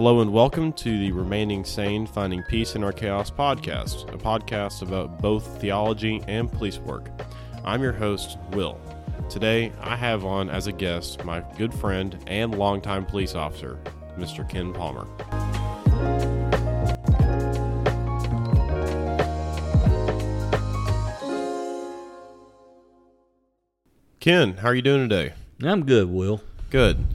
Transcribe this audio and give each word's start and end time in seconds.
Hello 0.00 0.22
and 0.22 0.32
welcome 0.32 0.72
to 0.72 0.98
the 0.98 1.12
Remaining 1.12 1.62
Sane 1.62 2.06
Finding 2.06 2.42
Peace 2.44 2.74
in 2.74 2.82
Our 2.82 2.90
Chaos 2.90 3.30
podcast, 3.30 4.10
a 4.10 4.16
podcast 4.16 4.80
about 4.80 5.20
both 5.20 5.60
theology 5.60 6.24
and 6.26 6.50
police 6.50 6.78
work. 6.78 7.10
I'm 7.66 7.82
your 7.82 7.92
host, 7.92 8.38
Will. 8.52 8.80
Today, 9.28 9.70
I 9.82 9.96
have 9.96 10.24
on 10.24 10.48
as 10.48 10.68
a 10.68 10.72
guest 10.72 11.22
my 11.26 11.44
good 11.58 11.74
friend 11.74 12.18
and 12.28 12.56
longtime 12.56 13.04
police 13.04 13.34
officer, 13.34 13.78
Mr. 14.16 14.48
Ken 14.48 14.72
Palmer. 14.72 15.06
Ken, 24.18 24.56
how 24.56 24.68
are 24.68 24.74
you 24.74 24.80
doing 24.80 25.06
today? 25.10 25.34
I'm 25.62 25.84
good, 25.84 26.08
Will. 26.08 26.40
Good. 26.70 27.06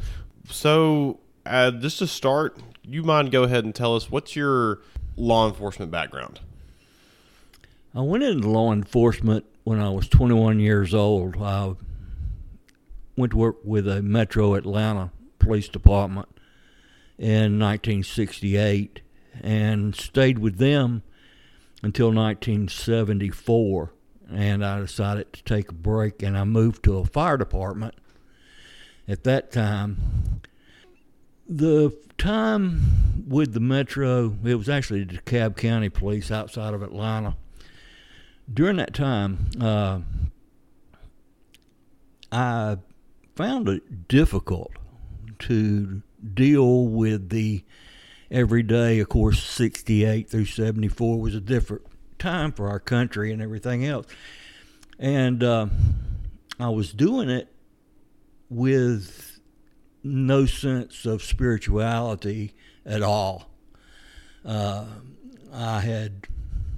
So, 0.51 1.19
uh, 1.47 1.71
just 1.71 1.97
to 1.97 2.05
start, 2.05 2.59
you 2.87 3.03
mind 3.03 3.31
go 3.31 3.43
ahead 3.43 3.63
and 3.63 3.73
tell 3.73 3.95
us 3.95 4.11
what's 4.11 4.35
your 4.35 4.81
law 5.15 5.47
enforcement 5.47 5.91
background? 5.91 6.39
I 7.93 8.01
went 8.01 8.23
into 8.23 8.49
law 8.49 8.73
enforcement 8.73 9.45
when 9.63 9.79
I 9.79 9.89
was 9.89 10.07
21 10.09 10.59
years 10.59 10.93
old. 10.93 11.37
I 11.41 11.73
went 13.15 13.31
to 13.31 13.37
work 13.37 13.57
with 13.63 13.87
a 13.87 14.01
Metro 14.01 14.55
Atlanta 14.55 15.11
Police 15.39 15.69
Department 15.69 16.27
in 17.17 17.57
1968 17.59 19.01
and 19.41 19.95
stayed 19.95 20.39
with 20.39 20.57
them 20.57 21.03
until 21.81 22.07
1974. 22.07 23.91
And 24.31 24.65
I 24.65 24.79
decided 24.79 25.31
to 25.33 25.43
take 25.43 25.69
a 25.69 25.73
break 25.73 26.21
and 26.21 26.37
I 26.37 26.43
moved 26.43 26.83
to 26.83 26.97
a 26.97 27.05
fire 27.05 27.37
department. 27.37 27.95
At 29.07 29.23
that 29.23 29.51
time, 29.51 30.41
the 31.47 31.95
time 32.17 33.23
with 33.27 33.53
the 33.53 33.59
Metro, 33.59 34.35
it 34.43 34.55
was 34.55 34.69
actually 34.69 35.03
the 35.03 35.17
DeKalb 35.17 35.57
County 35.57 35.89
Police 35.89 36.31
outside 36.31 36.73
of 36.73 36.81
Atlanta. 36.81 37.35
During 38.51 38.77
that 38.77 38.93
time, 38.93 39.49
uh, 39.59 40.01
I 42.31 42.77
found 43.35 43.67
it 43.69 44.07
difficult 44.07 44.71
to 45.39 46.01
deal 46.33 46.85
with 46.85 47.29
the 47.29 47.63
everyday. 48.29 48.99
Of 48.99 49.09
course, 49.09 49.41
68 49.43 50.29
through 50.29 50.45
74 50.45 51.19
was 51.19 51.35
a 51.35 51.41
different 51.41 51.83
time 52.19 52.51
for 52.51 52.69
our 52.69 52.79
country 52.79 53.31
and 53.31 53.41
everything 53.41 53.85
else. 53.85 54.05
And 54.99 55.43
uh, 55.43 55.67
I 56.59 56.69
was 56.69 56.93
doing 56.93 57.29
it 57.29 57.51
with 58.49 59.24
no 60.05 60.45
sense 60.45 61.05
of 61.05 61.23
spirituality 61.23 62.53
at 62.85 63.01
all. 63.01 63.49
Uh, 64.45 64.85
I 65.51 65.81
had 65.81 66.27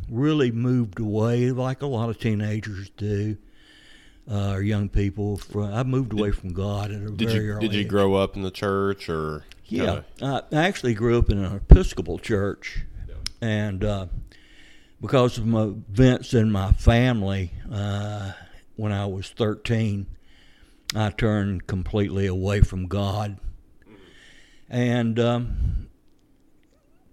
really 0.09 0.51
moved 0.51 0.99
away, 0.99 1.51
like 1.51 1.81
a 1.81 1.85
lot 1.87 2.09
of 2.09 2.17
teenagers 2.19 2.89
do, 2.95 3.37
uh, 4.31 4.51
or 4.51 4.61
young 4.61 4.87
people. 4.87 5.37
From 5.37 5.73
I 5.73 5.83
moved 5.83 6.13
away 6.13 6.31
from 6.31 6.53
God 6.53 6.91
at 6.91 7.01
a 7.01 7.09
Did 7.09 7.29
very 7.29 7.45
you 7.45 7.51
early 7.51 7.67
did 7.67 7.75
you 7.75 7.81
age. 7.81 7.87
grow 7.89 8.15
up 8.15 8.35
in 8.37 8.41
the 8.43 8.51
church 8.51 9.09
or 9.09 9.43
Yeah, 9.65 10.01
kinda- 10.17 10.45
I 10.53 10.55
actually 10.65 10.93
grew 10.93 11.19
up 11.19 11.29
in 11.29 11.39
an 11.43 11.53
Episcopal 11.55 12.19
church, 12.19 12.85
and 13.41 13.83
uh, 13.83 14.05
because 15.01 15.37
of 15.37 15.45
my 15.45 15.63
events 15.63 16.33
in 16.33 16.51
my 16.51 16.71
family, 16.71 17.51
uh, 17.69 18.31
when 18.77 18.93
I 18.93 19.05
was 19.07 19.27
thirteen, 19.29 20.05
I 20.95 21.09
turned 21.09 21.67
completely 21.67 22.25
away 22.27 22.61
from 22.61 22.87
God, 22.87 23.37
and 24.69 25.19
um, 25.19 25.89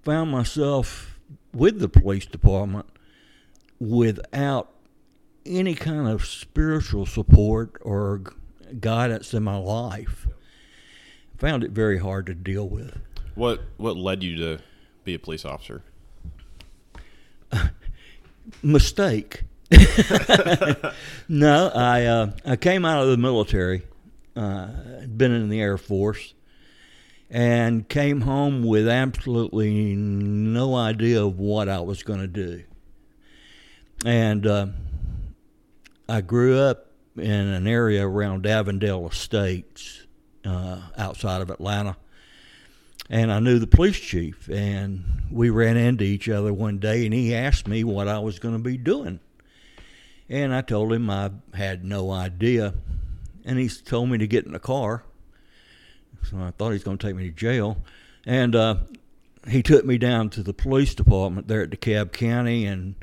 found 0.03 0.31
myself 0.31 1.19
with 1.53 1.81
the 1.81 1.89
police 1.89 2.27
department 2.27 2.87
without 3.79 4.71
any 5.47 5.75
kind 5.75 6.09
of 6.09 6.25
spiritual 6.25 7.07
support 7.07 7.77
or 7.83 8.23
guidance 8.81 9.35
in 9.35 9.43
my 9.43 9.57
life. 9.57 10.27
Found 11.39 11.65
it 11.65 11.73
very 11.73 11.99
hard 11.99 12.27
to 12.27 12.35
deal 12.35 12.69
with. 12.69 12.99
what 13.35 13.63
what 13.77 13.97
led 13.97 14.23
you 14.23 14.37
to 14.37 14.59
be 15.05 15.15
a 15.15 15.19
police 15.19 15.45
officer? 15.45 15.83
mistake. 18.63 19.43
no, 21.29 21.71
I 21.75 22.05
uh, 22.05 22.31
I 22.45 22.57
came 22.57 22.85
out 22.85 23.03
of 23.03 23.11
the 23.11 23.17
military, 23.17 23.83
uh, 24.37 24.69
been 25.07 25.33
in 25.33 25.49
the 25.49 25.61
Air 25.61 25.79
Force, 25.79 26.35
and 27.31 27.89
came 27.89 28.23
home 28.23 28.63
with 28.65 28.89
absolutely 28.89 29.95
no 29.95 30.75
idea 30.75 31.25
of 31.25 31.39
what 31.39 31.69
I 31.69 31.81
was 31.81 32.03
going 32.03 32.21
to 32.21 32.27
do. 32.27 32.65
And 34.05 34.47
uh, 34.47 34.67
I 36.09 36.21
grew 36.21 36.59
up 36.59 36.91
in 37.17 37.31
an 37.31 37.67
area 37.67 38.07
around 38.07 38.47
Avondale 38.47 39.09
Estates, 39.09 40.07
uh, 40.45 40.81
outside 40.97 41.41
of 41.41 41.51
Atlanta 41.51 41.97
and 43.11 43.31
I 43.31 43.39
knew 43.39 43.59
the 43.59 43.67
police 43.67 43.99
chief, 44.01 44.49
and 44.49 45.05
we 45.31 45.51
ran 45.51 45.77
into 45.77 46.05
each 46.05 46.29
other 46.29 46.53
one 46.53 46.79
day, 46.79 47.05
and 47.05 47.13
he 47.13 47.35
asked 47.35 47.69
me 47.69 47.85
what 47.85 48.09
I 48.09 48.19
was 48.19 48.39
going 48.39 48.55
to 48.55 48.63
be 48.63 48.79
doing, 48.79 49.21
and 50.29 50.55
I 50.55 50.63
told 50.63 50.93
him 50.93 51.11
I 51.11 51.31
had 51.55 51.85
no 51.85 52.11
idea, 52.11 52.75
and 53.45 53.59
he 53.59 53.69
told 53.69 54.09
me 54.09 54.19
to 54.19 54.27
get 54.27 54.47
in 54.47 54.53
the 54.53 54.59
car. 54.59 55.05
So 56.31 56.39
I 56.39 56.51
thought 56.53 56.69
he 56.69 56.75
was 56.75 56.85
going 56.85 56.99
to 56.99 57.07
take 57.07 57.17
me 57.17 57.29
to 57.29 57.35
jail, 57.35 57.83
and 58.25 58.55
uh, 58.57 58.77
he 59.49 59.63
took 59.63 59.85
me 59.85 59.99
down 59.99 60.31
to 60.31 60.43
the 60.43 60.55
police 60.55 60.95
department 60.95 61.49
there 61.49 61.63
at 61.63 61.71
DeKalb 61.71 62.13
County, 62.13 62.65
and 62.65 62.95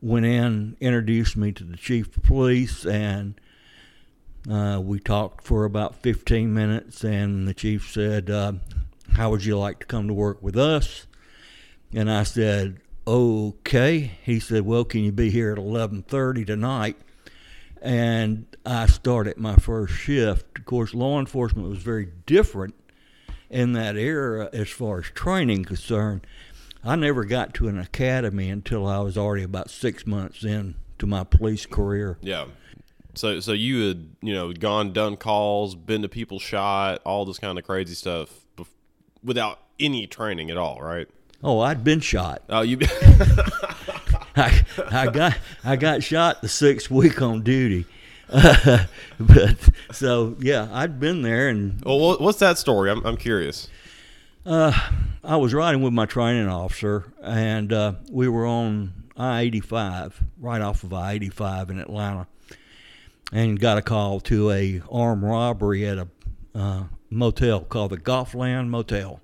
went 0.00 0.26
in, 0.26 0.76
introduced 0.80 1.36
me 1.36 1.52
to 1.52 1.64
the 1.64 1.76
chief 1.76 2.16
of 2.16 2.22
police, 2.22 2.86
and 2.86 3.40
uh, 4.50 4.80
we 4.82 4.98
talked 4.98 5.44
for 5.44 5.64
about 5.64 5.96
15 5.96 6.52
minutes, 6.52 7.04
and 7.04 7.46
the 7.46 7.54
chief 7.54 7.90
said, 7.92 8.30
uh, 8.30 8.54
"How 9.12 9.30
would 9.30 9.44
you 9.44 9.58
like 9.58 9.80
to 9.80 9.86
come 9.86 10.08
to 10.08 10.14
work 10.14 10.42
with 10.42 10.56
us?" 10.56 11.06
And 11.94 12.10
I 12.10 12.22
said, 12.22 12.80
"Okay." 13.06 14.12
He 14.22 14.38
said, 14.38 14.62
"Well, 14.64 14.84
can 14.84 15.02
you 15.02 15.12
be 15.12 15.30
here 15.30 15.52
at 15.52 15.58
11:30 15.58 16.44
tonight?" 16.44 16.96
And 17.80 18.46
I 18.64 18.86
started 18.86 19.38
my 19.38 19.56
first 19.56 19.94
shift. 19.94 20.58
Of 20.58 20.64
course, 20.64 20.94
law 20.94 21.18
enforcement 21.18 21.68
was 21.68 21.78
very 21.78 22.08
different 22.26 22.74
in 23.50 23.72
that 23.72 23.96
era 23.96 24.48
as 24.52 24.68
far 24.70 25.00
as 25.00 25.06
training 25.06 25.64
concerned. 25.64 26.26
I 26.84 26.96
never 26.96 27.24
got 27.24 27.54
to 27.54 27.68
an 27.68 27.78
academy 27.78 28.50
until 28.50 28.86
I 28.86 28.98
was 29.00 29.16
already 29.16 29.44
about 29.44 29.70
six 29.70 30.06
months 30.06 30.44
in 30.44 30.74
to 30.98 31.06
my 31.06 31.24
police 31.24 31.66
career. 31.66 32.18
Yeah. 32.20 32.46
So 33.14 33.40
so 33.40 33.52
you 33.52 33.88
had 33.88 34.08
you 34.22 34.32
know 34.32 34.52
gone 34.52 34.92
done 34.92 35.16
calls, 35.16 35.74
been 35.74 36.02
to 36.02 36.08
people 36.08 36.38
shot, 36.38 37.00
all 37.04 37.24
this 37.24 37.38
kind 37.38 37.58
of 37.58 37.64
crazy 37.64 37.94
stuff, 37.94 38.46
without 39.22 39.60
any 39.78 40.06
training 40.06 40.50
at 40.50 40.56
all, 40.56 40.80
right? 40.80 41.08
Oh, 41.42 41.60
I'd 41.60 41.82
been 41.82 42.00
shot. 42.00 42.42
Oh, 42.48 42.62
you. 42.62 42.78
I, 44.36 44.64
I 44.90 45.08
got 45.08 45.36
I 45.64 45.76
got 45.76 46.02
shot 46.02 46.40
the 46.40 46.48
sixth 46.48 46.90
week 46.90 47.20
on 47.20 47.42
duty. 47.42 47.84
but 48.28 49.68
so 49.90 50.36
yeah, 50.40 50.68
I'd 50.72 50.98
been 50.98 51.22
there, 51.22 51.48
and 51.48 51.82
well, 51.84 52.16
what's 52.18 52.38
that 52.38 52.56
story? 52.58 52.90
I'm 52.90 53.04
I'm 53.04 53.16
curious. 53.16 53.68
uh, 54.46 54.72
I 55.22 55.36
was 55.36 55.52
riding 55.52 55.82
with 55.82 55.92
my 55.92 56.06
training 56.06 56.48
officer, 56.48 57.12
and 57.22 57.72
uh, 57.72 57.94
we 58.10 58.28
were 58.28 58.46
on 58.46 58.94
I 59.16 59.42
eighty 59.42 59.60
five, 59.60 60.18
right 60.40 60.62
off 60.62 60.82
of 60.82 60.94
I 60.94 61.12
eighty 61.12 61.28
five 61.28 61.68
in 61.68 61.78
Atlanta, 61.78 62.26
and 63.32 63.60
got 63.60 63.76
a 63.76 63.82
call 63.82 64.20
to 64.20 64.50
a 64.50 64.80
armed 64.90 65.24
robbery 65.24 65.86
at 65.86 65.98
a 65.98 66.08
uh, 66.54 66.84
motel 67.10 67.60
called 67.60 67.90
the 67.90 67.98
Golfland 67.98 68.68
Motel, 68.68 69.20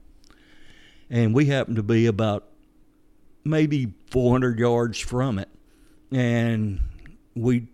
and 1.11 1.35
we 1.35 1.47
happened 1.47 1.77
to 1.77 1.83
be 1.83 2.07
about 2.07 2.45
maybe 3.45 3.93
four 4.11 4.33
hundred 4.33 4.59
yards 4.59 4.99
from 4.99 5.39
it, 5.39 5.49
and 6.11 6.81
we 7.35 7.69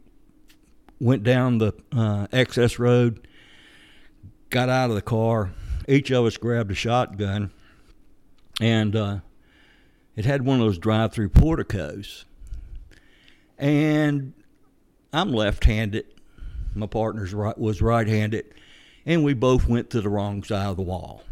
went 1.00 1.22
down 1.22 1.58
the 1.58 1.72
uh, 1.96 2.26
excess 2.32 2.78
road, 2.78 3.26
got 4.50 4.69
out 4.69 4.90
of 4.90 4.96
the 4.96 5.02
car. 5.02 5.52
Each 5.86 6.10
of 6.10 6.25
us 6.25 6.36
grabbed 6.36 6.70
a 6.70 6.75
shotgun, 6.75 7.50
and 8.60 8.96
uh, 8.96 9.19
it 10.16 10.25
had 10.25 10.44
one 10.44 10.60
of 10.60 10.66
those 10.66 10.78
drive-through 10.78 11.30
porticos. 11.30 12.25
And 13.58 14.32
I'm 15.12 15.32
left-handed. 15.32 16.06
My 16.75 16.87
partner's 16.87 17.34
right 17.34 17.56
was 17.56 17.82
right-handed, 17.82 18.46
and 19.04 19.25
we 19.25 19.34
both 19.34 19.69
went 19.69 19.90
to 19.90 20.00
the 20.00 20.08
wrong 20.08 20.42
side 20.42 20.66
of 20.66 20.76
the 20.76 20.82
wall. 20.82 21.22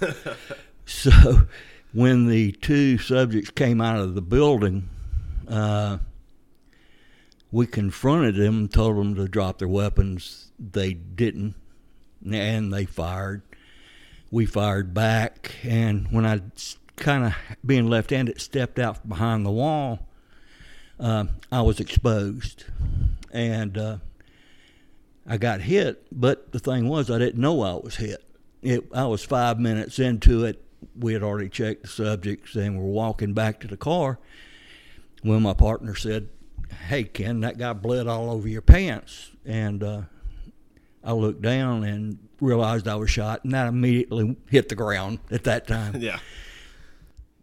so, 0.90 1.46
when 1.92 2.26
the 2.26 2.52
two 2.52 2.98
subjects 2.98 3.50
came 3.50 3.80
out 3.80 4.00
of 4.00 4.14
the 4.14 4.22
building, 4.22 4.88
uh, 5.48 5.98
we 7.52 7.66
confronted 7.66 8.36
them 8.36 8.68
told 8.68 8.96
them 8.96 9.14
to 9.14 9.28
drop 9.28 9.58
their 9.58 9.68
weapons. 9.68 10.50
They 10.58 10.94
didn't, 10.94 11.54
and 12.28 12.72
they 12.72 12.84
fired. 12.86 13.42
we 14.30 14.46
fired 14.46 14.92
back, 14.94 15.56
and 15.64 16.06
when 16.10 16.26
I 16.26 16.40
kind 16.96 17.24
of 17.24 17.34
being 17.64 17.88
left-handed 17.88 18.40
stepped 18.40 18.78
out 18.78 19.08
behind 19.08 19.46
the 19.46 19.50
wall, 19.50 20.06
uh, 20.98 21.26
I 21.50 21.62
was 21.62 21.80
exposed, 21.80 22.64
and 23.32 23.78
uh, 23.78 23.96
I 25.26 25.36
got 25.36 25.60
hit. 25.60 26.04
But 26.12 26.52
the 26.52 26.58
thing 26.58 26.88
was, 26.88 27.10
I 27.10 27.18
didn't 27.18 27.40
know 27.40 27.62
I 27.62 27.74
was 27.74 27.96
hit. 27.96 28.22
It, 28.62 28.84
I 28.92 29.06
was 29.06 29.24
five 29.24 29.58
minutes 29.58 29.98
into 29.98 30.44
it. 30.44 30.62
We 30.98 31.12
had 31.12 31.22
already 31.22 31.48
checked 31.48 31.82
the 31.82 31.88
subjects, 31.88 32.54
and 32.54 32.78
we're 32.78 32.84
walking 32.84 33.32
back 33.34 33.60
to 33.60 33.68
the 33.68 33.76
car 33.76 34.18
when 35.22 35.42
my 35.42 35.54
partner 35.54 35.94
said, 35.94 36.28
"Hey, 36.88 37.04
Ken, 37.04 37.40
that 37.40 37.58
guy 37.58 37.72
bled 37.72 38.06
all 38.06 38.30
over 38.30 38.48
your 38.48 38.62
pants," 38.62 39.30
and 39.44 39.82
uh, 39.82 40.02
I 41.02 41.12
looked 41.12 41.42
down 41.42 41.84
and 41.84 42.18
realized 42.40 42.88
I 42.88 42.96
was 42.96 43.10
shot, 43.10 43.44
and 43.44 43.52
that 43.54 43.66
immediately 43.66 44.36
hit 44.48 44.68
the 44.68 44.74
ground 44.74 45.18
at 45.30 45.44
that 45.44 45.66
time. 45.66 45.96
yeah. 46.00 46.18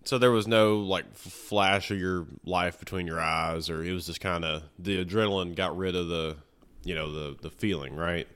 So 0.03 0.17
there 0.17 0.31
was 0.31 0.47
no 0.47 0.77
like 0.77 1.15
flash 1.15 1.91
of 1.91 1.99
your 1.99 2.27
life 2.45 2.79
between 2.79 3.07
your 3.07 3.19
eyes, 3.19 3.69
or 3.69 3.83
it 3.83 3.91
was 3.91 4.05
just 4.05 4.21
kind 4.21 4.45
of 4.45 4.63
the 4.79 5.03
adrenaline 5.03 5.55
got 5.55 5.75
rid 5.77 5.95
of 5.95 6.07
the, 6.07 6.37
you 6.83 6.95
know, 6.95 7.11
the 7.11 7.37
the 7.41 7.49
feeling, 7.49 7.95
right? 7.95 8.27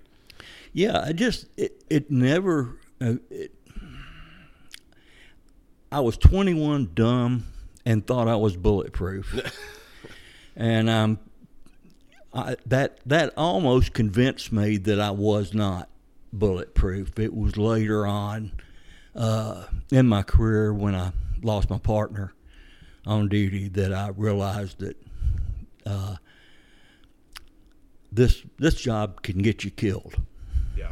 Yeah, 0.74 1.01
I 1.06 1.13
just 1.13 1.48
it 1.57 1.83
it 1.89 2.12
never. 2.12 2.77
Uh, 3.00 3.15
it, 3.30 3.53
I 5.92 6.00
was 6.00 6.18
21, 6.18 6.92
dumb, 6.94 7.46
and 7.86 8.06
thought 8.06 8.28
I 8.28 8.36
was 8.36 8.56
bulletproof, 8.56 9.36
and 10.56 10.90
um, 10.90 11.20
I, 12.34 12.56
that 12.66 13.00
that 13.06 13.34
almost 13.36 13.94
convinced 13.94 14.52
me 14.52 14.78
that 14.78 15.00
I 15.00 15.12
was 15.12 15.54
not 15.54 15.90
bulletproof. 16.32 17.20
It 17.20 17.36
was 17.36 17.58
later 17.58 18.08
on 18.08 18.54
uh, 19.16 19.66
in 19.92 20.08
my 20.08 20.24
career 20.24 20.74
when 20.74 20.96
I 20.96 21.12
lost 21.42 21.70
my 21.70 21.80
partner 21.80 22.34
on 23.06 23.28
duty 23.28 23.68
that 23.70 23.94
I 23.94 24.10
realized 24.10 24.80
that 24.80 24.98
uh, 25.86 26.16
this 28.12 28.44
this 28.58 28.76
job 28.76 29.24
can 29.24 29.40
get 29.40 29.64
you 29.64 29.72
killed. 29.72 30.16
Yeah. 30.78 30.92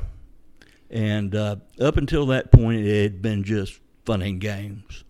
And 0.90 1.36
uh, 1.36 1.58
up 1.80 1.98
until 1.98 2.26
that 2.28 2.52
point, 2.52 2.86
it 2.86 3.04
had 3.04 3.22
been 3.22 3.44
just 3.44 3.80
fun 4.10 4.24
and 4.24 4.42
games. 4.42 5.04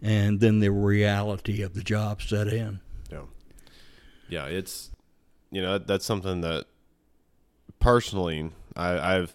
And 0.00 0.40
then 0.40 0.60
the 0.60 0.70
reality 0.70 1.60
of 1.60 1.74
the 1.74 1.82
job 1.82 2.22
set 2.22 2.48
in. 2.48 2.80
Yeah. 3.12 3.24
Yeah, 4.30 4.46
it's 4.46 4.90
you 5.50 5.60
know 5.60 5.76
that's 5.76 6.06
something 6.06 6.40
that 6.40 6.64
personally 7.80 8.50
I, 8.76 9.16
I've 9.16 9.34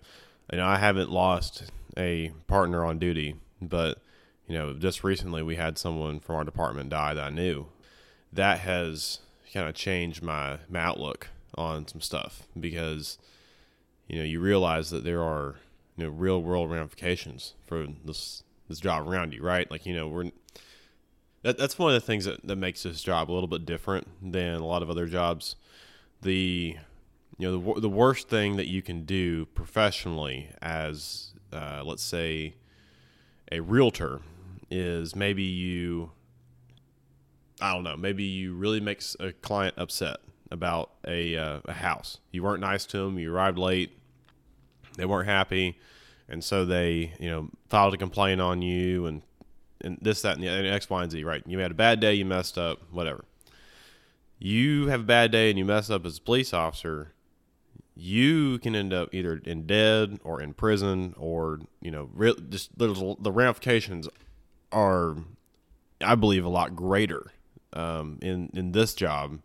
you 0.51 0.57
know 0.57 0.65
I 0.65 0.77
haven't 0.77 1.11
lost 1.11 1.71
a 1.95 2.31
partner 2.47 2.83
on 2.83 2.97
duty, 2.97 3.35
but 3.61 3.99
you 4.47 4.57
know 4.57 4.73
just 4.73 5.03
recently 5.03 5.43
we 5.43 5.55
had 5.55 5.77
someone 5.77 6.19
from 6.19 6.37
our 6.37 6.43
department 6.43 6.89
die 6.89 7.13
that 7.13 7.23
I 7.23 7.29
knew. 7.29 7.67
That 8.31 8.61
has 8.61 9.19
kind 9.53 9.69
of 9.69 9.75
changed 9.75 10.23
my, 10.23 10.57
my 10.67 10.79
outlook 10.79 11.27
on 11.53 11.87
some 11.87 12.01
stuff 12.01 12.47
because 12.59 13.19
you 14.07 14.17
know 14.17 14.23
you 14.23 14.39
realize 14.39 14.89
that 14.89 15.03
there 15.03 15.21
are 15.21 15.57
you 15.95 16.05
know 16.05 16.09
real 16.09 16.41
world 16.41 16.71
ramifications 16.71 17.53
for 17.67 17.85
this 18.03 18.41
this 18.73 18.79
job 18.79 19.07
around 19.07 19.33
you, 19.33 19.41
right? 19.41 19.69
Like 19.69 19.85
you 19.85 19.95
know 19.95 20.07
we're 20.07 20.31
that, 21.43 21.57
that's 21.57 21.77
one 21.77 21.93
of 21.93 22.01
the 22.01 22.05
things 22.05 22.25
that, 22.25 22.45
that 22.47 22.55
makes 22.55 22.83
this 22.83 23.03
job 23.03 23.29
a 23.29 23.33
little 23.33 23.47
bit 23.47 23.65
different 23.65 24.07
than 24.21 24.55
a 24.55 24.65
lot 24.65 24.81
of 24.81 24.89
other 24.89 25.05
jobs. 25.05 25.55
The 26.21 26.77
you 27.37 27.51
know 27.51 27.73
the, 27.75 27.81
the 27.81 27.89
worst 27.89 28.29
thing 28.29 28.55
that 28.55 28.67
you 28.67 28.81
can 28.81 29.05
do 29.05 29.45
professionally 29.47 30.49
as 30.61 31.33
uh, 31.51 31.83
let's 31.85 32.03
say 32.03 32.55
a 33.51 33.59
realtor 33.59 34.21
is 34.71 35.15
maybe 35.15 35.43
you 35.43 36.11
I 37.61 37.73
don't 37.73 37.83
know 37.83 37.97
maybe 37.97 38.23
you 38.23 38.55
really 38.55 38.79
makes 38.79 39.15
a 39.19 39.33
client 39.33 39.75
upset 39.77 40.17
about 40.49 40.91
a 41.05 41.35
uh, 41.35 41.59
a 41.65 41.73
house. 41.73 42.19
You 42.31 42.43
weren't 42.43 42.61
nice 42.61 42.85
to 42.87 42.97
them. 42.99 43.19
You 43.19 43.33
arrived 43.33 43.57
late. 43.57 43.97
They 44.95 45.05
weren't 45.05 45.27
happy, 45.27 45.77
and 46.29 46.43
so 46.43 46.63
they 46.63 47.13
you 47.19 47.29
know 47.29 47.49
filed 47.73 47.95
a 47.95 47.97
complaint 47.97 48.39
on 48.39 48.61
you 48.61 49.07
and 49.07 49.23
and 49.81 49.97
this 49.99 50.21
that 50.21 50.35
and, 50.35 50.43
the, 50.43 50.47
and 50.47 50.67
X 50.67 50.87
Y 50.91 51.01
and 51.01 51.11
Z. 51.11 51.23
Right? 51.23 51.43
You 51.47 51.57
had 51.57 51.71
a 51.71 51.73
bad 51.73 51.99
day. 51.99 52.13
You 52.13 52.23
messed 52.23 52.55
up. 52.55 52.79
Whatever. 52.91 53.25
You 54.37 54.87
have 54.87 55.01
a 55.01 55.05
bad 55.05 55.31
day 55.31 55.49
and 55.49 55.57
you 55.57 55.65
mess 55.65 55.89
up 55.89 56.05
as 56.05 56.19
a 56.19 56.21
police 56.21 56.53
officer. 56.53 57.13
You 57.95 58.59
can 58.59 58.75
end 58.75 58.93
up 58.93 59.11
either 59.11 59.41
in 59.43 59.65
dead 59.65 60.19
or 60.23 60.39
in 60.39 60.53
prison 60.53 61.15
or 61.17 61.61
you 61.81 61.89
know 61.89 62.09
re- 62.13 62.35
just 62.47 62.77
the, 62.77 63.15
the 63.19 63.31
ramifications 63.31 64.07
are, 64.71 65.15
I 65.99 66.13
believe, 66.13 66.45
a 66.45 66.49
lot 66.49 66.75
greater 66.75 67.31
um, 67.73 68.19
in 68.21 68.51
in 68.53 68.73
this 68.73 68.93
job. 68.93 69.39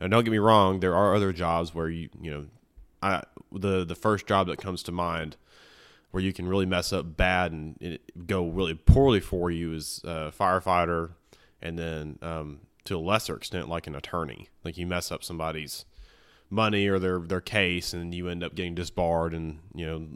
Now, 0.00 0.08
don't 0.08 0.24
get 0.24 0.30
me 0.30 0.38
wrong. 0.38 0.80
There 0.80 0.94
are 0.94 1.14
other 1.14 1.34
jobs 1.34 1.74
where 1.74 1.90
you 1.90 2.08
you 2.18 2.30
know, 2.30 2.46
I 3.02 3.24
the 3.52 3.84
the 3.84 3.94
first 3.94 4.26
job 4.26 4.46
that 4.46 4.56
comes 4.56 4.82
to 4.84 4.92
mind 4.92 5.36
where 6.14 6.22
you 6.22 6.32
can 6.32 6.46
really 6.46 6.64
mess 6.64 6.92
up 6.92 7.16
bad 7.16 7.50
and 7.50 7.98
go 8.28 8.46
really 8.46 8.72
poorly 8.72 9.18
for 9.18 9.50
you 9.50 9.72
is 9.74 10.00
a 10.04 10.30
firefighter, 10.30 11.10
and 11.60 11.76
then 11.76 12.20
um, 12.22 12.60
to 12.84 12.96
a 12.96 13.00
lesser 13.00 13.34
extent 13.34 13.68
like 13.68 13.88
an 13.88 13.96
attorney. 13.96 14.48
Like 14.62 14.78
you 14.78 14.86
mess 14.86 15.10
up 15.10 15.24
somebody's 15.24 15.84
money 16.48 16.86
or 16.86 17.00
their 17.00 17.18
their 17.18 17.40
case, 17.40 17.92
and 17.92 18.14
you 18.14 18.28
end 18.28 18.44
up 18.44 18.54
getting 18.54 18.76
disbarred 18.76 19.34
and 19.34 19.58
you 19.74 19.84
know 19.84 20.06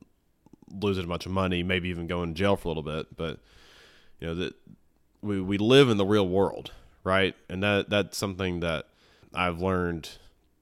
losing 0.71 1.03
a 1.03 1.09
bunch 1.09 1.27
of 1.27 1.33
money, 1.33 1.65
maybe 1.65 1.89
even 1.89 2.07
going 2.07 2.33
to 2.33 2.39
jail 2.39 2.55
for 2.55 2.69
a 2.69 2.71
little 2.71 2.85
bit. 2.85 3.17
But 3.17 3.41
you 4.21 4.29
know 4.29 4.37
that 4.37 4.55
we 5.21 5.41
we 5.41 5.59
live 5.59 5.91
in 5.91 5.97
the 5.97 6.07
real 6.07 6.29
world, 6.29 6.71
right? 7.03 7.35
And 7.49 7.61
that 7.65 7.91
that's 7.91 8.17
something 8.17 8.61
that 8.61 8.87
I've 9.35 9.61
learned 9.61 10.11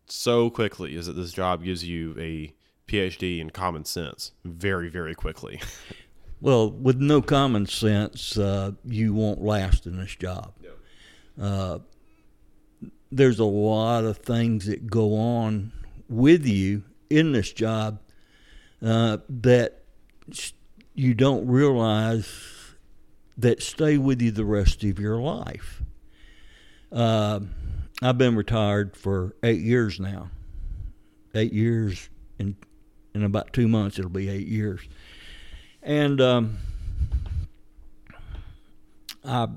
so 0.07 0.49
quickly 0.49 0.97
is 0.97 1.05
that 1.09 1.13
this 1.13 1.35
job 1.35 1.63
gives 1.63 1.85
you 1.85 2.17
a 2.19 2.55
PhD 2.87 3.41
in 3.41 3.51
common 3.51 3.85
sense 3.85 4.33
very 4.45 4.89
very 4.89 5.15
quickly. 5.15 5.61
Well, 6.41 6.71
with 6.71 7.01
no 7.01 7.23
common 7.23 7.67
sense, 7.67 8.37
uh, 8.37 8.73
you 8.85 9.15
won't 9.15 9.41
last 9.41 9.87
in 9.87 9.97
this 9.97 10.15
job. 10.15 10.53
Uh, 11.41 11.79
there's 13.11 13.39
a 13.39 13.45
lot 13.45 14.05
of 14.05 14.19
things 14.19 14.67
that 14.67 14.87
go 14.87 15.17
on 15.17 15.73
with 16.09 16.47
you 16.47 16.83
in 17.09 17.33
this 17.33 17.53
job 17.53 18.01
uh, 18.83 19.19
that 19.29 19.83
you 20.95 21.15
don't 21.15 21.47
realize 21.47 22.29
that 23.39 23.63
stay 23.63 23.99
with 23.99 24.21
you 24.21 24.31
the 24.31 24.45
rest 24.45 24.83
of 24.85 24.99
your 24.99 25.21
life. 25.21 25.83
Uh, 26.93 27.41
I've 28.03 28.19
been 28.19 28.37
retired 28.37 28.97
for 28.97 29.35
eight 29.43 29.61
years 29.61 29.99
now. 29.99 30.31
Eight 31.35 31.53
years 31.53 32.09
in 32.39 32.57
in 33.17 33.25
about 33.25 33.53
two 33.53 33.67
months. 33.69 33.99
It'll 33.99 34.11
be 34.11 34.29
eight 34.29 34.47
years, 34.47 34.81
and 35.83 36.21
um, 36.21 36.59
I. 39.25 39.49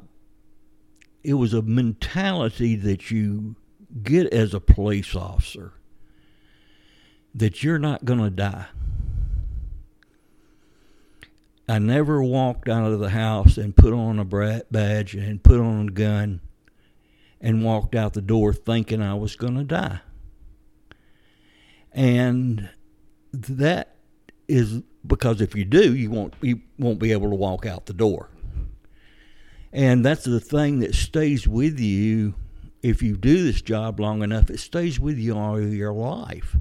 It 1.22 1.34
was 1.34 1.54
a 1.54 1.62
mentality 1.62 2.76
that 2.78 3.12
you 3.12 3.56
get 4.02 4.32
as 4.34 4.54
a 4.54 4.62
police 4.62 5.16
officer 5.16 5.74
that 7.36 7.62
you're 7.62 7.80
not 7.80 8.06
going 8.06 8.20
to 8.20 8.30
die. 8.30 8.68
I 11.68 11.78
never 11.78 12.24
walked 12.24 12.68
out 12.68 12.92
of 12.92 13.00
the 13.00 13.12
house 13.12 13.58
and 13.58 13.76
put 13.76 13.94
on 13.94 14.18
a 14.18 14.26
badge 14.72 15.14
and 15.14 15.44
put 15.44 15.60
on 15.60 15.90
a 15.90 15.92
gun 15.92 16.42
and 17.40 17.64
walked 17.64 17.94
out 17.94 18.14
the 18.14 18.22
door 18.22 18.54
thinking 18.54 19.02
I 19.02 19.14
was 19.14 19.36
going 19.36 19.56
to 19.56 19.64
die. 19.64 20.00
And 21.92 22.70
that 23.32 23.96
is 24.48 24.82
because 25.06 25.42
if 25.42 25.56
you 25.56 25.66
do, 25.66 25.96
you 25.96 26.10
won't 26.10 26.34
you 26.42 26.62
won't 26.78 27.00
be 27.00 27.12
able 27.12 27.30
to 27.30 27.36
walk 27.36 27.66
out 27.66 27.86
the 27.86 27.94
door. 27.94 28.30
And 29.72 30.04
that's 30.04 30.24
the 30.24 30.40
thing 30.40 30.80
that 30.80 30.96
stays 30.96 31.48
with 31.48 31.80
you 31.80 32.34
if 32.82 33.04
you 33.04 33.16
do 33.16 33.44
this 33.44 33.62
job 33.62 34.00
long 34.00 34.24
enough. 34.24 34.50
It 34.50 34.60
stays 34.60 35.00
with 35.00 35.18
you 35.18 35.38
all 35.38 35.62
your 35.62 35.94
life. 35.94 36.56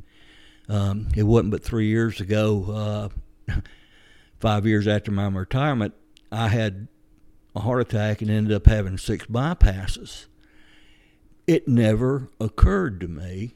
Um, 0.69 1.09
it 1.17 1.23
wasn't 1.23 1.53
but 1.53 1.65
three 1.65 1.87
years 1.87 2.21
ago, 2.21 3.11
uh, 3.49 3.61
five 4.41 4.67
years 4.67 4.87
after 4.87 5.11
my 5.11 5.27
retirement, 5.29 5.95
I 6.31 6.49
had 6.49 6.89
a 7.57 7.61
heart 7.61 7.81
attack 7.81 8.21
and 8.21 8.31
ended 8.31 8.55
up 8.55 8.67
having 8.67 8.99
six 8.99 9.25
bypasses. 9.27 10.27
It 11.47 11.67
never 11.67 12.29
occurred 12.39 13.01
to 13.01 13.09
me 13.09 13.55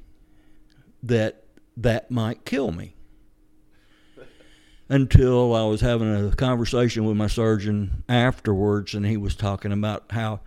that 1.02 1.44
that 1.76 2.10
might 2.10 2.46
kill 2.46 2.72
me 2.72 2.94
until 4.92 5.54
I 5.54 5.64
was 5.64 5.80
having 5.80 6.14
a 6.14 6.36
conversation 6.36 7.06
with 7.06 7.16
my 7.16 7.26
surgeon 7.26 8.04
afterwards, 8.10 8.92
and 8.92 9.06
he 9.06 9.16
was 9.16 9.34
talking 9.34 9.72
about 9.72 10.04
how 10.10 10.40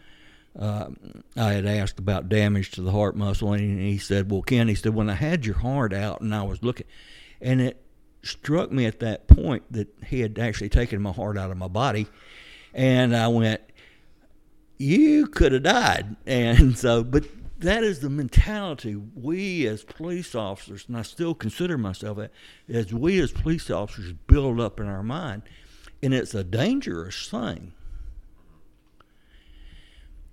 uh, 0.58 0.90
I 1.36 1.54
had 1.54 1.66
asked 1.66 1.98
about 1.98 2.30
damage 2.30 2.70
to 2.72 2.82
the 2.82 2.92
heart 2.92 3.16
muscle, 3.16 3.54
and 3.54 3.80
he 3.80 3.98
said, 3.98 4.30
"Well, 4.30 4.44
Ken," 4.44 4.68
he 4.68 4.76
said, 4.76 4.94
"when 4.94 5.10
I 5.10 5.16
had 5.16 5.48
your 5.48 5.56
heart 5.56 5.94
out 5.94 6.22
and 6.22 6.34
I 6.34 6.44
was 6.44 6.62
looking, 6.62 6.86
and 7.42 7.60
it 7.60 7.82
struck 8.22 8.72
me 8.72 8.86
at 8.86 9.00
that 9.00 9.28
point 9.28 9.64
that 9.72 9.88
he 10.06 10.20
had 10.20 10.38
actually 10.38 10.70
taken 10.70 11.02
my 11.02 11.12
heart 11.12 11.40
out 11.40 11.50
of 11.50 11.58
my 11.58 11.68
body, 11.68 12.06
and 12.72 13.16
I 13.16 13.30
went, 13.30 13.62
"You 14.78 15.26
could 15.26 15.54
have 15.54 15.64
died." 15.64 16.18
And 16.28 16.78
so, 16.78 17.04
but 17.04 17.26
that 17.68 17.84
is 17.84 18.00
the 18.00 18.10
mentality 18.10 18.96
we 18.96 19.66
as 19.68 19.84
police 19.84 20.36
officers, 20.36 20.86
and 20.88 20.98
I 20.98 21.04
still 21.04 21.34
consider 21.34 21.78
myself 21.78 22.18
that, 22.18 22.32
as 22.68 22.94
we 22.94 23.20
as 23.20 23.32
police 23.32 23.70
officers 23.70 24.14
build 24.28 24.60
up 24.60 24.80
in 24.80 24.88
our 24.88 25.04
mind, 25.04 25.44
and 26.04 26.14
it's 26.14 26.34
a 26.34 26.44
dangerous 26.44 27.30
thing. 27.30 27.74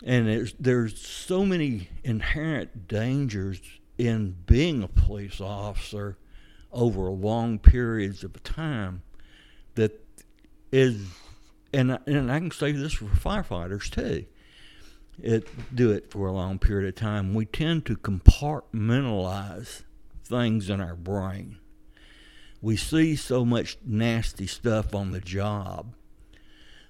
And 0.05 0.27
there's, 0.27 0.55
there's 0.59 1.01
so 1.01 1.45
many 1.45 1.89
inherent 2.03 2.89
dangers 2.89 3.61
in 3.99 4.37
being 4.47 4.83
a 4.83 4.89
police 4.89 5.41
officer 5.41 6.19
over 6.73 7.03
long 7.11 7.59
periods 7.59 8.25
of 8.25 8.43
time 8.43 9.03
that 9.77 10.05
is, 10.73 11.07
and, 11.73 11.99
and 12.07 12.33
I 12.33 12.41
can 12.41 12.51
say 12.51 12.73
this 12.73 12.95
for 12.95 13.05
firefighters 13.05 13.91
too 13.91 14.27
it 15.21 15.49
do 15.75 15.91
it 15.91 16.11
for 16.11 16.27
a 16.27 16.33
long 16.33 16.59
period 16.59 16.89
of 16.89 16.95
time, 16.95 17.35
we 17.35 17.45
tend 17.45 17.87
to 17.87 17.97
compartmentalize 17.97 19.83
things 20.25 20.71
in 20.71 20.81
our 20.81 20.95
brain. 20.95 21.59
We 22.61 22.77
see 22.77 23.17
so 23.17 23.45
much 23.45 23.77
nasty 23.85 24.47
stuff 24.47 24.95
on 24.95 25.11
the 25.11 25.21
job 25.21 25.95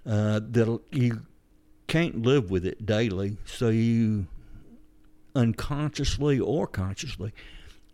uh, 0.06 0.40
that 0.50 0.80
you 0.90 1.22
can't 1.86 2.22
live 2.22 2.50
with 2.50 2.66
it 2.66 2.84
daily, 2.84 3.38
so 3.44 3.68
you 3.68 4.26
unconsciously 5.34 6.38
or 6.38 6.66
consciously 6.66 7.32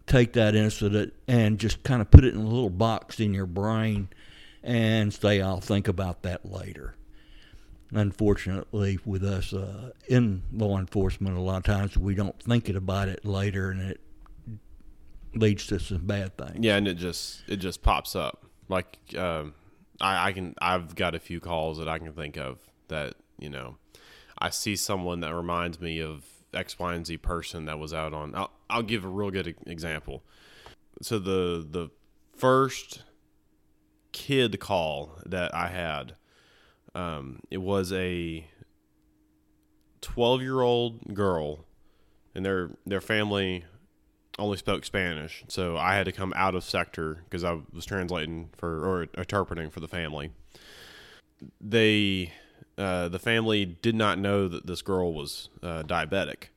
take 0.06 0.32
that 0.32 0.54
incident 0.54 1.12
and 1.28 1.58
just 1.58 1.82
kind 1.82 2.00
of 2.00 2.10
put 2.10 2.24
it 2.24 2.34
in 2.34 2.40
a 2.40 2.48
little 2.48 2.70
box 2.70 3.20
in 3.20 3.32
your 3.32 3.46
brain 3.46 4.08
and 4.62 5.12
say, 5.14 5.40
I'll 5.40 5.60
think 5.60 5.86
about 5.86 6.22
that 6.22 6.50
later 6.50 6.94
unfortunately, 7.92 8.98
with 9.04 9.24
us 9.24 9.52
uh, 9.52 9.92
in 10.08 10.42
law 10.52 10.78
enforcement, 10.78 11.36
a 11.36 11.40
lot 11.40 11.58
of 11.58 11.64
times 11.64 11.96
we 11.96 12.14
don't 12.14 12.40
think 12.42 12.68
about 12.68 13.08
it 13.08 13.24
later, 13.24 13.70
and 13.70 13.80
it 13.80 14.00
leads 15.34 15.66
to 15.68 15.78
some 15.78 16.06
bad 16.06 16.36
things. 16.36 16.58
Yeah, 16.60 16.76
and 16.76 16.86
it 16.88 16.94
just 16.94 17.42
it 17.48 17.56
just 17.56 17.82
pops 17.82 18.14
up. 18.14 18.44
Like 18.68 18.98
um, 19.16 19.54
I, 20.00 20.28
I 20.28 20.32
can 20.32 20.54
I've 20.60 20.94
got 20.94 21.14
a 21.14 21.18
few 21.18 21.40
calls 21.40 21.78
that 21.78 21.88
I 21.88 21.98
can 21.98 22.12
think 22.12 22.36
of 22.36 22.58
that 22.88 23.14
you 23.38 23.50
know 23.50 23.76
I 24.38 24.50
see 24.50 24.76
someone 24.76 25.20
that 25.20 25.34
reminds 25.34 25.80
me 25.80 26.00
of 26.00 26.24
X, 26.52 26.78
Y, 26.78 26.94
and 26.94 27.06
Z 27.06 27.18
person 27.18 27.66
that 27.66 27.78
was 27.78 27.92
out 27.92 28.12
on. 28.12 28.34
I'll, 28.34 28.50
I'll 28.70 28.82
give 28.82 29.04
a 29.04 29.08
real 29.08 29.30
good 29.30 29.54
example. 29.66 30.22
So 31.02 31.18
the 31.18 31.66
the 31.68 31.90
first 32.36 33.02
kid 34.12 34.58
call 34.60 35.18
that 35.26 35.54
I 35.54 35.68
had 35.68 36.14
um, 36.94 37.40
it 37.50 37.58
was 37.58 37.92
a 37.92 38.46
12 40.00 40.42
year 40.42 40.60
old 40.60 41.14
girl, 41.14 41.64
and 42.34 42.44
their 42.44 42.70
their 42.86 43.00
family 43.00 43.64
only 44.38 44.56
spoke 44.56 44.84
Spanish, 44.84 45.44
so 45.48 45.76
I 45.76 45.94
had 45.94 46.04
to 46.04 46.12
come 46.12 46.32
out 46.36 46.54
of 46.54 46.62
sector 46.62 47.22
because 47.24 47.42
I 47.42 47.58
was 47.72 47.84
translating 47.84 48.50
for 48.56 48.86
or 48.86 49.02
interpreting 49.16 49.70
for 49.70 49.80
the 49.80 49.88
family. 49.88 50.30
They, 51.60 52.32
uh, 52.76 53.08
the 53.08 53.18
family 53.18 53.64
did 53.64 53.94
not 53.94 54.18
know 54.18 54.48
that 54.48 54.66
this 54.66 54.82
girl 54.82 55.12
was 55.12 55.48
uh, 55.62 55.82
diabetic, 55.82 56.48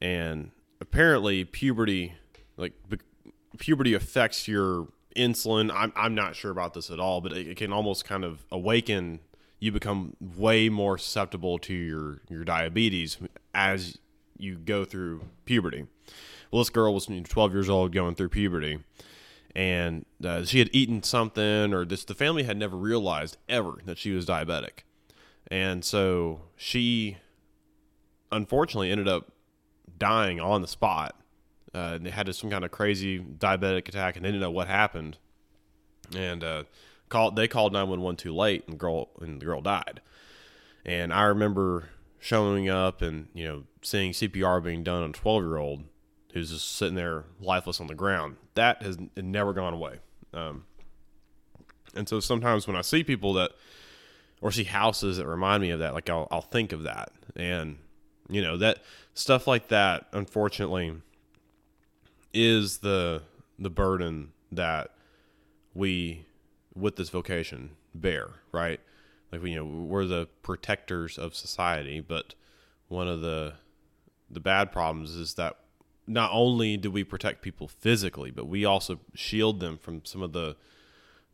and 0.00 0.50
apparently 0.80 1.44
puberty, 1.44 2.14
like 2.56 2.72
puberty, 3.58 3.94
affects 3.94 4.46
your 4.46 4.88
insulin. 5.16 5.72
I'm 5.74 5.92
I'm 5.96 6.14
not 6.14 6.36
sure 6.36 6.52
about 6.52 6.74
this 6.74 6.90
at 6.90 7.00
all, 7.00 7.20
but 7.20 7.32
it, 7.32 7.48
it 7.48 7.56
can 7.56 7.72
almost 7.72 8.04
kind 8.04 8.24
of 8.24 8.44
awaken 8.52 9.20
you 9.60 9.72
become 9.72 10.16
way 10.20 10.68
more 10.68 10.98
susceptible 10.98 11.58
to 11.58 11.74
your 11.74 12.20
your 12.28 12.44
diabetes 12.44 13.18
as 13.54 13.98
you 14.36 14.56
go 14.56 14.84
through 14.84 15.22
puberty. 15.44 15.86
Well, 16.50 16.60
this 16.60 16.70
girl 16.70 16.94
was 16.94 17.06
12 17.06 17.52
years 17.52 17.68
old 17.68 17.92
going 17.92 18.14
through 18.14 18.30
puberty, 18.30 18.78
and 19.54 20.06
uh, 20.24 20.44
she 20.44 20.60
had 20.60 20.70
eaten 20.72 21.02
something, 21.02 21.74
or 21.74 21.84
this 21.84 22.04
the 22.04 22.14
family 22.14 22.44
had 22.44 22.56
never 22.56 22.76
realized 22.76 23.36
ever 23.48 23.78
that 23.84 23.98
she 23.98 24.12
was 24.12 24.24
diabetic, 24.24 24.84
and 25.48 25.84
so 25.84 26.42
she 26.56 27.18
unfortunately 28.30 28.90
ended 28.90 29.08
up 29.08 29.32
dying 29.98 30.40
on 30.40 30.62
the 30.62 30.68
spot. 30.68 31.16
Uh, 31.74 31.98
they 31.98 32.10
had 32.10 32.34
some 32.34 32.48
kind 32.48 32.64
of 32.64 32.70
crazy 32.70 33.18
diabetic 33.18 33.88
attack, 33.88 34.16
and 34.16 34.24
they 34.24 34.28
didn't 34.28 34.40
know 34.40 34.50
what 34.50 34.68
happened, 34.68 35.18
and 36.16 36.42
uh, 36.42 36.62
called 37.08 37.36
they 37.36 37.48
called 37.48 37.72
911 37.72 38.16
too 38.16 38.34
late 38.34 38.66
and 38.68 38.78
girl 38.78 39.08
and 39.20 39.40
the 39.40 39.44
girl 39.44 39.60
died. 39.60 40.00
And 40.84 41.12
i 41.12 41.24
remember 41.24 41.88
showing 42.18 42.68
up 42.68 43.02
and 43.02 43.28
you 43.34 43.46
know 43.46 43.64
seeing 43.82 44.12
cpr 44.12 44.62
being 44.62 44.82
done 44.82 45.02
on 45.02 45.10
a 45.10 45.12
12 45.12 45.42
year 45.42 45.56
old 45.56 45.84
who's 46.32 46.50
just 46.50 46.76
sitting 46.76 46.94
there 46.94 47.24
lifeless 47.40 47.80
on 47.80 47.86
the 47.86 47.94
ground. 47.94 48.36
That 48.54 48.82
has 48.82 48.98
never 49.16 49.52
gone 49.52 49.72
away. 49.72 50.00
Um, 50.34 50.64
and 51.94 52.08
so 52.08 52.20
sometimes 52.20 52.66
when 52.66 52.76
i 52.76 52.82
see 52.82 53.02
people 53.02 53.32
that 53.34 53.52
or 54.40 54.52
see 54.52 54.64
houses 54.64 55.16
that 55.16 55.26
remind 55.26 55.62
me 55.62 55.70
of 55.70 55.80
that 55.80 55.94
like 55.94 56.10
i'll, 56.10 56.28
I'll 56.30 56.42
think 56.42 56.72
of 56.72 56.84
that. 56.84 57.10
And 57.36 57.78
you 58.28 58.42
know 58.42 58.56
that 58.58 58.80
stuff 59.14 59.46
like 59.46 59.68
that 59.68 60.06
unfortunately 60.12 60.94
is 62.32 62.78
the 62.78 63.22
the 63.58 63.70
burden 63.70 64.32
that 64.52 64.92
we 65.74 66.24
with 66.78 66.96
this 66.96 67.10
vocation 67.10 67.70
bear, 67.94 68.30
right? 68.52 68.80
Like 69.32 69.42
you 69.42 69.56
know, 69.56 69.64
we're 69.64 70.06
the 70.06 70.28
protectors 70.42 71.18
of 71.18 71.34
society, 71.34 72.00
but 72.00 72.34
one 72.88 73.08
of 73.08 73.20
the 73.20 73.54
the 74.30 74.40
bad 74.40 74.70
problems 74.72 75.14
is 75.14 75.34
that 75.34 75.56
not 76.06 76.30
only 76.32 76.76
do 76.76 76.90
we 76.90 77.04
protect 77.04 77.42
people 77.42 77.68
physically, 77.68 78.30
but 78.30 78.46
we 78.46 78.64
also 78.64 79.00
shield 79.14 79.60
them 79.60 79.78
from 79.78 80.04
some 80.04 80.22
of 80.22 80.32
the 80.32 80.56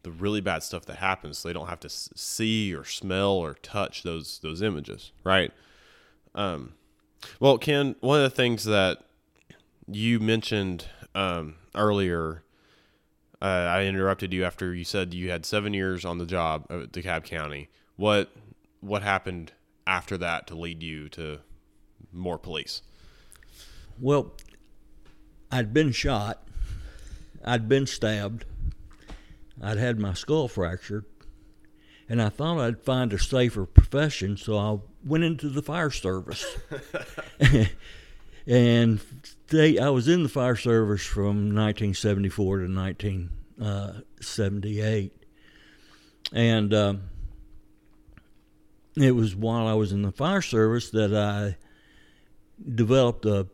the 0.03 0.11
really 0.11 0.41
bad 0.41 0.63
stuff 0.63 0.85
that 0.87 0.97
happens. 0.97 1.39
So 1.39 1.49
they 1.49 1.53
don't 1.55 1.69
have 1.69 1.81
to 1.81 1.89
see 1.89 2.75
or 2.75 2.85
smell 2.85 3.33
or 3.33 3.55
touch 3.55 4.03
those 4.03 4.39
those 4.41 4.63
images, 4.63 5.13
right? 5.23 5.53
Um, 6.35 6.75
well, 7.41 7.59
Ken, 7.59 7.97
one 8.01 8.19
of 8.19 8.31
the 8.31 8.37
things 8.37 8.65
that 8.65 8.99
you 9.87 10.21
mentioned 10.21 10.87
um, 11.15 11.57
earlier 11.75 12.44
uh, 13.43 13.45
I 13.45 13.85
interrupted 13.85 14.33
you 14.33 14.45
after 14.45 14.75
you 14.75 14.85
said 14.85 15.15
you 15.15 15.31
had 15.31 15.45
seven 15.45 15.75
years 15.75 16.05
on 16.05 16.19
the 16.19 16.27
job 16.27 16.67
at 16.71 16.93
DeKalb 16.93 17.25
County. 17.25 17.69
What 17.97 18.31
what 18.81 19.03
happened 19.03 19.53
after 19.87 20.17
that 20.19 20.47
to 20.49 20.55
lead 20.55 20.83
you 20.83 21.09
to 21.11 21.41
more 22.13 22.39
police? 22.39 22.83
Well, 24.01 24.33
I'd 25.51 25.73
been 25.73 25.93
shot. 25.93 26.47
I'd 27.45 27.69
been 27.69 27.87
stabbed. 27.87 28.45
I'd 29.63 29.79
had 29.79 29.99
my 29.99 30.15
skull 30.15 30.49
fractured, 30.49 31.05
and 32.09 32.21
I 32.21 32.29
thought 32.29 32.59
I'd 32.59 32.83
find 32.83 33.13
a 33.13 33.19
safer 33.19 33.65
profession, 33.67 34.37
so 34.37 34.59
I 34.59 34.79
went 35.05 35.25
into 35.25 35.49
the 35.49 35.63
fire 35.63 35.91
service. 35.91 36.45
and 38.47 39.01
they, 39.49 39.79
I 39.79 39.89
was 39.89 40.07
in 40.09 40.23
the 40.23 40.29
fire 40.29 40.57
service 40.57 41.03
from 41.03 41.55
1974 41.55 42.59
to 42.59 42.65
1978, 42.65 45.13
and 46.33 46.75
um, 46.75 47.05
it 48.97 49.13
was 49.13 49.35
while 49.35 49.67
I 49.67 49.73
was 49.75 49.93
in 49.93 50.03
the 50.03 50.13
fire 50.13 50.43
service 50.43 50.91
that 50.91 51.15
I 51.15 51.57
developed 52.75 53.27
a 53.27 53.47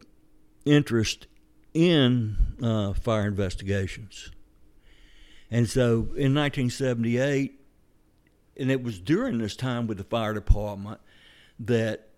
interest 0.64 1.26
in 1.72 2.36
uh, 2.62 2.92
fire 2.92 3.26
investigations. 3.26 4.30
And 5.50 5.68
so 5.68 6.10
in 6.16 6.34
1978, 6.34 7.60
and 8.56 8.70
it 8.70 8.82
was 8.82 9.00
during 9.00 9.38
this 9.38 9.56
time 9.56 9.86
with 9.86 9.98
the 9.98 10.04
fire 10.04 10.34
department 10.34 11.00
that 11.60 12.08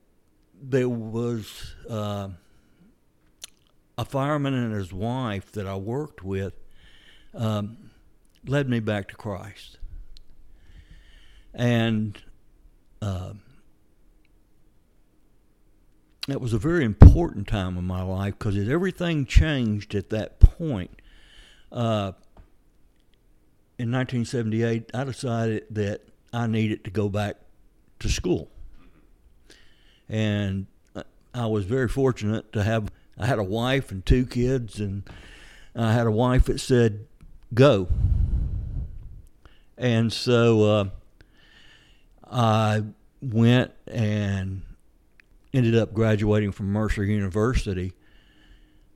there 0.60 0.88
was 0.88 1.74
uh, 1.88 2.28
a 3.98 4.04
fireman 4.04 4.54
and 4.54 4.74
his 4.74 4.92
wife 4.92 5.52
that 5.52 5.66
I 5.66 5.76
worked 5.76 6.22
with 6.22 6.54
um, 7.34 7.90
led 8.46 8.68
me 8.68 8.80
back 8.80 9.08
to 9.08 9.16
Christ. 9.16 9.78
And 11.54 12.20
uh, 13.00 13.34
that 16.28 16.40
was 16.40 16.52
a 16.52 16.58
very 16.58 16.84
important 16.84 17.46
time 17.48 17.76
in 17.76 17.84
my 17.84 18.02
life 18.02 18.38
because 18.38 18.56
everything 18.68 19.26
changed 19.26 19.94
at 19.94 20.10
that 20.10 20.40
point. 20.40 21.02
Uh, 21.70 22.12
in 23.78 23.90
1978, 23.90 24.90
I 24.94 25.04
decided 25.04 25.64
that 25.70 26.02
I 26.32 26.46
needed 26.46 26.84
to 26.84 26.90
go 26.90 27.08
back 27.08 27.36
to 28.00 28.08
school. 28.08 28.48
And 30.08 30.66
I 31.34 31.46
was 31.46 31.64
very 31.64 31.88
fortunate 31.88 32.52
to 32.52 32.62
have 32.62 32.90
I 33.18 33.26
had 33.26 33.38
a 33.38 33.44
wife 33.44 33.90
and 33.90 34.04
two 34.04 34.26
kids, 34.26 34.80
and 34.80 35.02
I 35.74 35.92
had 35.92 36.06
a 36.06 36.10
wife 36.10 36.46
that 36.46 36.60
said, 36.60 37.06
"Go." 37.54 37.88
And 39.76 40.12
so 40.12 40.62
uh, 40.64 40.84
I 42.30 42.82
went 43.20 43.72
and 43.86 44.62
ended 45.52 45.76
up 45.76 45.92
graduating 45.92 46.52
from 46.52 46.66
Mercer 46.66 47.04
University 47.04 47.92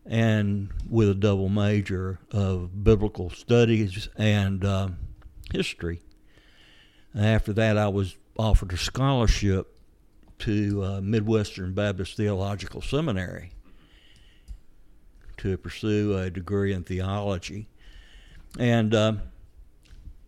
and 0.04 0.70
with 0.88 1.11
a 1.11 1.14
double 1.14 1.49
major 1.49 2.20
of 2.30 2.85
biblical 2.85 3.28
studies 3.30 4.08
and 4.16 4.64
uh, 4.64 4.88
history. 5.52 6.00
after 7.14 7.52
that, 7.52 7.76
I 7.76 7.88
was 7.88 8.16
offered 8.38 8.73
a 8.73 8.76
scholarship 8.76 9.73
to 10.38 10.85
uh, 10.85 11.00
Midwestern 11.00 11.73
Baptist 11.73 12.16
Theological 12.16 12.82
Seminary 12.82 13.50
to 15.46 15.56
pursue 15.56 16.18
a 16.18 16.28
degree 16.28 16.72
in 16.72 16.82
theology. 16.82 17.68
And 18.58 18.94
uh, 18.94 19.12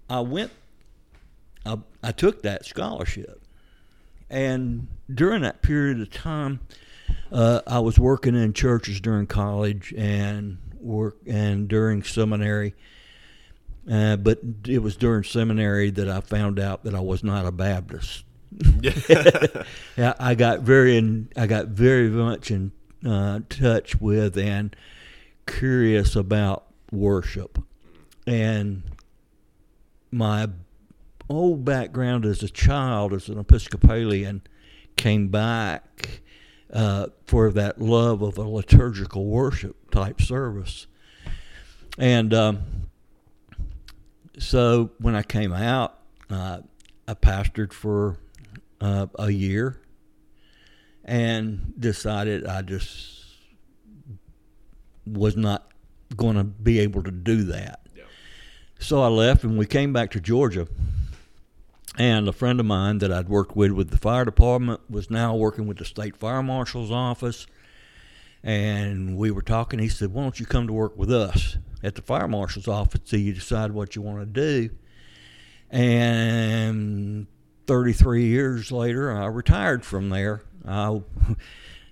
I 0.09 0.21
went, 0.21 0.53
I, 1.67 1.79
I 2.03 2.13
took 2.13 2.43
that 2.43 2.65
scholarship. 2.65 3.43
And 4.31 4.87
during 5.13 5.43
that 5.43 5.63
period 5.63 6.01
of 6.01 6.11
time, 6.11 6.61
uh, 7.33 7.63
I 7.67 7.81
was 7.81 7.99
working 7.99 8.37
in 8.37 8.53
churches 8.53 9.01
during 9.01 9.27
college 9.27 9.93
and 9.97 10.59
work 10.81 11.17
and 11.27 11.67
during 11.67 12.03
seminary. 12.05 12.75
Uh, 13.91 14.17
but 14.17 14.39
it 14.69 14.83
was 14.83 14.97
during 14.97 15.25
seminary 15.25 15.91
that 15.91 16.09
I 16.09 16.21
found 16.21 16.61
out 16.61 16.85
that 16.85 16.95
I 16.95 17.01
was 17.01 17.25
not 17.25 17.47
a 17.47 17.53
Baptist. 17.53 18.25
yeah, 19.97 20.15
I 20.21 20.35
got 20.35 20.61
very 20.61 20.97
in, 20.97 21.29
I 21.37 21.47
got 21.47 21.69
very 21.69 22.09
much 22.09 22.51
in 22.51 22.71
uh, 23.07 23.41
touch 23.49 24.01
with 24.01 24.37
and 24.37 24.77
curious 25.49 26.15
about 26.15 26.67
worship, 26.93 27.59
and 28.27 28.83
my 30.13 30.49
old 31.29 31.65
background 31.65 32.25
as 32.25 32.43
a 32.43 32.49
child 32.49 33.13
as 33.13 33.29
an 33.29 33.39
Episcopalian 33.39 34.43
came 34.97 35.29
back 35.29 36.21
uh, 36.73 37.07
for 37.27 37.51
that 37.51 37.81
love 37.81 38.23
of 38.23 38.39
a 38.39 38.43
liturgical 38.43 39.25
worship 39.27 39.91
type 39.91 40.21
service, 40.21 40.87
and 41.99 42.33
um, 42.33 42.63
so 44.39 44.91
when 44.99 45.17
I 45.17 45.23
came 45.23 45.53
out, 45.53 45.99
uh, 46.31 46.59
I 47.09 47.15
pastored 47.15 47.73
for 47.73 48.19
uh, 48.81 49.07
a 49.19 49.31
year 49.31 49.81
and 51.05 51.73
decided 51.79 52.47
I 52.47 52.63
just 52.63 53.18
was 55.13 55.37
not 55.37 55.71
going 56.17 56.37
to 56.37 56.45
be 56.45 56.79
able 56.79 57.03
to 57.03 57.11
do 57.11 57.45
that. 57.45 57.81
Yeah. 57.97 58.05
So 58.79 59.03
I 59.03 59.09
left 59.09 59.45
and 59.45 59.59
we 59.59 59.67
came 59.67 59.93
back 59.93 60.11
to 60.13 60.21
Georgia. 60.21 60.69
And 61.97 62.29
a 62.29 62.33
friend 62.33 62.61
of 62.61 62.67
mine 62.67 62.99
that 62.99 63.13
I'd 63.13 63.29
worked 63.29 63.57
with 63.57 63.73
with 63.73 63.91
the 63.91 63.99
fire 63.99 64.25
department 64.25 64.81
was 64.89 65.11
now 65.11 65.35
working 65.35 65.67
with 65.67 65.79
the 65.79 65.85
state 65.85 66.17
fire 66.17 66.45
marshal's 66.45 66.93
office. 66.93 67.47
And 68.45 69.17
we 69.17 69.33
were 69.33 69.43
talking. 69.43 69.81
He 69.81 69.89
said, 69.89 70.13
Why 70.13 70.23
don't 70.23 70.39
you 70.39 70.47
come 70.47 70.69
to 70.69 70.73
work 70.73 70.97
with 70.97 71.13
us 71.13 71.57
at 71.83 71.97
the 71.97 72.03
fire 72.03 72.29
marshal's 72.29 72.69
office 72.69 73.01
till 73.05 73.19
you 73.19 73.33
decide 73.33 73.73
what 73.73 73.97
you 73.97 74.03
want 74.03 74.21
to 74.21 74.27
do? 74.27 74.71
And 75.71 77.27
33 77.67 78.27
years 78.27 78.71
later, 78.71 79.13
I 79.13 79.27
retired 79.27 79.85
from 79.85 80.11
there. 80.11 80.43
I, 80.65 81.01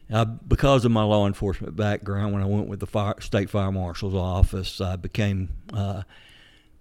Because 0.09 0.85
of 0.85 0.93
my 0.93 1.03
law 1.03 1.27
enforcement 1.27 1.75
background, 1.75 2.33
when 2.33 2.43
I 2.43 2.47
went 2.47 2.69
with 2.69 2.81
the 2.81 2.87
fire, 2.87 3.21
state 3.21 3.51
fire 3.51 3.73
marshal's 3.73 4.15
office, 4.15 4.81
I 4.81 4.97
became 4.97 5.49
uh, 5.73 6.03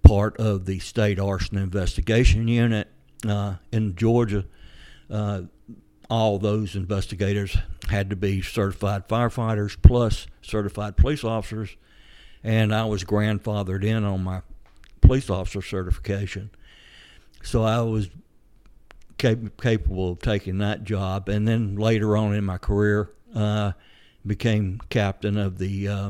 part 0.04 0.38
of 0.38 0.66
the 0.66 0.80
state 0.80 1.20
arson 1.20 1.58
investigation 1.58 2.48
unit 2.48 2.88
uh, 3.28 3.56
in 3.72 3.96
Georgia. 3.96 4.46
Uh, 5.10 5.44
all 6.08 6.38
those 6.38 6.76
investigators 6.76 7.58
had 7.90 8.12
to 8.12 8.16
be 8.16 8.42
certified 8.42 9.08
firefighters 9.08 9.76
plus 9.82 10.28
certified 10.44 10.96
police 10.96 11.24
officers, 11.24 11.76
and 12.44 12.74
I 12.74 12.86
was 12.86 13.04
grandfathered 13.04 13.84
in 13.84 14.04
on 14.04 14.24
my 14.24 14.44
police 15.02 15.32
officer 15.32 15.64
certification. 15.64 16.52
So 17.42 17.64
I 17.64 17.82
was 17.82 18.10
cap- 19.18 19.58
capable 19.62 20.12
of 20.12 20.20
taking 20.20 20.60
that 20.60 20.84
job. 20.84 21.30
And 21.30 21.48
then 21.48 21.76
later 21.76 22.18
on 22.18 22.34
in 22.34 22.44
my 22.44 22.58
career, 22.58 23.12
uh, 23.36 23.74
became 24.26 24.82
captain 24.90 25.38
of 25.38 25.58
the 25.58 25.88
uh, 25.88 26.10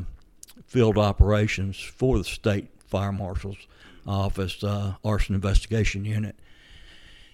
field 0.66 0.96
operations 0.96 1.78
for 1.78 2.18
the 2.18 2.24
state 2.24 2.68
fire 2.86 3.12
marshal's 3.12 3.66
office 4.06 4.62
uh, 4.62 4.94
arson 5.04 5.34
investigation 5.34 6.04
unit, 6.04 6.36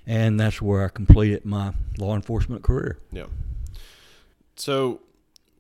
and 0.07 0.41
that's 0.41 0.61
where 0.63 0.85
I 0.85 0.89
completed 0.89 1.45
my 1.45 1.75
law 1.99 2.15
enforcement 2.15 2.63
career. 2.63 2.99
Yeah. 3.11 3.27
So, 4.57 5.01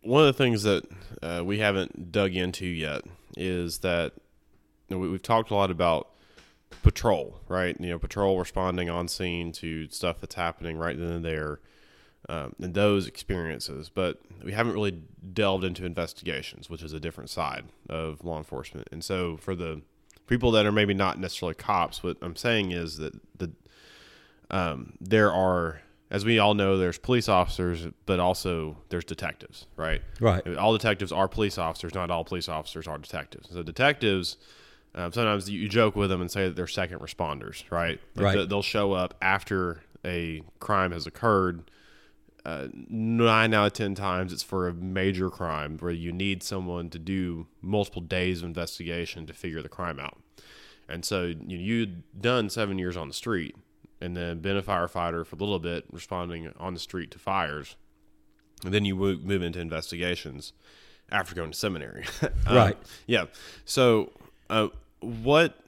one 0.02 0.22
of 0.22 0.26
the 0.26 0.32
things 0.32 0.62
that 0.64 0.84
uh, 1.22 1.42
we 1.44 1.58
haven't 1.58 2.12
dug 2.12 2.34
into 2.34 2.66
yet 2.66 3.02
is 3.36 3.78
that 3.78 4.12
you 4.88 4.96
know, 4.96 4.98
we, 4.98 5.12
have 5.12 5.22
talked 5.22 5.50
a 5.50 5.54
lot 5.54 5.70
about 5.70 6.08
patrol, 6.82 7.40
right? 7.48 7.76
You 7.80 7.90
know, 7.90 7.98
patrol 7.98 8.38
responding 8.38 8.90
on 8.90 9.08
scene 9.08 9.52
to 9.52 9.88
stuff 9.88 10.20
that's 10.20 10.34
happening 10.34 10.76
right 10.76 10.98
then 10.98 11.08
and 11.08 11.24
there, 11.24 11.60
um, 12.28 12.54
and 12.60 12.74
those 12.74 13.06
experiences. 13.06 13.88
But 13.88 14.20
we 14.42 14.52
haven't 14.52 14.74
really 14.74 14.98
delved 15.32 15.64
into 15.64 15.84
investigations, 15.84 16.70
which 16.70 16.82
is 16.82 16.92
a 16.92 17.00
different 17.00 17.30
side 17.30 17.64
of 17.88 18.24
law 18.24 18.38
enforcement. 18.38 18.88
And 18.92 19.04
so, 19.04 19.36
for 19.36 19.54
the 19.54 19.82
people 20.26 20.50
that 20.52 20.66
are 20.66 20.72
maybe 20.72 20.94
not 20.94 21.18
necessarily 21.18 21.54
cops, 21.54 22.02
what 22.02 22.16
I'm 22.22 22.36
saying 22.36 22.72
is 22.72 22.96
that 22.98 23.14
the 23.38 23.50
um, 24.50 24.94
there 25.00 25.32
are, 25.32 25.80
as 26.10 26.24
we 26.24 26.38
all 26.38 26.54
know, 26.54 26.76
there's 26.76 26.98
police 26.98 27.28
officers, 27.28 27.86
but 28.04 28.20
also 28.20 28.76
there's 28.90 29.04
detectives, 29.04 29.66
right? 29.76 30.02
Right. 30.20 30.46
All 30.56 30.72
detectives 30.72 31.10
are 31.10 31.26
police 31.26 31.56
officers. 31.56 31.94
Not 31.94 32.10
all 32.10 32.24
police 32.24 32.48
officers 32.48 32.86
are 32.86 32.98
detectives. 32.98 33.48
So 33.50 33.62
detectives 33.62 34.36
um, 34.94 35.12
sometimes 35.12 35.48
you 35.48 35.68
joke 35.68 35.96
with 35.96 36.10
them 36.10 36.20
and 36.20 36.30
say 36.30 36.44
that 36.44 36.56
they're 36.56 36.66
second 36.66 36.98
responders, 36.98 37.64
right? 37.70 37.98
Like 38.14 38.36
right. 38.36 38.48
They'll 38.48 38.62
show 38.62 38.92
up 38.92 39.14
after 39.22 39.82
a 40.04 40.42
crime 40.60 40.92
has 40.92 41.06
occurred. 41.06 41.70
Uh, 42.44 42.66
nine 42.88 43.54
out 43.54 43.66
of 43.66 43.72
ten 43.72 43.94
times, 43.94 44.32
it's 44.32 44.42
for 44.42 44.66
a 44.66 44.74
major 44.74 45.30
crime 45.30 45.78
where 45.78 45.92
you 45.92 46.12
need 46.12 46.42
someone 46.42 46.90
to 46.90 46.98
do 46.98 47.46
multiple 47.60 48.02
days 48.02 48.40
of 48.40 48.46
investigation 48.46 49.26
to 49.26 49.32
figure 49.32 49.62
the 49.62 49.68
crime 49.68 50.00
out. 50.00 50.18
And 50.88 51.04
so 51.04 51.26
you 51.26 51.56
you'd 51.56 52.02
done 52.20 52.50
seven 52.50 52.78
years 52.78 52.96
on 52.96 53.06
the 53.06 53.14
street, 53.14 53.54
and 54.00 54.16
then 54.16 54.40
been 54.40 54.56
a 54.56 54.62
firefighter 54.62 55.24
for 55.24 55.36
a 55.36 55.38
little 55.38 55.60
bit, 55.60 55.84
responding 55.92 56.52
on 56.58 56.74
the 56.74 56.80
street 56.80 57.12
to 57.12 57.18
fires, 57.18 57.76
and 58.64 58.74
then 58.74 58.84
you 58.84 58.96
move 58.96 59.42
into 59.42 59.60
investigations 59.60 60.52
after 61.12 61.34
going 61.34 61.52
to 61.52 61.58
seminary. 61.58 62.04
um, 62.46 62.56
right. 62.56 62.78
Yeah. 63.06 63.26
So 63.64 64.10
uh, 64.50 64.68
what 65.00 65.58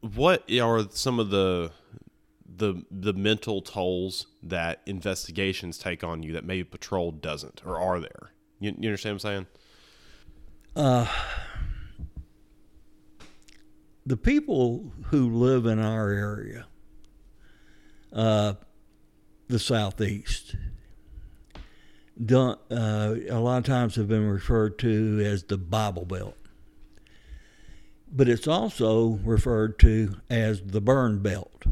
what 0.00 0.50
are 0.52 0.86
some 0.90 1.18
of 1.18 1.30
the 1.30 1.72
the 2.56 2.84
the 2.90 3.12
mental 3.12 3.60
tolls 3.60 4.26
that 4.42 4.80
investigations 4.86 5.78
take 5.78 6.04
on 6.04 6.22
you 6.22 6.32
that 6.32 6.44
maybe 6.44 6.64
patrol 6.64 7.10
doesn't, 7.12 7.62
or 7.64 7.78
are 7.78 8.00
there? 8.00 8.32
You, 8.60 8.74
you 8.78 8.88
understand 8.88 9.14
what 9.14 9.24
I'm 9.24 9.30
saying? 9.30 9.46
Uh, 10.76 11.06
the 14.06 14.16
people 14.16 14.92
who 15.06 15.30
live 15.30 15.66
in 15.66 15.78
our 15.78 16.10
area, 16.10 16.66
uh, 18.12 18.54
the 19.48 19.58
southeast, 19.58 20.56
don't, 22.24 22.58
uh, 22.70 23.14
a 23.30 23.38
lot 23.38 23.58
of 23.58 23.64
times 23.64 23.96
have 23.96 24.08
been 24.08 24.28
referred 24.28 24.78
to 24.80 25.22
as 25.24 25.44
the 25.44 25.58
Bible 25.58 26.04
Belt 26.04 26.36
but 28.14 28.28
it's 28.28 28.46
also 28.46 29.18
referred 29.24 29.78
to 29.80 30.16
as 30.30 30.62
the 30.62 30.80
burn 30.80 31.18
belt. 31.18 31.64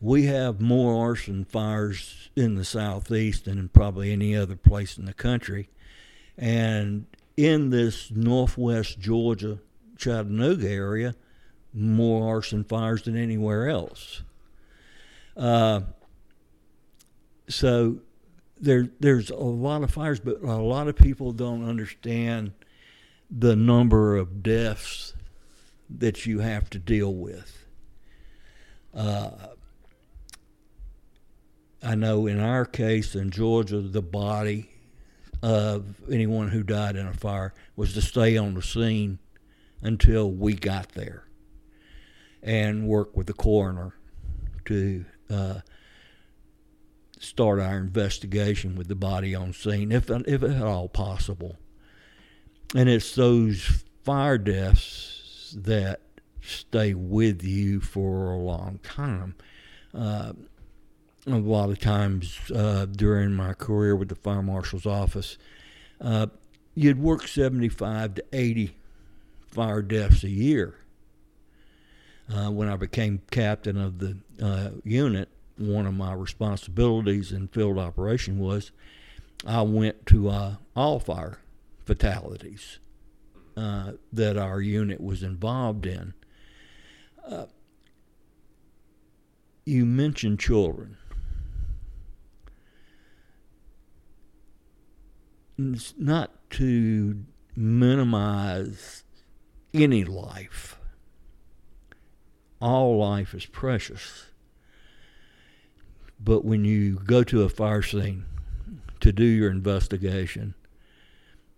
We 0.00 0.24
have 0.24 0.60
more 0.60 1.08
arson 1.08 1.44
fires 1.44 2.30
in 2.34 2.54
the 2.54 2.64
southeast 2.64 3.44
than 3.44 3.58
in 3.58 3.68
probably 3.68 4.12
any 4.12 4.34
other 4.34 4.56
place 4.56 4.96
in 4.96 5.04
the 5.04 5.12
country. 5.12 5.68
And 6.38 7.06
in 7.36 7.70
this 7.70 8.10
northwest 8.10 8.98
Georgia, 8.98 9.58
Chattanooga 9.98 10.68
area, 10.68 11.14
more 11.74 12.34
arson 12.34 12.64
fires 12.64 13.02
than 13.02 13.16
anywhere 13.16 13.68
else. 13.68 14.22
Uh, 15.36 15.82
so 17.48 17.98
there, 18.58 18.88
there's 19.00 19.30
a 19.30 19.36
lot 19.36 19.82
of 19.82 19.90
fires, 19.90 20.20
but 20.20 20.42
a 20.42 20.54
lot 20.56 20.88
of 20.88 20.96
people 20.96 21.32
don't 21.32 21.68
understand 21.68 22.52
the 23.30 23.54
number 23.54 24.16
of 24.16 24.42
deaths 24.42 25.14
that 25.88 26.26
you 26.26 26.40
have 26.40 26.70
to 26.70 26.78
deal 26.78 27.14
with. 27.14 27.66
Uh, 28.94 29.30
I 31.82 31.94
know 31.94 32.26
in 32.26 32.38
our 32.40 32.64
case 32.66 33.14
in 33.14 33.30
Georgia, 33.30 33.80
the 33.80 34.02
body 34.02 34.70
of 35.42 35.96
anyone 36.10 36.48
who 36.48 36.62
died 36.62 36.96
in 36.96 37.06
a 37.06 37.14
fire 37.14 37.54
was 37.76 37.94
to 37.94 38.02
stay 38.02 38.36
on 38.36 38.54
the 38.54 38.62
scene 38.62 39.18
until 39.82 40.30
we 40.30 40.54
got 40.54 40.90
there. 40.90 41.24
and 42.42 42.86
work 42.86 43.16
with 43.16 43.26
the 43.26 43.32
coroner 43.34 43.94
to 44.64 45.04
uh, 45.28 45.60
start 47.18 47.60
our 47.60 47.78
investigation 47.78 48.76
with 48.76 48.88
the 48.88 48.94
body 48.94 49.34
on 49.34 49.52
scene, 49.52 49.92
if 49.92 50.10
if 50.10 50.42
at 50.42 50.62
all 50.62 50.88
possible. 50.88 51.56
And 52.74 52.88
it's 52.88 53.14
those 53.14 53.84
fire 54.04 54.38
deaths 54.38 55.54
that 55.58 56.00
stay 56.40 56.94
with 56.94 57.42
you 57.42 57.80
for 57.80 58.30
a 58.32 58.38
long 58.38 58.78
time. 58.82 59.34
Uh, 59.92 60.32
a 61.26 61.36
lot 61.36 61.70
of 61.70 61.78
times 61.78 62.38
uh, 62.54 62.86
during 62.86 63.32
my 63.32 63.52
career 63.52 63.94
with 63.94 64.08
the 64.08 64.14
fire 64.14 64.42
marshal's 64.42 64.86
office, 64.86 65.36
uh, 66.00 66.26
you'd 66.74 66.98
work 66.98 67.26
75 67.26 68.14
to 68.14 68.24
80 68.32 68.76
fire 69.48 69.82
deaths 69.82 70.24
a 70.24 70.30
year. 70.30 70.76
Uh, 72.32 72.50
when 72.50 72.68
I 72.68 72.76
became 72.76 73.20
captain 73.30 73.76
of 73.76 73.98
the 73.98 74.16
uh, 74.40 74.70
unit, 74.84 75.28
one 75.58 75.86
of 75.86 75.94
my 75.94 76.14
responsibilities 76.14 77.32
in 77.32 77.48
field 77.48 77.76
operation 77.76 78.38
was 78.38 78.70
I 79.46 79.62
went 79.62 80.06
to 80.06 80.28
uh, 80.28 80.54
all 80.76 81.00
fire 81.00 81.38
fatalities 81.84 82.78
uh, 83.56 83.92
that 84.12 84.36
our 84.36 84.60
unit 84.60 85.00
was 85.00 85.22
involved 85.22 85.86
in. 85.86 86.14
You 89.66 89.84
mentioned 89.84 90.40
children. 90.40 90.96
It's 95.62 95.92
not 95.98 96.30
to 96.52 97.22
minimize 97.54 99.04
any 99.74 100.04
life. 100.04 100.78
All 102.62 102.98
life 102.98 103.34
is 103.34 103.44
precious. 103.44 104.26
But 106.18 106.46
when 106.46 106.64
you 106.64 106.94
go 106.94 107.22
to 107.24 107.42
a 107.42 107.50
fire 107.50 107.82
scene 107.82 108.24
to 109.00 109.12
do 109.12 109.24
your 109.24 109.50
investigation 109.50 110.54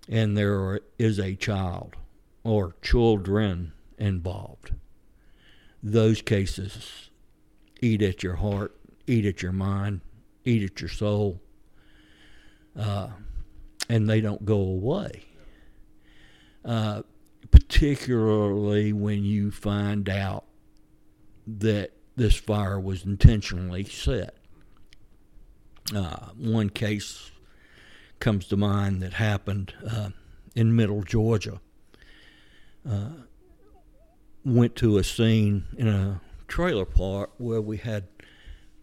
and 0.09 0.37
there 0.37 0.81
is 0.99 1.21
a 1.21 1.37
child 1.37 1.95
or 2.43 2.75
children 2.83 3.73
involved, 3.99 4.73
those 5.81 6.23
cases 6.23 7.11
eat 7.81 8.03
at 8.03 8.25
your 8.25 8.37
heart, 8.37 8.77
eat 9.07 9.27
at 9.27 9.43
your 9.43 9.53
mind, 9.53 10.01
eat 10.45 10.63
at 10.65 10.81
your 10.81 10.91
soul, 10.91 11.41
uh, 12.77 13.09
and 13.93 14.09
they 14.09 14.23
don't 14.23 14.47
go 14.47 14.57
away. 14.57 15.23
Uh, 16.65 17.03
particularly 17.51 18.91
when 18.91 19.23
you 19.23 19.51
find 19.51 20.09
out 20.09 20.45
that 21.47 21.91
this 22.17 22.35
fire 22.35 22.81
was 22.81 23.05
intentionally 23.05 23.85
set. 23.85 24.35
Uh, 25.95 26.29
one 26.39 26.71
case 26.71 27.33
comes 28.19 28.47
to 28.47 28.57
mind 28.57 29.03
that 29.03 29.13
happened 29.13 29.75
uh, 29.87 30.09
in 30.55 30.75
Middle 30.75 31.03
Georgia. 31.03 31.61
Uh, 32.89 33.11
went 34.43 34.75
to 34.77 34.97
a 34.97 35.05
scene 35.05 35.67
in 35.77 35.87
a 35.87 36.19
trailer 36.49 36.87
park 36.87 37.33
where 37.37 37.61
we 37.61 37.77
had 37.77 38.09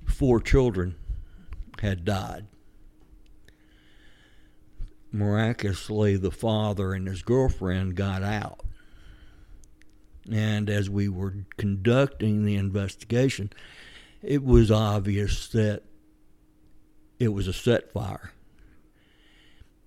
four 0.05 0.39
children 0.39 0.95
had 1.81 2.05
died. 2.05 2.45
Miraculously, 5.11 6.17
the 6.17 6.31
father 6.31 6.93
and 6.93 7.07
his 7.07 7.21
girlfriend 7.21 7.95
got 7.95 8.21
out. 8.21 8.61
And 10.31 10.69
as 10.69 10.89
we 10.89 11.09
were 11.09 11.45
conducting 11.57 12.45
the 12.45 12.55
investigation, 12.55 13.51
it 14.21 14.43
was 14.43 14.69
obvious 14.69 15.47
that 15.49 15.83
it 17.19 17.29
was 17.29 17.47
a 17.47 17.53
set 17.53 17.91
fire. 17.91 18.31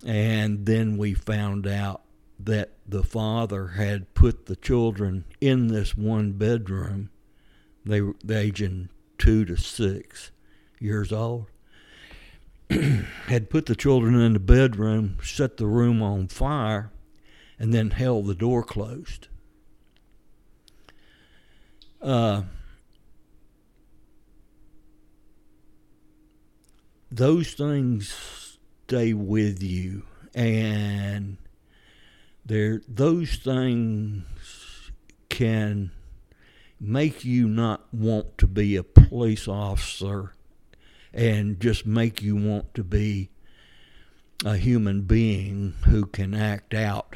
And 0.04 0.66
then 0.66 0.96
we 0.96 1.14
found 1.14 1.66
out 1.66 2.02
that 2.40 2.72
the 2.86 3.04
father 3.04 3.68
had 3.68 4.14
put 4.14 4.46
the 4.46 4.56
children 4.56 5.24
in 5.40 5.68
this 5.68 5.96
one 5.96 6.32
bedroom. 6.32 7.10
They 7.84 8.00
were 8.00 8.16
aging 8.28 8.88
two 9.18 9.44
to 9.44 9.56
six 9.56 10.32
years 10.80 11.12
old. 11.12 11.51
had 13.26 13.50
put 13.50 13.66
the 13.66 13.76
children 13.76 14.20
in 14.20 14.32
the 14.32 14.38
bedroom, 14.38 15.18
set 15.22 15.56
the 15.56 15.66
room 15.66 16.02
on 16.02 16.28
fire, 16.28 16.90
and 17.58 17.72
then 17.72 17.90
held 17.90 18.26
the 18.26 18.34
door 18.34 18.62
closed. 18.62 19.28
Uh, 22.00 22.42
those 27.10 27.52
things 27.52 28.58
stay 28.86 29.12
with 29.12 29.62
you 29.62 30.02
and 30.34 31.36
there 32.44 32.80
those 32.88 33.36
things 33.36 34.24
can 35.28 35.90
make 36.80 37.24
you 37.24 37.46
not 37.46 37.86
want 37.92 38.36
to 38.38 38.46
be 38.46 38.76
a 38.76 38.82
police 38.82 39.46
officer 39.46 40.32
and 41.12 41.60
just 41.60 41.86
make 41.86 42.22
you 42.22 42.36
want 42.36 42.74
to 42.74 42.84
be 42.84 43.30
a 44.44 44.56
human 44.56 45.02
being 45.02 45.74
who 45.84 46.06
can 46.06 46.34
act 46.34 46.74
out 46.74 47.14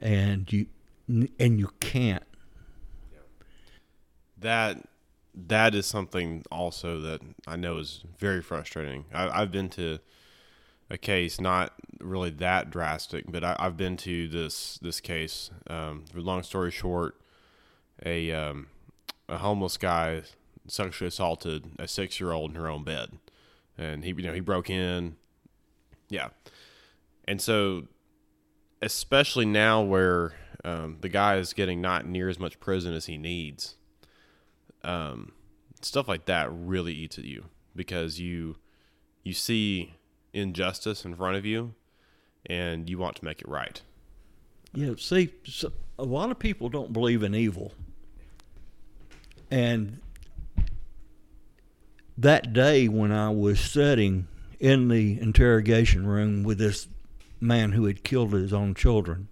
and 0.00 0.52
you 0.52 0.66
and 1.38 1.58
you 1.58 1.70
can't 1.80 2.24
that 4.40 4.78
that 5.34 5.74
is 5.74 5.86
something 5.86 6.44
also 6.50 7.00
that 7.00 7.20
I 7.46 7.56
know 7.56 7.78
is 7.78 8.04
very 8.18 8.42
frustrating. 8.42 9.04
I, 9.12 9.40
have 9.40 9.52
been 9.52 9.68
to 9.70 9.98
a 10.90 10.98
case 10.98 11.40
not 11.40 11.72
really 12.00 12.30
that 12.30 12.70
drastic, 12.70 13.26
but 13.28 13.44
I, 13.44 13.56
have 13.58 13.76
been 13.76 13.96
to 13.98 14.28
this 14.28 14.78
this 14.82 15.00
case. 15.00 15.50
Um, 15.68 16.04
long 16.14 16.42
story 16.42 16.70
short, 16.70 17.20
a 18.04 18.32
um, 18.32 18.68
a 19.28 19.38
homeless 19.38 19.76
guy 19.76 20.22
sexually 20.68 21.08
assaulted 21.08 21.72
a 21.78 21.88
six 21.88 22.20
year 22.20 22.32
old 22.32 22.50
in 22.50 22.56
her 22.56 22.68
own 22.68 22.84
bed, 22.84 23.18
and 23.76 24.04
he 24.04 24.10
you 24.10 24.22
know 24.22 24.32
he 24.32 24.40
broke 24.40 24.70
in, 24.70 25.16
yeah, 26.08 26.28
and 27.26 27.40
so 27.40 27.84
especially 28.80 29.44
now 29.44 29.82
where 29.82 30.34
um, 30.64 30.98
the 31.00 31.08
guy 31.08 31.36
is 31.36 31.52
getting 31.52 31.80
not 31.80 32.06
near 32.06 32.28
as 32.28 32.38
much 32.38 32.60
prison 32.60 32.94
as 32.94 33.06
he 33.06 33.18
needs 33.18 33.74
um, 34.84 35.32
stuff 35.80 36.08
like 36.08 36.26
that 36.26 36.48
really 36.50 36.92
eats 36.92 37.18
at 37.18 37.24
you 37.24 37.46
because 37.74 38.18
you 38.18 38.56
you 39.22 39.32
see 39.32 39.94
injustice 40.32 41.04
in 41.04 41.14
front 41.14 41.36
of 41.36 41.44
you 41.44 41.74
and 42.46 42.88
you 42.88 42.98
want 42.98 43.16
to 43.16 43.24
make 43.24 43.40
it 43.40 43.48
right. 43.48 43.82
Yeah, 44.72 44.92
see, 44.98 45.30
a 45.98 46.04
lot 46.04 46.30
of 46.30 46.38
people 46.38 46.68
don't 46.68 46.92
believe 46.92 47.22
in 47.22 47.34
evil. 47.34 47.72
And 49.50 50.00
that 52.18 52.52
day 52.52 52.88
when 52.88 53.12
I 53.12 53.30
was 53.30 53.60
sitting 53.60 54.26
in 54.58 54.88
the 54.88 55.20
interrogation 55.20 56.06
room 56.06 56.42
with 56.42 56.58
this 56.58 56.88
man 57.40 57.72
who 57.72 57.86
had 57.86 58.02
killed 58.02 58.32
his 58.32 58.52
own 58.52 58.74
children 58.74 59.28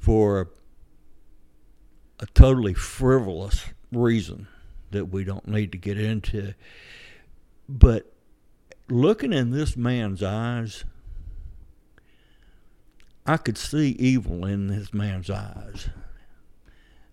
for 0.00 0.50
a 2.18 2.26
totally 2.26 2.72
frivolous 2.72 3.66
reason 3.92 4.48
that 4.90 5.06
we 5.06 5.22
don't 5.22 5.46
need 5.46 5.72
to 5.72 5.78
get 5.78 6.00
into. 6.00 6.54
But 7.68 8.10
looking 8.88 9.32
in 9.34 9.50
this 9.50 9.76
man's 9.76 10.22
eyes, 10.22 10.84
I 13.26 13.36
could 13.36 13.58
see 13.58 13.90
evil 13.98 14.46
in 14.46 14.68
this 14.68 14.94
man's 14.94 15.28
eyes. 15.28 15.90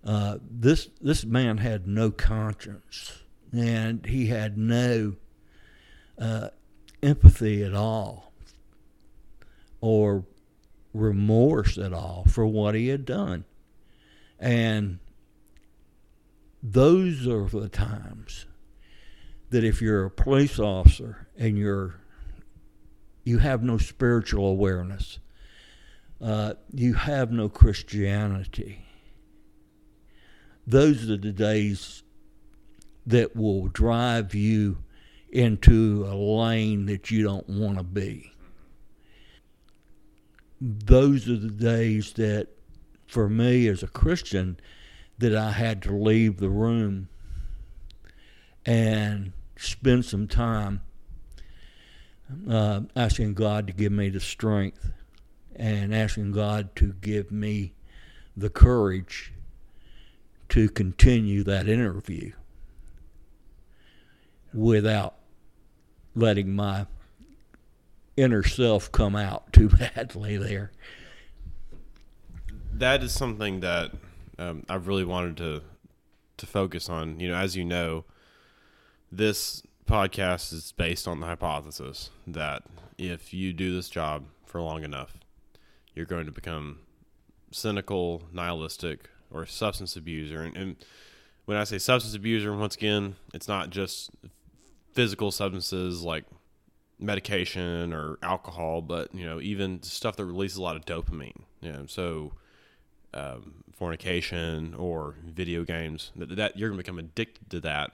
Uh, 0.06 0.38
this 0.42 0.90
this 1.02 1.26
man 1.26 1.58
had 1.58 1.88
no 1.88 2.12
conscience, 2.12 3.23
and 3.54 4.06
he 4.06 4.28
had 4.28 4.58
no 4.58 5.16
uh, 6.20 6.50
empathy 7.02 7.64
at 7.64 7.74
all, 7.74 8.34
or 9.80 10.26
remorse 10.94 11.78
at 11.78 11.94
all 11.94 12.26
for 12.28 12.46
what 12.46 12.76
he 12.76 12.88
had 12.88 13.06
done. 13.06 13.46
And 14.40 15.00
those 16.62 17.28
are 17.28 17.48
the 17.48 17.70
times 17.70 18.46
that 19.50 19.64
if 19.64 19.82
you're 19.82 20.06
a 20.06 20.12
police 20.12 20.60
officer 20.60 21.28
and 21.38 21.58
you're 21.58 21.96
you 23.26 23.38
have 23.38 23.64
no 23.64 23.78
spiritual 23.78 24.48
awareness, 24.48 25.20
uh, 26.22 26.54
you 26.74 26.94
have 26.94 27.32
no 27.32 27.48
Christianity. 27.48 28.86
Those 30.68 31.10
are 31.10 31.18
the 31.18 31.32
days 31.32 32.03
that 33.06 33.36
will 33.36 33.68
drive 33.68 34.34
you 34.34 34.78
into 35.30 36.06
a 36.08 36.14
lane 36.16 36.86
that 36.86 37.10
you 37.12 37.24
don't 37.24 37.50
want 37.50 37.78
to 37.78 37.84
be. 37.84 38.32
Those 40.62 41.28
are 41.28 41.38
the 41.38 41.50
days 41.50 42.14
that 42.14 42.48
for 43.08 43.28
me 43.28 43.68
as 43.68 43.84
a 43.84 43.88
Christian 43.88 44.58
that 45.18 45.36
I 45.36 45.52
had 45.52 45.82
to 45.84 45.96
leave 45.96 46.38
the 46.38 46.50
room 46.50 47.10
and 48.66 49.34
spend 49.58 50.06
some 50.06 50.28
time 50.28 50.82
uh, 52.50 52.82
asking 52.96 53.34
God 53.34 53.68
to 53.68 53.74
give 53.74 53.92
me 53.92 54.10
the 54.10 54.20
strength 54.20 54.92
and 55.56 55.94
asking 55.94 56.32
God 56.32 56.76
to 56.78 56.94
give 56.94 57.32
me 57.32 57.74
the 58.36 58.50
courage 58.50 59.34
to 60.50 60.70
continue 60.70 61.44
that 61.44 61.68
interview 61.68 62.32
without 64.54 65.16
letting 66.16 66.56
my 66.56 66.86
inner 68.16 68.44
self 68.44 68.92
come 68.92 69.16
out 69.16 69.52
too 69.52 69.70
badly 69.96 70.38
there. 70.38 70.72
That 72.72 73.04
is 73.04 73.14
something 73.14 73.60
that 73.62 73.92
um, 74.40 74.64
I've 74.70 74.88
really 74.88 75.06
wanted 75.06 75.38
to 75.38 75.62
to 76.38 76.46
focus 76.46 76.90
on. 76.90 77.20
You 77.20 77.30
know, 77.30 77.36
as 77.36 77.56
you 77.56 77.64
know, 77.64 78.06
this 79.12 79.64
podcast 79.86 80.54
is 80.54 80.72
based 80.72 81.08
on 81.08 81.20
the 81.20 81.28
hypothesis 81.28 82.10
that 82.26 82.64
if 82.98 83.34
you 83.34 83.54
do 83.54 83.74
this 83.76 83.90
job 83.90 84.26
for 84.46 84.62
long 84.62 84.84
enough, 84.84 85.18
you're 85.94 86.06
going 86.06 86.26
to 86.26 86.32
become 86.32 86.80
cynical, 87.52 88.24
nihilistic, 88.32 89.10
or 89.32 89.46
substance 89.46 89.96
abuser. 89.96 90.42
And, 90.42 90.58
and 90.58 90.76
when 91.46 91.58
I 91.58 91.64
say 91.64 91.78
substance 91.78 92.16
abuser, 92.16 92.56
once 92.56 92.76
again, 92.76 93.16
it's 93.34 93.48
not 93.48 93.70
just 93.70 94.10
physical 94.94 95.32
substances 95.32 96.04
like 96.04 96.26
medication 97.00 97.94
or 97.94 98.18
alcohol, 98.22 98.82
but 98.82 99.14
you 99.14 99.26
know 99.26 99.42
even 99.42 99.82
stuff 99.84 100.16
that 100.16 100.26
releases 100.26 100.58
a 100.58 100.62
lot 100.62 100.76
of 100.76 100.86
dopamine. 100.86 101.42
You 101.62 101.72
know, 101.72 101.86
so 101.86 102.34
um, 103.14 103.64
fornication 103.76 104.74
or 104.74 105.16
video 105.26 105.64
games 105.64 106.12
that, 106.16 106.36
that 106.36 106.58
you're 106.58 106.70
going 106.70 106.78
to 106.78 106.84
become 106.84 107.00
addicted 107.00 107.50
to 107.50 107.60
that, 107.62 107.92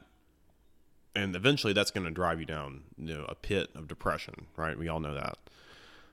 and 1.16 1.36
eventually 1.36 1.74
that's 1.74 1.92
going 1.92 2.06
to 2.06 2.12
drive 2.12 2.40
you 2.40 2.46
down 2.46 2.84
you 2.98 3.18
know 3.18 3.26
a 3.28 3.36
pit 3.36 3.70
of 3.76 3.88
depression. 3.88 4.48
Right? 4.56 4.78
We 4.78 4.88
all 4.88 5.00
know 5.00 5.16
that. 5.16 5.38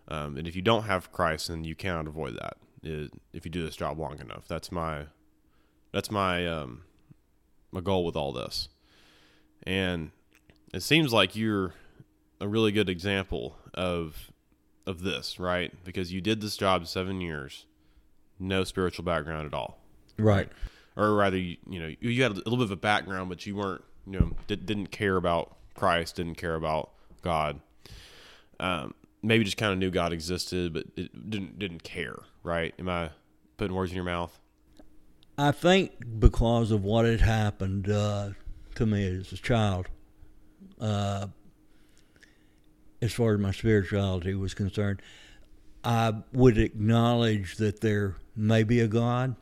Um, 0.09 0.37
and 0.37 0.46
if 0.46 0.55
you 0.55 0.62
don't 0.62 0.85
have 0.85 1.11
Christ, 1.11 1.49
then 1.49 1.64
you 1.64 1.75
cannot 1.75 2.07
avoid 2.07 2.37
that. 2.37 2.57
It, 2.83 3.11
if 3.33 3.44
you 3.44 3.51
do 3.51 3.64
this 3.64 3.75
job 3.75 3.99
long 3.99 4.20
enough, 4.20 4.46
that's 4.46 4.70
my 4.70 5.07
that's 5.92 6.11
my 6.11 6.46
um, 6.46 6.83
my 7.72 7.81
goal 7.81 8.05
with 8.05 8.16
all 8.16 8.33
this. 8.33 8.68
And 9.64 10.12
it 10.76 10.82
seems 10.82 11.12
like 11.12 11.34
you're 11.34 11.74
a 12.40 12.46
really 12.46 12.72
good 12.72 12.88
example 12.88 13.56
of 13.74 14.30
of 14.86 15.02
this, 15.02 15.40
right? 15.40 15.72
Because 15.84 16.12
you 16.12 16.20
did 16.20 16.40
this 16.40 16.56
job 16.56 16.86
seven 16.86 17.20
years, 17.20 17.66
no 18.38 18.62
spiritual 18.62 19.04
background 19.04 19.46
at 19.46 19.54
all, 19.54 19.78
right? 20.16 20.48
Or 20.96 21.14
rather, 21.14 21.36
you, 21.36 21.56
you 21.68 21.80
know, 21.80 21.94
you 22.00 22.22
had 22.22 22.32
a 22.32 22.34
little 22.34 22.56
bit 22.56 22.64
of 22.64 22.70
a 22.70 22.76
background, 22.76 23.28
but 23.28 23.44
you 23.46 23.56
weren't, 23.56 23.82
you 24.06 24.18
know, 24.18 24.30
did, 24.46 24.64
didn't 24.64 24.86
care 24.88 25.16
about 25.16 25.56
Christ, 25.74 26.16
didn't 26.16 26.36
care 26.36 26.54
about 26.54 26.90
God. 27.22 27.60
Um, 28.60 28.94
maybe 29.22 29.44
just 29.44 29.56
kind 29.56 29.72
of 29.72 29.78
knew 29.78 29.90
God 29.90 30.12
existed, 30.12 30.72
but 30.72 30.86
it 30.96 31.30
didn't 31.30 31.58
didn't 31.58 31.82
care, 31.82 32.16
right? 32.42 32.74
Am 32.78 32.88
I 32.88 33.10
putting 33.56 33.74
words 33.74 33.90
in 33.90 33.96
your 33.96 34.04
mouth? 34.04 34.38
I 35.38 35.52
think 35.52 36.20
because 36.20 36.70
of 36.70 36.84
what 36.84 37.04
had 37.04 37.20
happened 37.20 37.90
uh, 37.90 38.30
to 38.76 38.86
me 38.86 39.06
as 39.18 39.32
a 39.32 39.36
child, 39.36 39.88
uh, 40.80 41.26
as 43.02 43.12
far 43.12 43.34
as 43.34 43.40
my 43.40 43.52
spirituality 43.52 44.34
was 44.34 44.54
concerned, 44.54 45.00
I 45.84 46.14
would 46.32 46.58
acknowledge 46.58 47.56
that 47.56 47.80
there 47.80 48.16
may 48.34 48.64
be 48.64 48.80
a 48.80 48.88
God, 48.88 49.36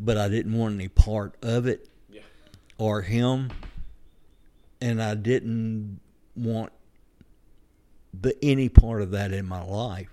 but 0.00 0.16
I 0.16 0.28
didn't 0.28 0.56
want 0.56 0.74
any 0.74 0.88
part 0.88 1.36
of 1.42 1.66
it 1.66 1.88
yeah. 2.10 2.22
or 2.78 3.02
Him, 3.02 3.50
and 4.80 5.02
I 5.02 5.14
didn't 5.14 6.00
want 6.34 6.72
the 8.18 8.36
any 8.42 8.68
part 8.68 9.02
of 9.02 9.12
that 9.12 9.32
in 9.32 9.46
my 9.46 9.62
life. 9.62 10.08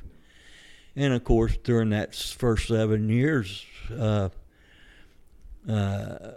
And 0.95 1.13
of 1.13 1.23
course, 1.23 1.57
during 1.63 1.89
that 1.91 2.15
first 2.15 2.67
seven 2.67 3.09
years, 3.09 3.65
uh, 3.91 4.29
uh, 5.67 6.31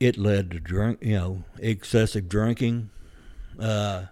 it 0.00 0.16
led 0.16 0.50
to 0.52 0.60
drink, 0.60 0.98
you 1.02 1.14
know, 1.14 1.44
excessive 1.58 2.28
drinking, 2.28 2.90
uh, 3.58 4.04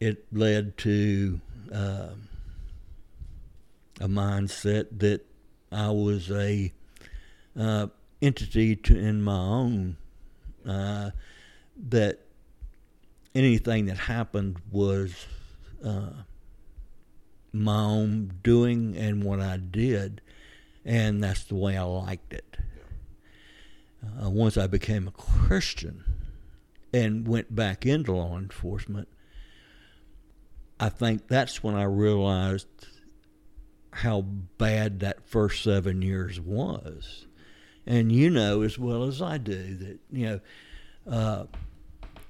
it 0.00 0.24
led 0.32 0.76
to 0.78 1.40
uh, 1.72 2.08
a 4.00 4.08
mindset 4.08 4.98
that 4.98 5.26
I 5.72 5.90
was 5.90 6.30
a 6.30 6.72
uh, 7.58 7.88
entity 8.22 8.76
to, 8.76 8.98
in 8.98 9.22
my 9.22 9.38
own. 9.38 9.96
Uh, 10.66 11.10
that 11.88 12.20
anything 13.34 13.86
that 13.86 13.98
happened 13.98 14.56
was 14.70 15.26
uh, 15.84 16.10
my 17.52 17.80
own 17.80 18.32
doing 18.42 18.96
and 18.96 19.22
what 19.22 19.40
I 19.40 19.58
did, 19.58 20.22
and 20.84 21.22
that's 21.22 21.44
the 21.44 21.54
way 21.54 21.76
I 21.76 21.82
liked 21.82 22.32
it. 22.32 22.55
Uh, 24.02 24.30
once 24.30 24.56
I 24.56 24.66
became 24.66 25.08
a 25.08 25.10
Christian, 25.10 26.04
and 26.92 27.28
went 27.28 27.54
back 27.54 27.84
into 27.84 28.12
law 28.12 28.38
enforcement, 28.38 29.08
I 30.78 30.88
think 30.88 31.28
that's 31.28 31.62
when 31.62 31.74
I 31.74 31.84
realized 31.84 32.68
how 33.90 34.22
bad 34.22 35.00
that 35.00 35.26
first 35.26 35.62
seven 35.62 36.02
years 36.02 36.40
was. 36.40 37.26
And 37.86 38.10
you 38.10 38.30
know 38.30 38.62
as 38.62 38.78
well 38.78 39.04
as 39.04 39.22
I 39.22 39.38
do 39.38 39.76
that, 39.76 39.98
you 40.10 40.26
know, 40.26 40.40
uh, 41.10 41.44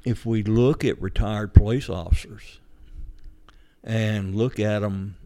if 0.05 0.27
we 0.27 0.43
look 0.43 0.85
at 0.85 1.01
retired 1.01 1.55
police 1.55 1.89
officers 1.89 2.61
and 3.83 4.35
look 4.35 4.61
at 4.61 4.81
them 4.81 5.17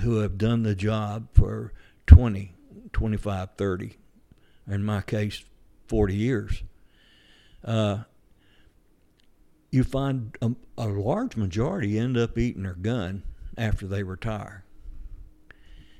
who 0.00 0.18
have 0.18 0.36
done 0.36 0.62
the 0.62 0.74
job 0.74 1.28
for 1.32 1.72
20, 2.06 2.54
25, 2.92 3.48
30, 3.56 3.96
in 4.66 4.84
my 4.84 5.00
case, 5.00 5.44
40 5.88 6.14
years, 6.14 6.62
uh, 7.64 7.98
you 9.70 9.84
find 9.84 10.36
a, 10.40 10.52
a, 10.76 10.88
large 10.88 11.36
majority 11.36 11.98
end 11.98 12.16
up 12.16 12.38
eating 12.38 12.62
their 12.62 12.74
gun 12.74 13.22
after 13.56 13.86
they 13.86 14.02
retire. 14.02 14.64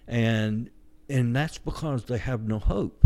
And 0.07 0.71
and 1.11 1.35
that's 1.35 1.59
because 1.59 2.05
they 2.05 2.19
have 2.19 2.47
no 2.47 2.59
hope. 2.59 3.05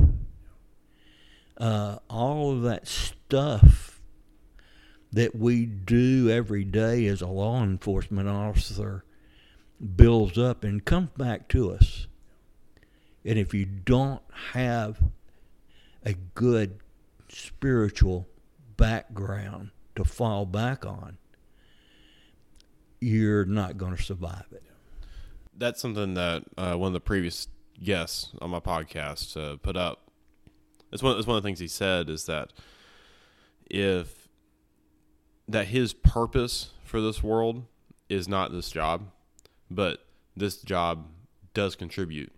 Uh, 1.56 1.98
all 2.08 2.52
of 2.52 2.62
that 2.62 2.86
stuff 2.88 4.00
that 5.12 5.36
we 5.36 5.66
do 5.66 6.30
every 6.30 6.64
day 6.64 7.06
as 7.06 7.20
a 7.20 7.26
law 7.26 7.62
enforcement 7.62 8.28
officer 8.28 9.04
builds 9.96 10.38
up 10.38 10.64
and 10.64 10.84
comes 10.84 11.10
back 11.16 11.48
to 11.48 11.70
us. 11.70 12.06
And 13.24 13.38
if 13.38 13.52
you 13.54 13.64
don't 13.66 14.22
have 14.52 15.00
a 16.04 16.14
good 16.34 16.80
spiritual 17.28 18.28
background, 18.76 19.70
to 19.96 20.04
fall 20.04 20.46
back 20.46 20.84
on, 20.86 21.18
you're 23.00 23.44
not 23.44 23.76
going 23.76 23.96
to 23.96 24.02
survive 24.02 24.46
it. 24.52 24.62
That's 25.56 25.80
something 25.80 26.14
that 26.14 26.44
uh, 26.56 26.74
one 26.74 26.88
of 26.88 26.92
the 26.94 27.00
previous 27.00 27.48
guests 27.82 28.30
on 28.40 28.50
my 28.50 28.60
podcast 28.60 29.36
uh, 29.36 29.56
put 29.56 29.76
up. 29.76 30.10
It's 30.92 31.02
one, 31.02 31.18
it's 31.18 31.26
one 31.26 31.36
of 31.36 31.42
the 31.42 31.46
things 31.46 31.58
he 31.58 31.68
said 31.68 32.08
is 32.08 32.26
that 32.26 32.52
if 33.70 34.28
that 35.48 35.68
his 35.68 35.92
purpose 35.92 36.70
for 36.84 37.00
this 37.00 37.22
world 37.22 37.64
is 38.08 38.28
not 38.28 38.52
this 38.52 38.70
job, 38.70 39.08
but 39.70 40.04
this 40.36 40.58
job 40.58 41.06
does 41.54 41.74
contribute 41.76 42.32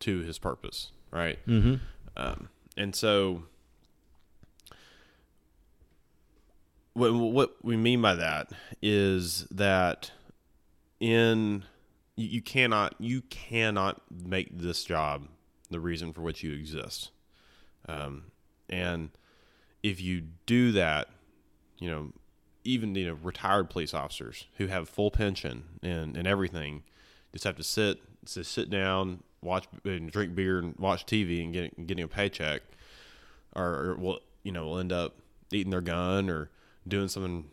to 0.00 0.20
his 0.20 0.38
purpose, 0.38 0.92
right? 1.10 1.38
Mm-hmm. 1.46 1.74
Um, 2.16 2.48
and 2.76 2.94
so 2.94 3.42
what 6.94 7.12
what 7.12 7.54
we 7.62 7.76
mean 7.76 8.00
by 8.00 8.14
that 8.14 8.50
is 8.80 9.46
that 9.50 10.10
in 11.00 11.64
you 12.16 12.40
cannot 12.40 12.94
you 12.98 13.22
cannot 13.22 14.00
make 14.10 14.56
this 14.56 14.84
job 14.84 15.26
the 15.70 15.80
reason 15.80 16.12
for 16.12 16.20
which 16.20 16.42
you 16.42 16.52
exist, 16.52 17.10
um, 17.88 18.24
and 18.68 19.10
if 19.82 20.00
you 20.00 20.22
do 20.46 20.70
that, 20.72 21.08
you 21.78 21.90
know, 21.90 22.12
even 22.62 22.94
you 22.94 23.08
know 23.08 23.18
retired 23.22 23.68
police 23.68 23.92
officers 23.92 24.46
who 24.58 24.68
have 24.68 24.88
full 24.88 25.10
pension 25.10 25.64
and 25.82 26.16
and 26.16 26.28
everything 26.28 26.84
just 27.32 27.44
have 27.44 27.56
to 27.56 27.64
sit 27.64 27.98
to 28.26 28.44
sit 28.44 28.70
down, 28.70 29.24
watch 29.44 29.66
and 29.84 30.10
drink 30.10 30.34
beer 30.34 30.58
and 30.58 30.74
watch 30.78 31.06
TV 31.06 31.42
and 31.44 31.52
get, 31.52 31.86
getting 31.86 32.04
a 32.04 32.08
paycheck, 32.08 32.62
or, 33.54 33.64
or 33.64 33.96
will 33.96 34.20
you 34.42 34.52
know 34.52 34.66
will 34.66 34.78
end 34.78 34.92
up 34.92 35.16
eating 35.52 35.70
their 35.70 35.80
gun 35.80 36.28
or 36.28 36.50
doing 36.86 37.08
something, 37.08 37.44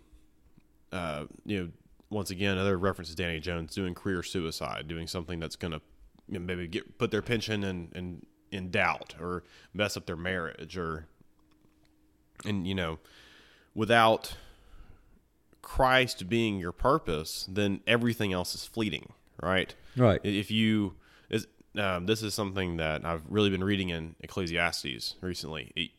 uh, 0.91 1.25
you 1.45 1.59
know, 1.59 1.69
once 2.09 2.31
again, 2.31 2.53
another 2.53 2.77
reference 2.77 3.09
to 3.09 3.15
Danny 3.15 3.39
Jones 3.39 3.75
doing 3.75 3.93
career 3.93 4.23
suicide, 4.23 4.87
doing 4.87 5.07
something 5.07 5.39
that's 5.39 5.55
going 5.55 5.71
to 5.71 5.81
you 6.27 6.39
know, 6.39 6.45
maybe 6.45 6.67
get 6.67 6.97
put 6.97 7.11
their 7.11 7.21
pension 7.21 7.63
in, 7.63 7.89
in 7.93 8.25
in 8.51 8.69
doubt 8.71 9.15
or 9.19 9.43
mess 9.73 9.95
up 9.95 10.05
their 10.05 10.17
marriage 10.17 10.77
or 10.77 11.07
and 12.43 12.67
you 12.67 12.75
know 12.75 12.99
without 13.73 14.35
Christ 15.61 16.27
being 16.27 16.57
your 16.57 16.71
purpose, 16.71 17.47
then 17.49 17.81
everything 17.87 18.33
else 18.33 18.55
is 18.55 18.65
fleeting, 18.65 19.13
right? 19.41 19.73
Right. 19.95 20.19
If 20.23 20.51
you, 20.51 20.95
um, 21.77 22.05
this 22.05 22.21
is 22.23 22.33
something 22.33 22.77
that 22.77 23.05
I've 23.05 23.23
really 23.29 23.49
been 23.49 23.63
reading 23.63 23.89
in 23.89 24.15
Ecclesiastes 24.19 25.15
recently. 25.21 25.71
It, 25.75 25.91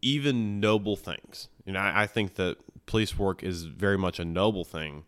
even 0.00 0.58
noble 0.58 0.96
things, 0.96 1.48
know, 1.66 1.78
I, 1.78 2.02
I, 2.02 2.06
think 2.08 2.34
that 2.34 2.56
police 2.86 3.16
work 3.16 3.44
is 3.44 3.64
very 3.66 3.96
much 3.96 4.18
a 4.18 4.24
noble 4.24 4.64
thing. 4.64 5.04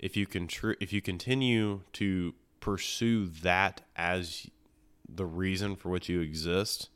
If 0.00 0.16
you 0.16 0.26
can, 0.26 0.48
tr- 0.48 0.72
if 0.80 0.92
you 0.92 1.00
continue 1.00 1.82
to 1.92 2.34
pursue 2.58 3.26
that 3.26 3.82
as 3.94 4.48
the 5.08 5.26
reason 5.26 5.76
for 5.76 5.90
which 5.90 6.08
you 6.08 6.20
exist, 6.20 6.88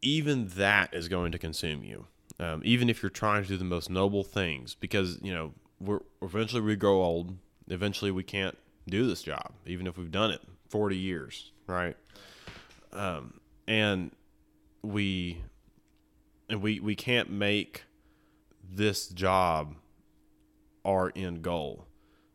even 0.00 0.48
that 0.56 0.94
is 0.94 1.08
going 1.08 1.30
to 1.32 1.38
consume 1.38 1.84
you 1.84 2.06
um, 2.40 2.62
even 2.64 2.88
if 2.88 3.02
you're 3.02 3.10
trying 3.10 3.42
to 3.42 3.48
do 3.48 3.56
the 3.58 3.64
most 3.64 3.90
noble 3.90 4.24
things, 4.24 4.74
because 4.74 5.18
you 5.22 5.32
know 5.32 5.52
we're 5.78 6.00
eventually 6.22 6.62
we 6.62 6.74
grow 6.74 7.02
old. 7.02 7.36
Eventually, 7.68 8.10
we 8.10 8.24
can't 8.24 8.56
do 8.88 9.06
this 9.06 9.22
job, 9.22 9.52
even 9.66 9.86
if 9.86 9.96
we've 9.96 10.10
done 10.10 10.30
it 10.30 10.40
40 10.70 10.96
years, 10.96 11.52
right? 11.66 11.96
Um, 12.92 13.40
and 13.68 14.10
we 14.82 15.42
and 16.48 16.62
we 16.62 16.80
we 16.80 16.96
can't 16.96 17.30
make 17.30 17.84
this 18.68 19.08
job 19.08 19.76
our 20.84 21.12
end 21.14 21.42
goal 21.42 21.86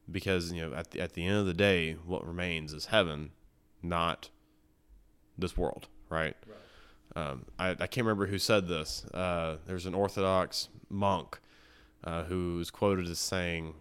because 0.09 0.51
you 0.51 0.61
know 0.61 0.75
at 0.75 0.91
the, 0.91 1.01
at 1.01 1.13
the 1.13 1.25
end 1.25 1.37
of 1.37 1.45
the 1.45 1.53
day 1.53 1.93
what 2.05 2.25
remains 2.25 2.71
is 2.71 2.87
heaven 2.87 3.31
not 3.81 4.29
this 5.37 5.57
world 5.57 5.87
right, 6.09 6.35
right. 6.47 6.57
Um, 7.15 7.45
I, 7.57 7.69
I, 7.69 7.87
can't 7.87 8.05
remember 8.05 8.27
who 8.27 8.37
said 8.37 8.67
this. 8.67 9.05
Uh, 9.13 9.57
there's 9.65 9.85
an 9.85 9.93
Orthodox 9.93 10.67
monk 10.89 11.39
uh, 12.03 12.23
who's 12.23 12.69
quoted 12.69 13.07
as 13.07 13.19
saying, 13.19 13.75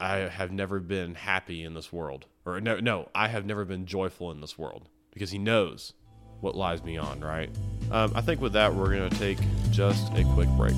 "I 0.00 0.16
have 0.16 0.52
never 0.52 0.80
been 0.80 1.14
happy 1.14 1.64
in 1.64 1.74
this 1.74 1.92
world," 1.92 2.26
or 2.44 2.60
no, 2.60 2.80
no, 2.80 3.08
I 3.14 3.28
have 3.28 3.46
never 3.46 3.64
been 3.64 3.86
joyful 3.86 4.30
in 4.30 4.40
this 4.40 4.58
world 4.58 4.88
because 5.12 5.30
he 5.30 5.38
knows 5.38 5.92
what 6.40 6.56
lies 6.56 6.80
beyond. 6.80 7.24
Right. 7.24 7.50
Um, 7.90 8.12
I 8.14 8.20
think 8.20 8.40
with 8.40 8.54
that, 8.54 8.74
we're 8.74 8.94
going 8.96 9.10
to 9.10 9.18
take 9.18 9.38
just 9.70 10.12
a 10.14 10.24
quick 10.34 10.48
break. 10.50 10.74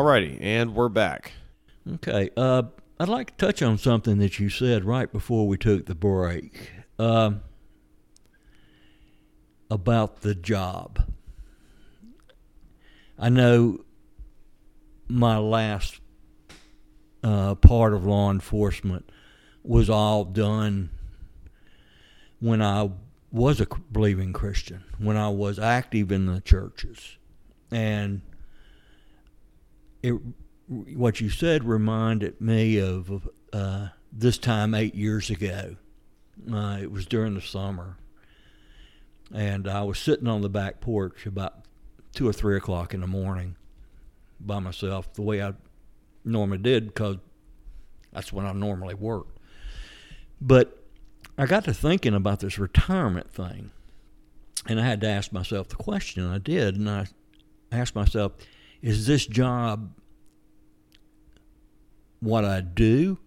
Alrighty, 0.00 0.38
and 0.40 0.74
we're 0.74 0.88
back. 0.88 1.32
Okay, 1.96 2.30
uh, 2.34 2.62
I'd 2.98 3.10
like 3.10 3.36
to 3.36 3.46
touch 3.46 3.60
on 3.60 3.76
something 3.76 4.16
that 4.16 4.38
you 4.40 4.48
said 4.48 4.86
right 4.86 5.12
before 5.12 5.46
we 5.46 5.58
took 5.58 5.84
the 5.84 5.94
break 5.94 6.70
uh, 6.98 7.32
about 9.70 10.22
the 10.22 10.34
job. 10.34 11.06
I 13.18 13.28
know 13.28 13.84
my 15.06 15.36
last 15.36 16.00
uh, 17.22 17.56
part 17.56 17.92
of 17.92 18.06
law 18.06 18.30
enforcement 18.30 19.10
was 19.62 19.90
all 19.90 20.24
done 20.24 20.88
when 22.38 22.62
I 22.62 22.88
was 23.30 23.60
a 23.60 23.66
believing 23.92 24.32
Christian, 24.32 24.82
when 24.96 25.18
I 25.18 25.28
was 25.28 25.58
active 25.58 26.10
in 26.10 26.24
the 26.24 26.40
churches. 26.40 27.18
And 27.70 28.22
it, 30.02 30.14
what 30.68 31.20
you 31.20 31.30
said 31.30 31.64
reminded 31.64 32.40
me 32.40 32.78
of 32.78 33.28
uh, 33.52 33.88
this 34.12 34.38
time 34.38 34.74
eight 34.74 34.94
years 34.94 35.30
ago. 35.30 35.76
Uh, 36.50 36.78
it 36.80 36.90
was 36.90 37.04
during 37.06 37.34
the 37.34 37.40
summer, 37.40 37.98
and 39.34 39.68
I 39.68 39.82
was 39.82 39.98
sitting 39.98 40.26
on 40.26 40.40
the 40.40 40.48
back 40.48 40.80
porch 40.80 41.26
about 41.26 41.54
two 42.14 42.26
or 42.26 42.32
three 42.32 42.56
o'clock 42.56 42.94
in 42.94 43.00
the 43.00 43.06
morning 43.06 43.56
by 44.40 44.58
myself, 44.58 45.12
the 45.12 45.22
way 45.22 45.42
I 45.42 45.52
normally 46.24 46.58
did, 46.58 46.86
because 46.86 47.16
that's 48.12 48.32
when 48.32 48.46
I 48.46 48.52
normally 48.52 48.94
worked. 48.94 49.38
But 50.40 50.82
I 51.36 51.46
got 51.46 51.64
to 51.64 51.74
thinking 51.74 52.14
about 52.14 52.40
this 52.40 52.58
retirement 52.58 53.30
thing, 53.30 53.70
and 54.66 54.80
I 54.80 54.84
had 54.86 55.00
to 55.02 55.08
ask 55.08 55.32
myself 55.32 55.68
the 55.68 55.76
question. 55.76 56.26
I 56.26 56.38
did, 56.38 56.76
and 56.76 56.88
I 56.88 57.06
asked 57.70 57.94
myself, 57.94 58.32
is 58.82 59.06
this 59.06 59.26
job 59.26 59.92
what 62.20 62.44
I 62.44 62.60
do, 62.60 63.18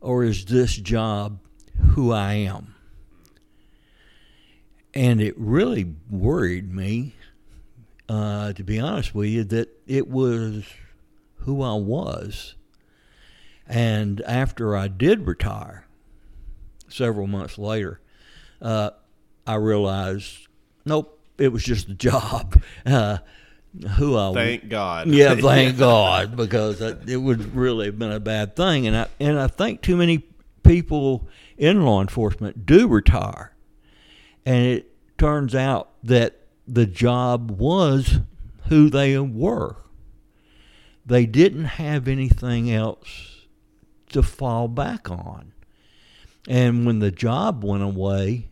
or 0.00 0.24
is 0.24 0.44
this 0.44 0.74
job 0.74 1.40
who 1.92 2.12
I 2.12 2.34
am? 2.34 2.74
And 4.92 5.20
it 5.20 5.34
really 5.38 5.94
worried 6.10 6.72
me, 6.72 7.14
uh, 8.08 8.52
to 8.54 8.64
be 8.64 8.80
honest 8.80 9.14
with 9.14 9.28
you, 9.28 9.44
that 9.44 9.68
it 9.86 10.08
was 10.08 10.64
who 11.36 11.62
I 11.62 11.74
was. 11.74 12.56
And 13.68 14.20
after 14.22 14.76
I 14.76 14.88
did 14.88 15.26
retire, 15.26 15.86
several 16.88 17.28
months 17.28 17.56
later, 17.56 18.00
uh, 18.60 18.90
I 19.46 19.54
realized, 19.54 20.48
nope, 20.84 21.20
it 21.38 21.52
was 21.52 21.64
just 21.64 21.88
a 21.88 21.94
job. 21.94 22.60
Uh, 22.86 23.18
who 23.96 24.16
I 24.16 24.32
thank 24.32 24.68
God. 24.68 25.08
Yeah, 25.08 25.34
thank 25.40 25.78
God, 25.78 26.36
because 26.36 26.80
it 26.80 27.16
would 27.16 27.54
really 27.54 27.86
have 27.86 27.98
been 27.98 28.12
a 28.12 28.20
bad 28.20 28.56
thing. 28.56 28.86
And 28.86 28.96
I 28.96 29.06
and 29.18 29.38
I 29.38 29.46
think 29.46 29.82
too 29.82 29.96
many 29.96 30.24
people 30.62 31.28
in 31.56 31.84
law 31.84 32.00
enforcement 32.00 32.66
do 32.66 32.88
retire, 32.88 33.54
and 34.44 34.66
it 34.66 34.92
turns 35.18 35.54
out 35.54 35.90
that 36.02 36.40
the 36.66 36.86
job 36.86 37.50
was 37.50 38.20
who 38.68 38.88
they 38.90 39.18
were. 39.18 39.76
They 41.04 41.26
didn't 41.26 41.64
have 41.64 42.06
anything 42.06 42.70
else 42.70 43.46
to 44.10 44.22
fall 44.22 44.68
back 44.68 45.10
on. 45.10 45.52
And 46.48 46.86
when 46.86 47.00
the 47.00 47.10
job 47.10 47.64
went 47.64 47.82
away, 47.82 48.48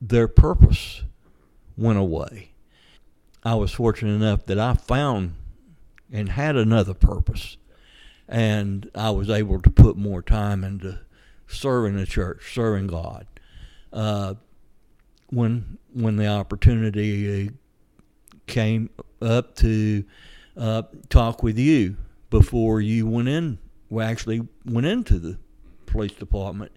their 0.00 0.28
purpose 0.28 1.02
went 1.76 1.98
away. 1.98 2.51
I 3.44 3.54
was 3.54 3.72
fortunate 3.72 4.12
enough 4.12 4.46
that 4.46 4.58
I 4.58 4.74
found 4.74 5.34
and 6.12 6.28
had 6.28 6.56
another 6.56 6.94
purpose. 6.94 7.56
And 8.28 8.90
I 8.94 9.10
was 9.10 9.28
able 9.28 9.60
to 9.60 9.70
put 9.70 9.96
more 9.96 10.22
time 10.22 10.62
into 10.62 11.00
serving 11.48 11.96
the 11.96 12.06
church, 12.06 12.54
serving 12.54 12.86
God. 12.86 13.26
Uh, 13.92 14.34
when 15.30 15.78
when 15.92 16.16
the 16.16 16.26
opportunity 16.26 17.50
came 18.46 18.90
up 19.20 19.54
to 19.56 20.04
uh, 20.56 20.82
talk 21.08 21.42
with 21.42 21.58
you 21.58 21.96
before 22.30 22.80
you 22.80 23.06
went 23.06 23.28
in, 23.28 23.58
we 23.90 24.02
actually 24.02 24.46
went 24.64 24.86
into 24.86 25.18
the 25.18 25.38
police 25.86 26.12
department 26.12 26.72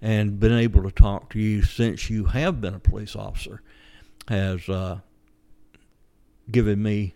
and 0.00 0.38
been 0.38 0.52
able 0.52 0.82
to 0.82 0.90
talk 0.90 1.30
to 1.30 1.38
you 1.38 1.62
since 1.62 2.08
you 2.08 2.26
have 2.26 2.60
been 2.60 2.74
a 2.74 2.78
police 2.78 3.16
officer 3.16 3.62
has 4.28 4.68
uh, 4.68 4.98
given 6.50 6.82
me 6.82 7.14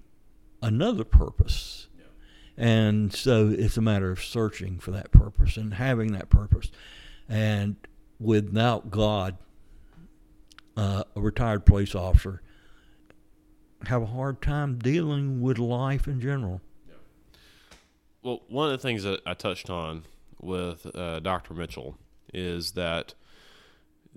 another 0.62 1.04
purpose. 1.04 1.88
And 2.56 3.12
so 3.14 3.48
it's 3.56 3.76
a 3.76 3.80
matter 3.80 4.10
of 4.10 4.22
searching 4.22 4.80
for 4.80 4.90
that 4.90 5.12
purpose 5.12 5.56
and 5.56 5.74
having 5.74 6.12
that 6.12 6.28
purpose. 6.28 6.72
And 7.28 7.76
without 8.18 8.90
God, 8.90 9.36
uh, 10.76 11.04
a 11.14 11.20
retired 11.20 11.64
police 11.64 11.94
officer 11.94 12.42
have 13.86 14.02
a 14.02 14.06
hard 14.06 14.42
time 14.42 14.78
dealing 14.78 15.40
with 15.40 15.58
life 15.58 16.08
in 16.08 16.20
general. 16.20 16.60
Yeah. 16.88 16.94
Well, 18.22 18.42
one 18.48 18.66
of 18.66 18.72
the 18.72 18.82
things 18.82 19.04
that 19.04 19.20
I 19.24 19.34
touched 19.34 19.70
on 19.70 20.04
with 20.40 20.86
uh, 20.96 21.20
Dr. 21.20 21.54
Mitchell 21.54 21.96
is 22.34 22.72
that 22.72 23.14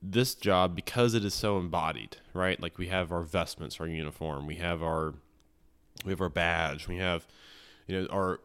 this 0.02 0.36
job 0.36 0.76
because 0.76 1.14
it 1.14 1.26
is 1.26 1.34
so 1.34 1.58
embodied, 1.58 2.18
right? 2.34 2.60
Like 2.62 2.78
we 2.78 2.88
have 2.88 3.12
our 3.12 3.22
vestments, 3.22 3.80
our 3.80 3.88
uniform, 3.88 4.48
we 4.48 4.56
have 4.56 4.84
our 4.84 5.14
we 6.06 6.12
have 6.12 6.22
our 6.22 6.30
badge, 6.30 6.88
we 6.88 6.98
have 6.98 7.26
you 7.88 8.02
know 8.02 8.08
our 8.08 8.40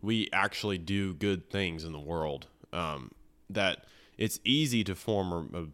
we 0.00 0.28
actually 0.32 0.78
do 0.78 1.14
good 1.14 1.50
things 1.50 1.84
in 1.84 1.92
the 1.92 2.00
world. 2.00 2.46
Um, 2.72 3.10
that 3.50 3.84
it's 4.16 4.40
easy 4.44 4.82
to 4.84 4.94
form 4.94 5.50
a, 5.52 5.58
a 5.58 5.66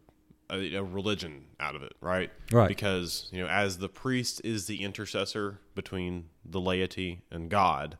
a, 0.49 0.75
a 0.75 0.83
religion 0.83 1.45
out 1.59 1.75
of 1.75 1.83
it, 1.83 1.93
right? 2.01 2.31
Right. 2.51 2.67
Because 2.67 3.29
you 3.31 3.41
know, 3.41 3.47
as 3.47 3.77
the 3.77 3.89
priest 3.89 4.41
is 4.43 4.67
the 4.67 4.83
intercessor 4.83 5.59
between 5.75 6.25
the 6.43 6.59
laity 6.59 7.21
and 7.31 7.49
God, 7.49 7.97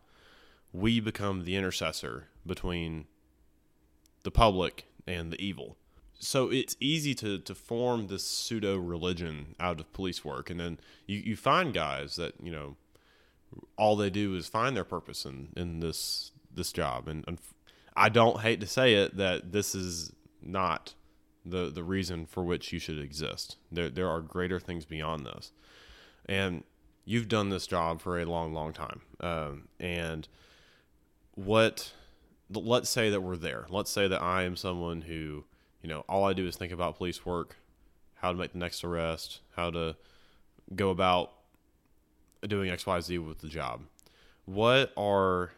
we 0.73 0.99
become 0.99 1.45
the 1.45 1.55
intercessor 1.55 2.27
between 2.45 3.05
the 4.23 4.31
public 4.31 4.85
and 5.07 5.31
the 5.31 5.41
evil. 5.43 5.77
So 6.19 6.51
it's 6.51 6.75
easy 6.79 7.15
to, 7.15 7.39
to 7.39 7.55
form 7.55 8.07
this 8.07 8.25
pseudo 8.25 8.77
religion 8.77 9.55
out 9.59 9.79
of 9.79 9.91
police 9.93 10.25
work. 10.25 10.49
And 10.49 10.59
then 10.59 10.79
you, 11.07 11.17
you 11.17 11.35
find 11.35 11.73
guys 11.73 12.17
that, 12.17 12.33
you 12.43 12.51
know, 12.51 12.75
all 13.77 13.95
they 13.95 14.09
do 14.09 14.35
is 14.35 14.47
find 14.47 14.75
their 14.75 14.83
purpose 14.83 15.25
in, 15.25 15.49
in 15.55 15.79
this 15.79 16.31
this 16.53 16.71
job. 16.71 17.07
And, 17.07 17.23
and 17.27 17.39
I 17.95 18.09
don't 18.09 18.41
hate 18.41 18.59
to 18.61 18.67
say 18.67 18.95
it 18.95 19.17
that 19.17 19.51
this 19.51 19.73
is 19.73 20.11
not 20.41 20.93
the 21.45 21.69
the 21.69 21.83
reason 21.83 22.25
for 22.25 22.43
which 22.43 22.73
you 22.73 22.79
should 22.79 22.99
exist. 22.99 23.57
There 23.71 23.89
there 23.89 24.09
are 24.09 24.21
greater 24.21 24.59
things 24.59 24.85
beyond 24.85 25.25
this. 25.25 25.51
And 26.25 26.63
you've 27.05 27.27
done 27.27 27.49
this 27.49 27.65
job 27.65 28.01
for 28.01 28.19
a 28.19 28.25
long, 28.25 28.53
long 28.53 28.73
time. 28.73 29.01
Um, 29.19 29.69
and 29.79 30.27
what 31.33 31.93
let's 32.51 32.89
say 32.89 33.09
that 33.09 33.21
we're 33.21 33.37
there. 33.37 33.65
Let's 33.69 33.91
say 33.91 34.07
that 34.07 34.21
I 34.21 34.43
am 34.43 34.55
someone 34.55 35.01
who, 35.01 35.45
you 35.81 35.89
know, 35.89 36.03
all 36.09 36.25
I 36.25 36.33
do 36.33 36.45
is 36.47 36.55
think 36.55 36.71
about 36.71 36.97
police 36.97 37.25
work, 37.25 37.55
how 38.15 38.31
to 38.31 38.37
make 38.37 38.53
the 38.53 38.57
next 38.57 38.83
arrest, 38.83 39.39
how 39.55 39.69
to 39.71 39.95
go 40.75 40.89
about 40.89 41.31
doing 42.47 42.69
XYZ 42.69 43.25
with 43.25 43.39
the 43.39 43.47
job. 43.47 43.81
What 44.45 44.91
are 44.97 45.51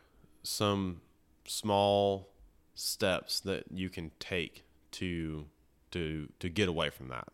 some 0.43 1.01
small 1.45 2.29
steps 2.75 3.39
that 3.41 3.65
you 3.71 3.89
can 3.89 4.11
take 4.19 4.63
to 4.91 5.45
to 5.91 6.29
to 6.39 6.49
get 6.49 6.69
away 6.69 6.89
from 6.89 7.09
that? 7.09 7.27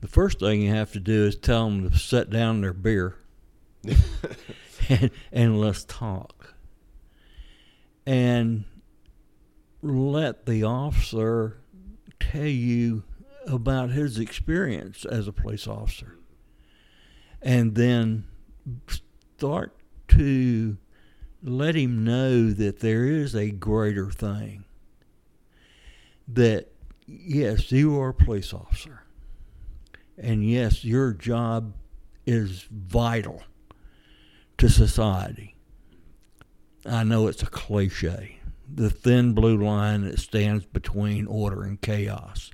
The 0.00 0.08
first 0.08 0.38
thing 0.38 0.62
you 0.62 0.70
have 0.70 0.92
to 0.92 1.00
do 1.00 1.26
is 1.26 1.36
tell 1.36 1.68
them 1.68 1.90
to 1.90 1.98
set 1.98 2.30
down 2.30 2.60
their 2.60 2.72
beer 2.72 3.16
and, 4.88 5.10
and 5.32 5.60
let's 5.60 5.84
talk. 5.84 6.54
And 8.06 8.64
let 9.82 10.46
the 10.46 10.64
officer 10.64 11.58
tell 12.18 12.42
you 12.44 13.04
about 13.46 13.90
his 13.90 14.18
experience 14.18 15.04
as 15.04 15.28
a 15.28 15.32
police 15.32 15.66
officer. 15.66 16.16
And 17.40 17.74
then 17.74 18.26
start 19.36 19.74
to 20.08 20.76
let 21.42 21.76
him 21.76 22.04
know 22.04 22.50
that 22.50 22.80
there 22.80 23.04
is 23.06 23.34
a 23.34 23.50
greater 23.50 24.10
thing. 24.10 24.64
That, 26.26 26.66
yes, 27.06 27.70
you 27.72 27.98
are 28.00 28.08
a 28.08 28.14
police 28.14 28.52
officer. 28.52 29.04
And 30.18 30.44
yes, 30.44 30.84
your 30.84 31.12
job 31.12 31.74
is 32.26 32.66
vital 32.70 33.42
to 34.58 34.68
society. 34.68 35.54
I 36.84 37.04
know 37.04 37.28
it's 37.28 37.42
a 37.42 37.46
cliche. 37.46 38.37
The 38.72 38.90
thin 38.90 39.32
blue 39.32 39.56
line 39.56 40.02
that 40.02 40.18
stands 40.18 40.66
between 40.66 41.26
order 41.26 41.62
and 41.62 41.80
chaos, 41.80 42.50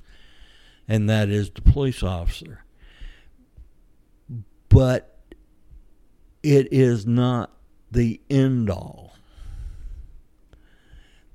and 0.86 1.08
that 1.10 1.28
is 1.28 1.50
the 1.50 1.62
police 1.62 2.02
officer. 2.02 2.64
But 4.68 5.18
it 6.42 6.72
is 6.72 7.06
not 7.06 7.50
the 7.90 8.20
end 8.28 8.70
all. 8.70 9.16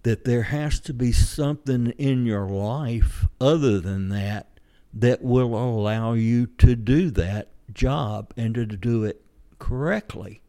That 0.04 0.24
there 0.24 0.44
has 0.44 0.80
to 0.82 0.94
be 0.94 1.12
something 1.12 1.88
in 1.98 2.26
your 2.26 2.48
life 2.48 3.26
other 3.42 3.80
than 3.80 4.10
that 4.10 4.60
that 4.94 5.22
will 5.22 5.56
allow 5.56 6.14
you 6.14 6.48
to 6.48 6.76
do 6.76 7.12
that 7.12 7.50
job 7.74 8.34
and 8.38 8.56
to 8.56 8.66
do 8.66 9.04
it 9.04 9.22
correctly. 9.58 10.42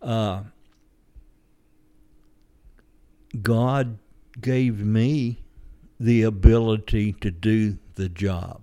Uh, 0.00 0.42
God 3.42 3.98
gave 4.40 4.80
me 4.80 5.44
the 5.98 6.22
ability 6.22 7.12
to 7.12 7.30
do 7.30 7.78
the 7.94 8.08
job. 8.08 8.60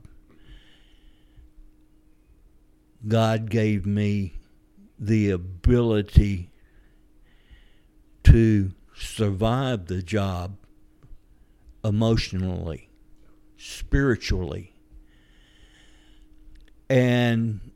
God 3.08 3.50
gave 3.50 3.86
me 3.86 4.36
the 5.00 5.32
ability 5.32 6.50
to 8.24 8.72
survive 8.96 9.88
the 9.88 10.02
job 10.02 10.56
emotionally, 11.84 12.90
spiritually. 13.58 14.74
And 16.90 17.72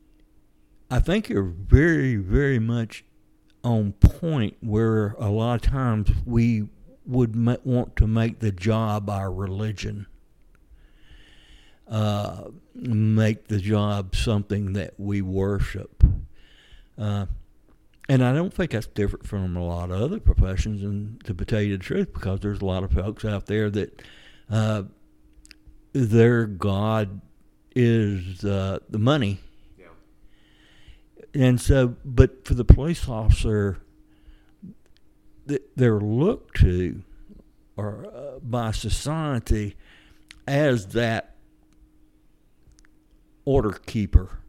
I 0.90 1.00
think 1.00 1.28
you're 1.28 1.42
very, 1.42 2.16
very 2.16 2.58
much 2.58 3.04
on 3.62 3.92
point 3.92 4.56
where 4.60 5.08
a 5.18 5.28
lot 5.28 5.56
of 5.56 5.70
times 5.70 6.10
we 6.24 6.68
would 7.08 7.34
ma- 7.34 7.56
want 7.64 7.96
to 7.96 8.06
make 8.06 8.38
the 8.38 8.52
job 8.52 9.10
our 9.10 9.32
religion. 9.32 10.06
Uh, 11.88 12.50
make 12.74 13.48
the 13.48 13.58
job 13.58 14.14
something 14.14 14.74
that 14.74 14.92
we 14.98 15.22
worship. 15.22 16.04
Uh, 16.98 17.24
and 18.10 18.22
I 18.22 18.34
don't 18.34 18.52
think 18.52 18.72
that's 18.72 18.86
different 18.86 19.26
from 19.26 19.56
a 19.56 19.64
lot 19.64 19.90
of 19.90 20.00
other 20.00 20.20
professions, 20.20 20.82
and 20.82 21.24
to 21.24 21.34
tell 21.46 21.62
you 21.62 21.78
the 21.78 21.82
truth, 21.82 22.12
because 22.12 22.40
there's 22.40 22.60
a 22.60 22.64
lot 22.66 22.84
of 22.84 22.92
folks 22.92 23.24
out 23.24 23.46
there 23.46 23.70
that 23.70 24.02
uh, 24.50 24.82
their 25.92 26.44
God 26.44 27.22
is 27.74 28.44
uh, 28.44 28.80
the 28.90 28.98
money. 28.98 29.40
Yeah. 29.78 29.86
And 31.34 31.60
so, 31.60 31.96
but 32.04 32.44
for 32.44 32.54
the 32.54 32.64
police 32.64 33.08
officer, 33.08 33.78
they're 35.76 36.00
looked 36.00 36.56
to 36.60 37.02
or 37.76 38.06
uh, 38.14 38.38
by 38.40 38.70
society 38.70 39.76
as 40.46 40.88
that 40.88 41.34
order 43.44 43.72
keeper 43.86 44.40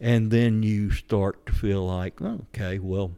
and 0.00 0.30
then 0.30 0.62
you 0.62 0.90
start 0.90 1.44
to 1.46 1.52
feel 1.52 1.86
like 1.86 2.20
okay 2.22 2.78
well 2.78 3.12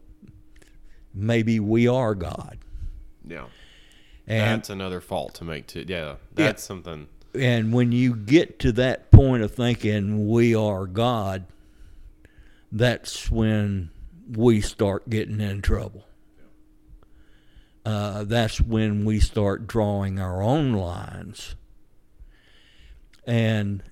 maybe 1.15 1.61
we 1.61 1.87
are 1.87 2.15
god 2.15 2.59
Yeah. 3.27 3.47
and 4.27 4.59
that's 4.61 4.71
another 4.71 5.01
fault 5.01 5.35
to 5.35 5.45
make 5.45 5.67
too. 5.67 5.85
Yeah. 5.87 6.17
That's 6.35 6.63
something 6.65 7.09
and 7.35 7.73
when 7.73 7.93
you 7.93 8.17
get 8.17 8.59
to 8.61 8.73
that 8.73 9.11
point 9.13 9.43
of 9.43 9.55
thinking 9.55 10.29
we 10.29 10.55
are 10.55 10.87
god 10.87 11.47
that's 12.73 13.31
when 13.31 13.91
we 14.29 14.61
start 14.61 15.09
getting 15.11 15.41
in 15.41 15.61
trouble 15.63 16.05
uh, 17.85 18.25
that's 18.25 18.61
when 18.61 19.05
we 19.05 19.21
start 19.21 19.67
drawing 19.67 20.19
our 20.19 20.43
own 20.43 20.73
lines. 20.73 21.55
And 23.27 23.83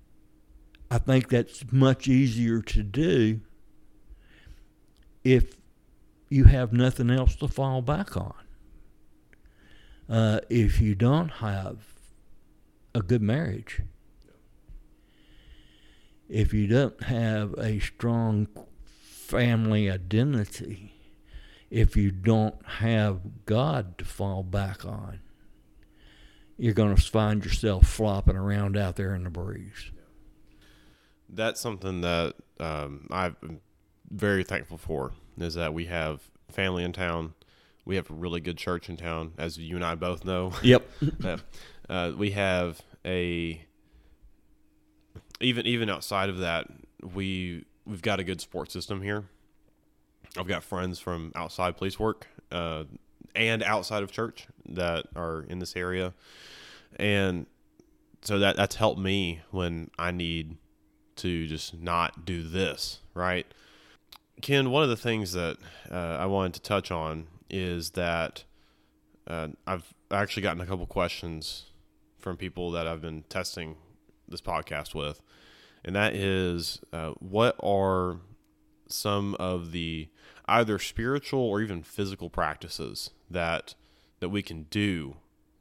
I 0.91 0.99
think 0.99 1.28
that's 1.28 1.64
much 1.70 2.09
easier 2.09 2.61
to 2.62 2.82
do 2.82 3.41
if 5.24 5.55
you 6.28 6.45
have 6.45 6.72
nothing 6.72 7.11
else 7.11 7.36
to 7.36 7.49
fall 7.49 7.82
back 7.82 8.16
on. 8.16 8.34
Uh, 10.09 10.41
if 10.49 10.80
you 10.80 10.95
don't 10.95 11.28
have 11.28 11.78
a 12.95 13.03
good 13.03 13.22
marriage, 13.22 13.82
if 16.28 16.53
you 16.53 16.66
don't 16.66 17.03
have 17.05 17.55
a 17.59 17.78
strong 17.78 18.49
family 19.03 19.91
identity, 19.91 20.97
if 21.70 21.96
you 21.96 22.10
don't 22.10 22.54
have 22.66 23.20
God 23.44 23.98
to 23.98 24.04
fall 24.04 24.42
back 24.42 24.84
on, 24.84 25.20
you're 26.56 26.74
going 26.74 26.94
to 26.94 27.00
find 27.00 27.44
yourself 27.44 27.86
flopping 27.86 28.36
around 28.36 28.76
out 28.76 28.96
there 28.96 29.14
in 29.14 29.24
the 29.24 29.30
breeze. 29.30 29.90
that's 31.28 31.60
something 31.60 32.00
that 32.00 32.34
um, 32.58 33.06
I'm 33.10 33.60
very 34.10 34.42
thankful 34.44 34.78
for 34.78 35.12
is 35.38 35.54
that 35.54 35.74
we 35.74 35.84
have 35.86 36.22
family 36.50 36.82
in 36.84 36.92
town. 36.92 37.34
We 37.84 37.96
have 37.96 38.10
a 38.10 38.14
really 38.14 38.40
good 38.40 38.56
church 38.58 38.88
in 38.88 38.96
town, 38.96 39.32
as 39.38 39.58
you 39.58 39.76
and 39.76 39.84
I 39.84 39.94
both 39.94 40.24
know. 40.24 40.52
Yep. 40.62 40.88
Uh, 41.88 42.12
we 42.18 42.32
have 42.32 42.82
a 43.06 43.62
even 45.40 45.66
even 45.66 45.88
outside 45.88 46.28
of 46.28 46.38
that, 46.40 46.66
we 47.14 47.64
we've 47.86 48.02
got 48.02 48.20
a 48.20 48.24
good 48.24 48.42
sports 48.42 48.74
system 48.74 49.00
here. 49.00 49.24
I've 50.36 50.46
got 50.46 50.62
friends 50.62 50.98
from 50.98 51.32
outside 51.34 51.76
police 51.76 51.98
work 51.98 52.26
uh, 52.52 52.84
and 53.34 53.62
outside 53.62 54.02
of 54.02 54.12
church 54.12 54.46
that 54.68 55.06
are 55.16 55.42
in 55.48 55.58
this 55.58 55.76
area, 55.76 56.14
and 56.96 57.46
so 58.22 58.38
that 58.38 58.56
that's 58.56 58.76
helped 58.76 59.00
me 59.00 59.40
when 59.50 59.90
I 59.98 60.10
need 60.10 60.56
to 61.16 61.46
just 61.46 61.74
not 61.74 62.24
do 62.24 62.42
this 62.42 63.00
right. 63.14 63.46
Ken, 64.40 64.70
one 64.70 64.84
of 64.84 64.88
the 64.88 64.96
things 64.96 65.32
that 65.32 65.56
uh, 65.90 66.16
I 66.20 66.26
wanted 66.26 66.54
to 66.54 66.62
touch 66.62 66.92
on 66.92 67.26
is 67.50 67.90
that 67.90 68.44
uh, 69.26 69.48
I've 69.66 69.92
actually 70.10 70.42
gotten 70.42 70.60
a 70.60 70.66
couple 70.66 70.86
questions 70.86 71.64
from 72.18 72.36
people 72.36 72.70
that 72.72 72.86
I've 72.86 73.00
been 73.00 73.24
testing 73.28 73.76
this 74.28 74.40
podcast 74.40 74.94
with, 74.94 75.20
and 75.84 75.96
that 75.96 76.14
is 76.14 76.80
uh, 76.92 77.10
what 77.18 77.56
are 77.62 78.18
some 78.88 79.34
of 79.36 79.72
the 79.72 80.08
either 80.49 80.78
spiritual 80.78 81.40
or 81.40 81.61
even 81.61 81.82
physical 81.82 82.30
practices 82.30 83.11
that 83.30 83.74
that 84.20 84.30
we 84.30 84.42
can 84.42 84.64
do 84.64 85.16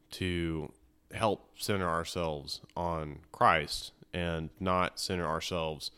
to 0.09 0.71
help 1.13 1.49
center 1.55 1.87
ourselves 1.87 2.61
on 2.75 3.19
Christ 3.31 3.91
and 4.13 4.49
not 4.59 4.99
center 4.99 5.27
ourselves, 5.27 5.91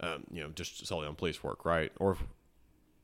um, 0.00 0.24
you 0.30 0.42
know, 0.42 0.50
just 0.50 0.86
solely 0.86 1.08
on 1.08 1.14
police 1.14 1.42
work, 1.42 1.64
right? 1.64 1.90
Or 1.98 2.12
if, 2.12 2.18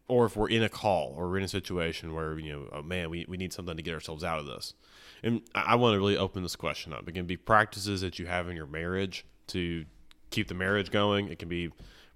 or 0.07 0.27
if 0.27 0.37
we're 0.37 0.49
in 0.49 0.63
a 0.63 0.69
call 0.69 1.15
or 1.17 1.29
we're 1.29 1.39
in 1.39 1.45
a 1.45 1.49
situation 1.49 2.15
where 2.15 2.39
you 2.39 2.53
know, 2.53 2.69
oh 2.73 2.83
man, 2.83 3.11
we, 3.11 3.27
we 3.29 3.37
need 3.37 3.53
something 3.53 3.77
to 3.77 3.83
get 3.83 3.95
ourselves 3.95 4.23
out 4.23 4.39
of 4.39 4.47
this. 4.47 4.75
And 5.23 5.43
I, 5.55 5.73
I 5.73 5.75
want 5.77 5.95
to 5.95 5.99
really 5.99 6.17
open 6.17 6.43
this 6.43 6.57
question 6.57 6.93
up. 6.93 7.09
It 7.09 7.13
can 7.13 7.27
be 7.27 7.37
practices 7.37 8.03
that 8.03 8.19
you 8.19 8.27
have 8.27 8.49
in 8.49 8.57
your 8.57 8.67
marriage 8.67 9.25
to 9.49 9.85
keep 10.31 10.49
the 10.49 10.55
marriage 10.55 10.91
going. 10.91 11.29
It 11.29 11.39
can 11.39 11.49
be 11.49 11.71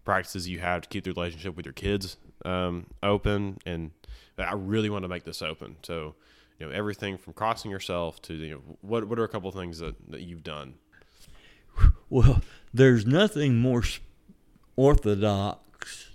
practices 0.04 0.48
you 0.48 0.60
have 0.60 0.82
to 0.82 0.88
keep 0.88 1.04
the 1.04 1.12
relationship 1.12 1.56
with 1.56 1.66
your 1.66 1.72
kids 1.72 2.16
um, 2.44 2.86
open. 3.02 3.58
And 3.66 3.90
I 4.38 4.54
really 4.54 4.90
want 4.90 5.04
to 5.04 5.08
make 5.08 5.24
this 5.24 5.42
open. 5.42 5.76
So, 5.82 6.14
you 6.58 6.66
know, 6.66 6.72
everything 6.72 7.18
from 7.18 7.32
crossing 7.32 7.70
yourself 7.70 8.20
to 8.22 8.34
you 8.34 8.54
know, 8.54 8.60
what 8.80 9.08
what 9.08 9.18
are 9.18 9.24
a 9.24 9.28
couple 9.28 9.48
of 9.48 9.54
things 9.54 9.78
that, 9.78 9.94
that 10.10 10.22
you've 10.22 10.44
done? 10.44 10.74
Well, 12.08 12.42
there's 12.72 13.04
nothing 13.04 13.58
more 13.58 13.82
orthodox 14.76 16.10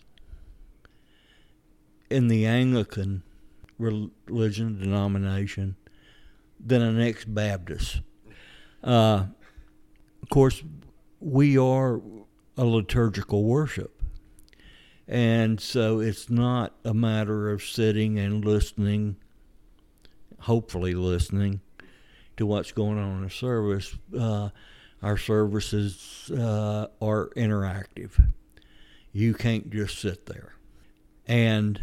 in 2.10 2.28
the 2.30 2.46
Anglican 2.46 3.24
religion 3.78 4.80
denomination 4.80 5.76
than 6.60 6.82
an 6.82 7.02
ex 7.02 7.26
Baptist. 7.26 8.02
Uh, 8.84 9.26
of 10.22 10.30
course, 10.30 10.64
we 11.20 11.58
are 11.58 12.02
a 12.58 12.66
liturgical 12.66 13.44
worship. 13.44 13.99
And 15.10 15.60
so 15.60 16.00
it's 16.00 16.30
not 16.30 16.76
a 16.86 16.94
matter 16.94 17.50
of 17.50 17.64
sitting 17.64 18.20
and 18.20 18.46
listening, 18.46 19.16
hopefully 20.42 20.94
listening 20.94 21.62
to 22.38 22.46
what's 22.46 22.72
going 22.72 23.00
on 23.00 23.18
in 23.18 23.24
the 23.24 23.30
service. 23.32 23.98
Uh, 24.18 24.50
our 25.02 25.18
services 25.18 26.30
uh, 26.32 26.88
are 27.02 27.30
interactive. 27.36 28.34
You 29.12 29.34
can't 29.34 29.72
just 29.72 29.98
sit 29.98 30.28
there. 30.28 30.54
And 31.28 31.82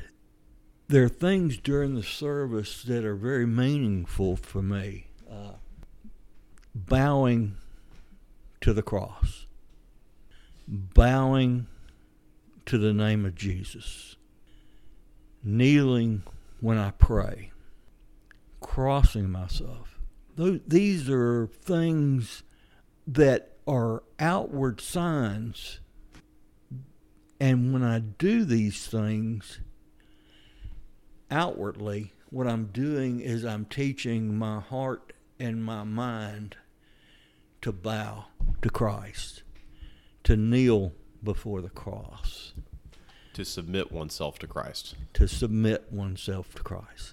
there 0.87 1.03
are 1.03 1.09
things 1.09 1.57
during 1.57 1.97
the 1.97 2.05
service 2.05 2.85
that 2.85 3.05
are 3.05 3.17
very 3.17 3.47
meaningful 3.47 4.37
for 4.37 4.63
me. 4.63 5.09
Uh, 5.29 5.55
bowing 6.77 7.57
to 8.61 8.73
the 8.73 8.83
cross, 8.83 9.47
bowing 10.69 11.67
to 12.67 12.79
the 12.79 12.93
name 12.93 13.25
of 13.25 13.35
Jesus, 13.35 14.17
kneeling 15.43 16.23
when 16.61 16.79
I 16.79 16.91
pray, 16.91 17.53
crossing 18.61 19.31
myself. 19.31 19.99
These 20.37 21.09
are 21.09 21.47
things 21.47 22.43
that 23.07 23.57
are 23.67 24.03
outward 24.19 24.81
signs. 24.81 25.81
And 27.41 27.73
when 27.73 27.83
I 27.83 28.01
do 28.01 28.45
these 28.45 28.87
things 28.87 29.61
outwardly, 31.31 32.13
what 32.31 32.47
I'm 32.47 32.67
doing 32.67 33.21
is 33.21 33.45
I'm 33.45 33.65
teaching 33.65 34.37
my 34.37 34.61
heart 34.61 35.13
and 35.39 35.65
my 35.65 35.85
mind 35.85 36.57
to 37.63 37.73
bow 37.73 38.27
to 38.63 38.71
Christ, 38.71 39.43
to 40.25 40.37
kneel 40.37 40.93
before 41.27 41.61
the 41.61 41.69
cross, 41.69 42.55
to 43.35 43.45
submit 43.45 43.93
oneself 43.93 44.39
to 44.39 44.47
Christ, 44.47 44.95
to 45.13 45.29
submit 45.29 45.93
oneself 45.93 46.55
to 46.55 46.63
Christ. 46.63 47.13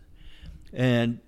And 0.72 1.20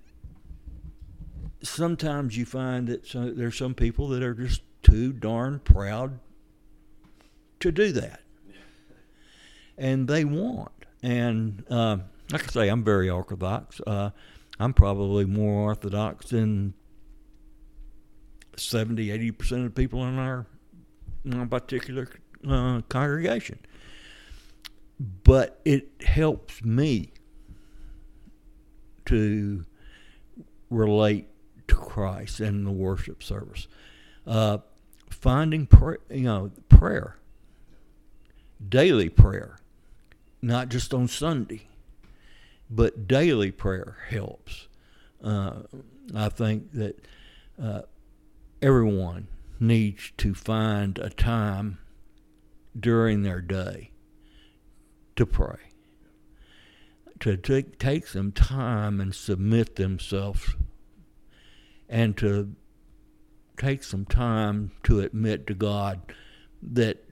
sometimes 1.62 2.36
you 2.36 2.46
find 2.46 2.88
that 2.88 3.06
some, 3.06 3.36
there's 3.36 3.58
some 3.58 3.74
people 3.74 4.08
that 4.08 4.22
are 4.22 4.32
just 4.32 4.62
too 4.82 5.12
darn 5.12 5.58
proud 5.58 6.18
to 7.60 7.70
do 7.70 7.92
that, 7.92 8.22
and 9.76 10.08
they 10.08 10.24
want. 10.24 10.72
And 11.02 11.62
uh, 11.68 11.98
like 12.32 12.44
I 12.44 12.52
say, 12.52 12.68
I'm 12.68 12.82
very 12.82 13.10
orthodox. 13.10 13.80
Uh, 13.86 14.10
I'm 14.58 14.72
probably 14.72 15.26
more 15.26 15.64
orthodox 15.64 16.30
than 16.30 16.74
70, 18.56 19.10
80 19.10 19.30
percent 19.32 19.64
of 19.66 19.74
the 19.74 19.82
people 19.82 20.04
in 20.06 20.18
our, 20.18 20.46
in 21.24 21.34
our 21.34 21.46
particular 21.46 22.08
uh, 22.48 22.80
congregation. 22.88 23.58
But 24.98 25.60
it 25.64 25.88
helps 26.04 26.64
me 26.64 27.10
to 29.06 29.64
relate 30.70 31.28
to 31.68 31.74
Christ 31.74 32.40
and 32.40 32.66
the 32.66 32.70
worship 32.70 33.22
service. 33.22 33.68
Uh, 34.26 34.58
finding 35.10 35.66
prayer, 35.66 35.98
you 36.10 36.22
know, 36.22 36.50
prayer, 36.68 37.16
daily 38.66 39.08
prayer, 39.08 39.58
not 40.42 40.68
just 40.68 40.92
on 40.92 41.08
Sunday, 41.08 41.68
but 42.70 43.06
daily 43.06 43.50
prayer 43.50 43.98
helps. 44.08 44.68
Uh, 45.22 45.62
I 46.14 46.28
think 46.28 46.72
that 46.72 47.06
uh, 47.62 47.82
everyone 48.60 49.28
needs 49.58 50.12
to 50.18 50.34
find 50.34 50.98
a 50.98 51.10
time 51.10 51.78
during 52.78 53.22
their 53.22 53.40
day 53.40 53.90
to 55.16 55.26
pray, 55.26 55.58
to 57.20 57.36
take, 57.36 57.78
take 57.78 58.06
some 58.06 58.32
time 58.32 59.00
and 59.00 59.14
submit 59.14 59.76
themselves 59.76 60.54
and 61.88 62.16
to 62.16 62.54
take 63.56 63.82
some 63.82 64.04
time 64.04 64.72
to 64.82 65.00
admit 65.00 65.46
to 65.46 65.54
God 65.54 66.00
that 66.62 67.02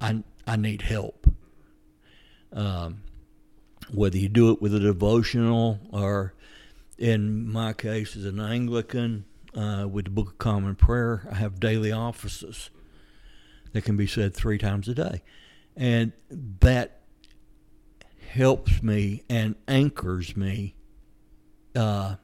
I 0.00 0.22
I 0.46 0.56
need 0.56 0.82
help. 0.82 1.26
Um, 2.52 3.02
whether 3.92 4.16
you 4.16 4.28
do 4.28 4.50
it 4.50 4.62
with 4.62 4.74
a 4.74 4.80
devotional 4.80 5.80
or, 5.92 6.34
in 6.96 7.50
my 7.50 7.74
case, 7.74 8.16
as 8.16 8.24
an 8.24 8.40
Anglican, 8.40 9.26
uh, 9.54 9.86
with 9.90 10.06
the 10.06 10.10
Book 10.10 10.28
of 10.28 10.38
Common 10.38 10.74
Prayer, 10.74 11.28
I 11.30 11.34
have 11.34 11.60
daily 11.60 11.92
offices 11.92 12.70
that 13.72 13.82
can 13.84 13.96
be 13.96 14.06
said 14.06 14.34
three 14.34 14.58
times 14.58 14.88
a 14.88 14.94
day, 14.94 15.22
and 15.76 16.12
that 16.30 17.00
helps 18.28 18.82
me 18.82 19.22
and 19.30 19.54
anchors 19.66 20.36
me 20.36 20.74
uh, 21.74 22.16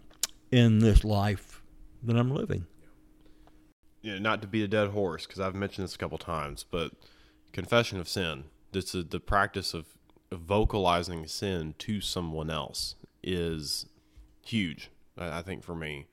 in 0.51 0.79
this 0.81 1.05
life 1.05 1.63
that 2.03 2.17
I'm 2.17 2.31
living. 2.31 2.67
Know, 4.03 4.19
not 4.19 4.43
to 4.43 4.49
beat 4.49 4.65
a 4.65 4.69
dead 4.69 4.89
horse, 4.91 5.27
because 5.27 5.41
I've 5.41 5.55
mentioned 5.55 5.85
this 5.87 5.95
a 5.95 5.99
couple 5.99 6.19
times, 6.19 6.65
but 6.71 6.93
confession 7.53 7.99
of 7.99 8.09
sin, 8.09 8.45
this 8.73 8.95
is 8.95 9.07
the 9.07 9.21
practice 9.21 9.73
of, 9.73 9.87
vocalizing 10.33 11.27
sin 11.29 11.75
to 11.79 12.01
someone 12.01 12.51
else, 12.51 12.97
is 13.23 13.87
huge. 14.45 14.91
I 15.17 15.43
think 15.43 15.63
for 15.63 15.77
me, 15.77 16.09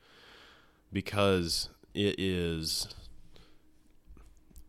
because 0.94 1.70
it 1.96 2.20
is 2.20 2.88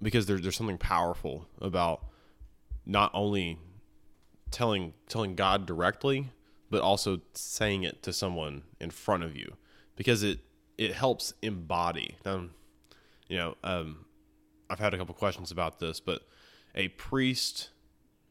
because 0.03 0.26
there, 0.26 0.38
there's 0.38 0.57
something 0.57 0.78
powerful 0.78 1.46
about 1.61 2.05
not 2.84 3.11
only 3.14 3.59
telling 4.50 4.92
telling 5.09 5.34
God 5.34 5.66
directly, 5.66 6.30
but 6.70 6.82
also 6.82 7.20
saying 7.34 7.84
it 7.84 8.03
to 8.03 8.12
someone 8.12 8.62
in 8.80 8.90
front 8.90 9.22
of 9.22 9.36
you 9.36 9.57
because 9.96 10.22
it 10.22 10.40
it 10.76 10.94
helps 10.94 11.34
embody. 11.42 12.16
You 12.24 13.36
know, 13.38 13.57
um, 13.62 14.05
I've 14.68 14.80
had 14.80 14.94
a 14.94 14.98
couple 14.98 15.14
questions 15.14 15.50
about 15.50 15.78
this, 15.78 16.00
but 16.00 16.22
a 16.74 16.88
priest 16.88 17.70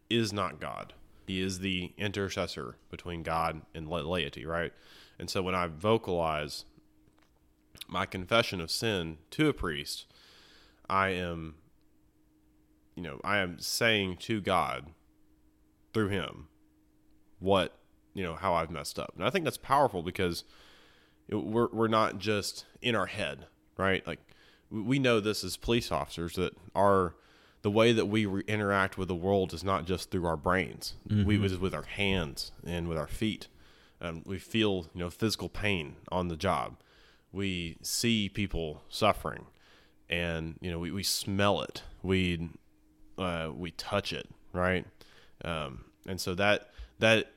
is 0.09 0.34
not 0.34 0.59
God. 0.59 0.93
He 1.26 1.39
is 1.39 1.59
the 1.59 1.93
intercessor 1.97 2.76
between 2.89 3.24
God 3.24 3.61
and 3.74 3.88
laity, 3.88 4.45
right? 4.45 4.74
And 5.17 5.30
so 5.30 5.41
when 5.41 5.55
I 5.55 5.67
vocalize 5.67 6.65
my 7.88 8.05
confession 8.05 8.59
of 8.59 8.69
sin 8.69 9.17
to 9.32 9.47
a 9.47 9.53
priest, 9.53 10.07
I 10.89 11.09
am, 11.09 11.55
you 13.02 13.08
know, 13.10 13.20
I 13.24 13.39
am 13.39 13.58
saying 13.58 14.18
to 14.18 14.39
God 14.39 14.86
through 15.91 16.10
him 16.10 16.49
what, 17.39 17.76
you 18.14 18.24
know, 18.24 18.36
how 18.36 18.54
I've 18.54 18.70
messed 18.70 18.99
up. 18.99 19.14
And 19.16 19.26
I 19.26 19.32
think 19.32 19.43
that's 19.43 19.58
powerful 19.58 20.04
because 20.04 20.43
we're 21.32 21.70
we're 21.72 21.88
not 21.88 22.20
just 22.20 22.66
in 22.80 22.93
our 22.93 23.08
head, 23.08 23.47
right? 23.76 24.06
Like 24.06 24.20
we 24.70 24.99
know 24.99 25.20
this 25.20 25.43
as 25.43 25.58
police 25.58 25.91
officers 25.91 26.36
that 26.36 26.54
our 26.76 27.16
the 27.64 27.72
way 27.72 27.91
that 27.91 28.06
we 28.06 28.28
re- 28.28 28.43
interact 28.47 28.99
with 28.99 29.08
the 29.08 29.16
world 29.16 29.52
is 29.52 29.64
not 29.64 29.86
just 29.86 30.12
through 30.12 30.26
our 30.26 30.38
brains. 30.38 30.93
Mm-hmm. 31.10 31.26
We 31.26 31.39
was 31.39 31.58
with 31.58 31.74
our 31.74 31.84
hands 31.84 32.52
and 32.64 32.88
with 32.88 32.99
our 32.99 33.08
feet. 33.08 33.47
Um, 33.99 34.22
we 34.26 34.38
feel 34.38 34.89
you 34.93 34.99
know 34.99 35.10
physical 35.10 35.49
pain 35.49 35.95
on 36.12 36.28
the 36.28 36.38
job. 36.38 36.78
we 37.32 37.78
see 37.82 38.30
people 38.30 38.84
suffering, 38.89 39.47
and 40.08 40.60
you 40.62 40.70
know 40.70 40.78
we, 40.78 40.91
we 40.91 41.02
smell 41.02 41.62
it, 41.62 41.82
we 42.04 42.52
uh, 43.22 43.51
we 43.55 43.72
touch 43.72 44.11
it, 44.11 44.28
right? 44.53 44.86
Um, 45.43 45.86
and 46.07 46.19
so 46.19 46.36
that 46.36 46.72
that 46.99 47.32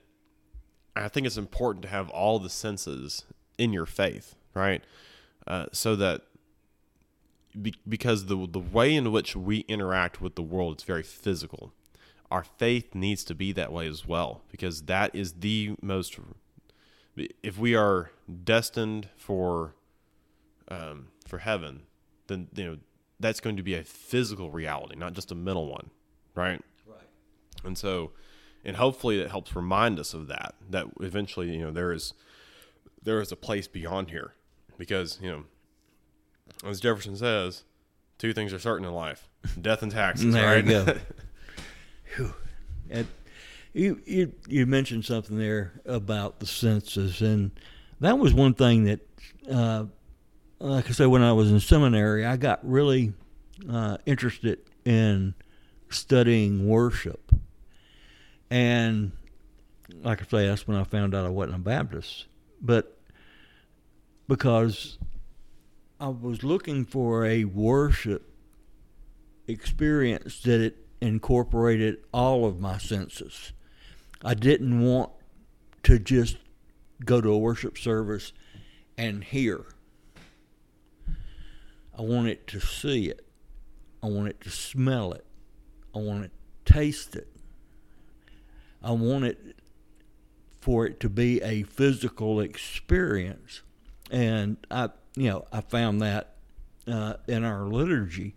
I 0.96 1.08
think 1.08 1.26
it's 1.26 1.36
important 1.36 1.82
to 1.82 1.88
have 1.88 2.08
all 2.10 2.38
the 2.38 2.50
senses 2.50 3.24
in 3.58 3.72
your 3.72 3.86
faith, 3.86 4.34
right? 4.54 4.82
Uh, 5.46 5.66
so 5.72 5.96
that 5.96 6.22
be, 7.60 7.74
because 7.88 8.26
the 8.26 8.46
the 8.50 8.58
way 8.58 8.94
in 8.94 9.12
which 9.12 9.36
we 9.36 9.58
interact 9.68 10.20
with 10.20 10.34
the 10.34 10.42
world 10.42 10.78
is 10.78 10.84
very 10.84 11.02
physical. 11.02 11.72
Our 12.30 12.44
faith 12.44 12.94
needs 12.94 13.22
to 13.24 13.34
be 13.34 13.52
that 13.52 13.72
way 13.72 13.86
as 13.86 14.06
well, 14.06 14.42
because 14.50 14.82
that 14.82 15.14
is 15.14 15.34
the 15.34 15.76
most. 15.80 16.18
If 17.16 17.58
we 17.58 17.76
are 17.76 18.10
destined 18.42 19.08
for, 19.16 19.76
um, 20.66 21.08
for 21.28 21.38
heaven, 21.38 21.82
then 22.26 22.48
you 22.56 22.64
know 22.64 22.78
that's 23.24 23.40
going 23.40 23.56
to 23.56 23.62
be 23.62 23.74
a 23.74 23.82
physical 23.82 24.50
reality, 24.50 24.96
not 24.96 25.14
just 25.14 25.32
a 25.32 25.34
mental 25.34 25.66
one, 25.66 25.90
right? 26.34 26.60
Right. 26.86 27.08
And 27.64 27.78
so, 27.78 28.10
and 28.64 28.76
hopefully 28.76 29.18
it 29.18 29.30
helps 29.30 29.56
remind 29.56 29.98
us 29.98 30.12
of 30.12 30.26
that. 30.26 30.54
That 30.68 30.86
eventually, 31.00 31.50
you 31.50 31.64
know, 31.64 31.70
there 31.70 31.90
is 31.90 32.12
there 33.02 33.20
is 33.20 33.32
a 33.32 33.36
place 33.36 33.66
beyond 33.66 34.10
here, 34.10 34.34
because 34.76 35.18
you 35.22 35.30
know, 35.30 35.44
as 36.68 36.80
Jefferson 36.80 37.16
says, 37.16 37.64
two 38.18 38.34
things 38.34 38.52
are 38.52 38.58
certain 38.58 38.86
in 38.86 38.92
life: 38.92 39.28
death 39.58 39.82
and 39.82 39.90
taxes. 39.90 40.34
There 40.34 40.62
right? 40.62 40.64
you 40.64 40.70
go. 42.18 42.30
And 42.90 43.08
you, 43.72 44.00
you 44.04 44.32
you 44.46 44.66
mentioned 44.66 45.06
something 45.06 45.38
there 45.38 45.80
about 45.86 46.38
the 46.38 46.46
census, 46.46 47.22
and 47.22 47.50
that 48.00 48.18
was 48.18 48.34
one 48.34 48.54
thing 48.54 48.84
that, 48.84 49.00
uh, 49.50 49.86
like 50.58 50.88
I 50.88 50.92
say, 50.92 51.06
when 51.06 51.22
I 51.22 51.32
was 51.32 51.50
in 51.50 51.60
seminary, 51.60 52.24
I 52.24 52.36
got 52.36 52.60
really 52.68 53.12
uh, 53.70 53.98
interested 54.06 54.60
in 54.84 55.34
studying 55.90 56.68
worship, 56.68 57.32
and 58.50 59.12
like 60.02 60.20
I 60.20 60.24
say, 60.24 60.46
that's 60.46 60.66
when 60.66 60.76
I 60.76 60.84
found 60.84 61.14
out 61.14 61.26
I 61.26 61.30
wasn't 61.30 61.56
a 61.56 61.58
Baptist, 61.60 62.26
but 62.60 62.98
because 64.28 64.98
I 66.00 66.08
was 66.08 66.42
looking 66.42 66.84
for 66.84 67.24
a 67.24 67.44
worship 67.44 68.30
experience 69.46 70.40
that 70.40 70.60
it 70.60 70.76
incorporated 71.00 71.98
all 72.12 72.46
of 72.46 72.60
my 72.60 72.78
senses. 72.78 73.52
I 74.22 74.34
didn't 74.34 74.80
want 74.80 75.10
to 75.84 75.98
just 75.98 76.36
go 77.04 77.20
to 77.20 77.30
a 77.30 77.38
worship 77.38 77.76
service 77.76 78.32
and 78.96 79.22
hear. 79.22 79.66
I 81.96 82.02
want 82.02 82.28
it 82.28 82.46
to 82.48 82.60
see 82.60 83.08
it. 83.08 83.26
I 84.02 84.06
want 84.06 84.28
it 84.28 84.40
to 84.42 84.50
smell 84.50 85.12
it. 85.12 85.24
I 85.94 85.98
want 85.98 86.24
it 86.24 86.32
to 86.64 86.72
taste 86.72 87.16
it. 87.16 87.28
I 88.82 88.92
want 88.92 89.24
it 89.24 89.56
for 90.60 90.86
it 90.86 91.00
to 91.00 91.08
be 91.08 91.40
a 91.42 91.62
physical 91.62 92.40
experience. 92.40 93.62
And 94.10 94.56
I, 94.70 94.90
you 95.16 95.30
know, 95.30 95.46
I 95.52 95.60
found 95.60 96.02
that 96.02 96.34
uh, 96.86 97.14
in 97.26 97.44
our 97.44 97.66
liturgy. 97.66 98.34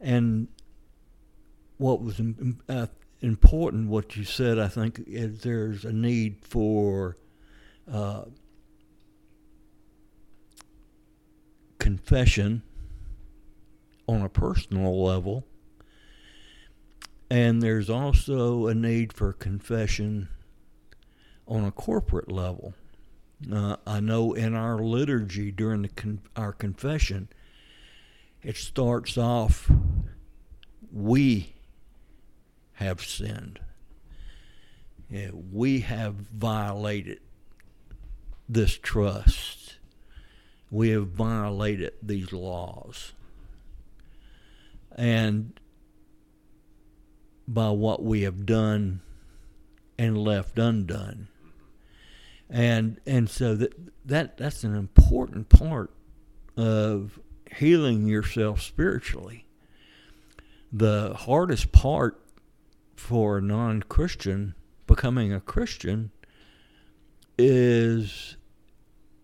And 0.00 0.48
what 1.76 2.02
was 2.02 2.20
uh, 2.68 2.86
important, 3.20 3.88
what 3.88 4.16
you 4.16 4.24
said, 4.24 4.58
I 4.58 4.68
think, 4.68 5.02
is 5.06 5.40
there's 5.40 5.84
a 5.84 5.92
need 5.92 6.38
for 6.42 7.16
uh, 7.90 8.24
confession 11.84 12.62
on 14.08 14.22
a 14.22 14.28
personal 14.30 15.04
level, 15.04 15.44
and 17.28 17.60
there's 17.60 17.90
also 17.90 18.68
a 18.68 18.74
need 18.74 19.12
for 19.12 19.34
confession 19.34 20.30
on 21.46 21.62
a 21.62 21.70
corporate 21.70 22.32
level. 22.32 22.72
Uh, 23.52 23.76
I 23.86 24.00
know 24.00 24.32
in 24.32 24.54
our 24.54 24.78
liturgy 24.78 25.52
during 25.52 25.82
the 25.82 25.88
con- 25.88 26.22
our 26.34 26.52
confession, 26.54 27.28
it 28.42 28.56
starts 28.56 29.18
off, 29.18 29.70
we 30.90 31.52
have 32.76 33.02
sinned. 33.02 33.60
Yeah, 35.10 35.32
we 35.52 35.80
have 35.80 36.14
violated 36.14 37.20
this 38.48 38.78
trust. 38.78 39.63
We 40.74 40.88
have 40.88 41.06
violated 41.06 41.92
these 42.02 42.32
laws. 42.32 43.12
And 44.90 45.60
by 47.46 47.70
what 47.70 48.02
we 48.02 48.22
have 48.22 48.44
done 48.44 49.00
and 49.96 50.18
left 50.18 50.58
undone. 50.58 51.28
And 52.50 53.00
and 53.06 53.30
so 53.30 53.54
that 53.54 53.72
that 54.04 54.36
that's 54.36 54.64
an 54.64 54.74
important 54.74 55.48
part 55.48 55.92
of 56.56 57.20
healing 57.56 58.08
yourself 58.08 58.60
spiritually. 58.60 59.46
The 60.72 61.14
hardest 61.14 61.70
part 61.70 62.20
for 62.96 63.38
a 63.38 63.42
non 63.42 63.84
Christian 63.84 64.56
becoming 64.88 65.32
a 65.32 65.40
Christian 65.40 66.10
is 67.38 68.36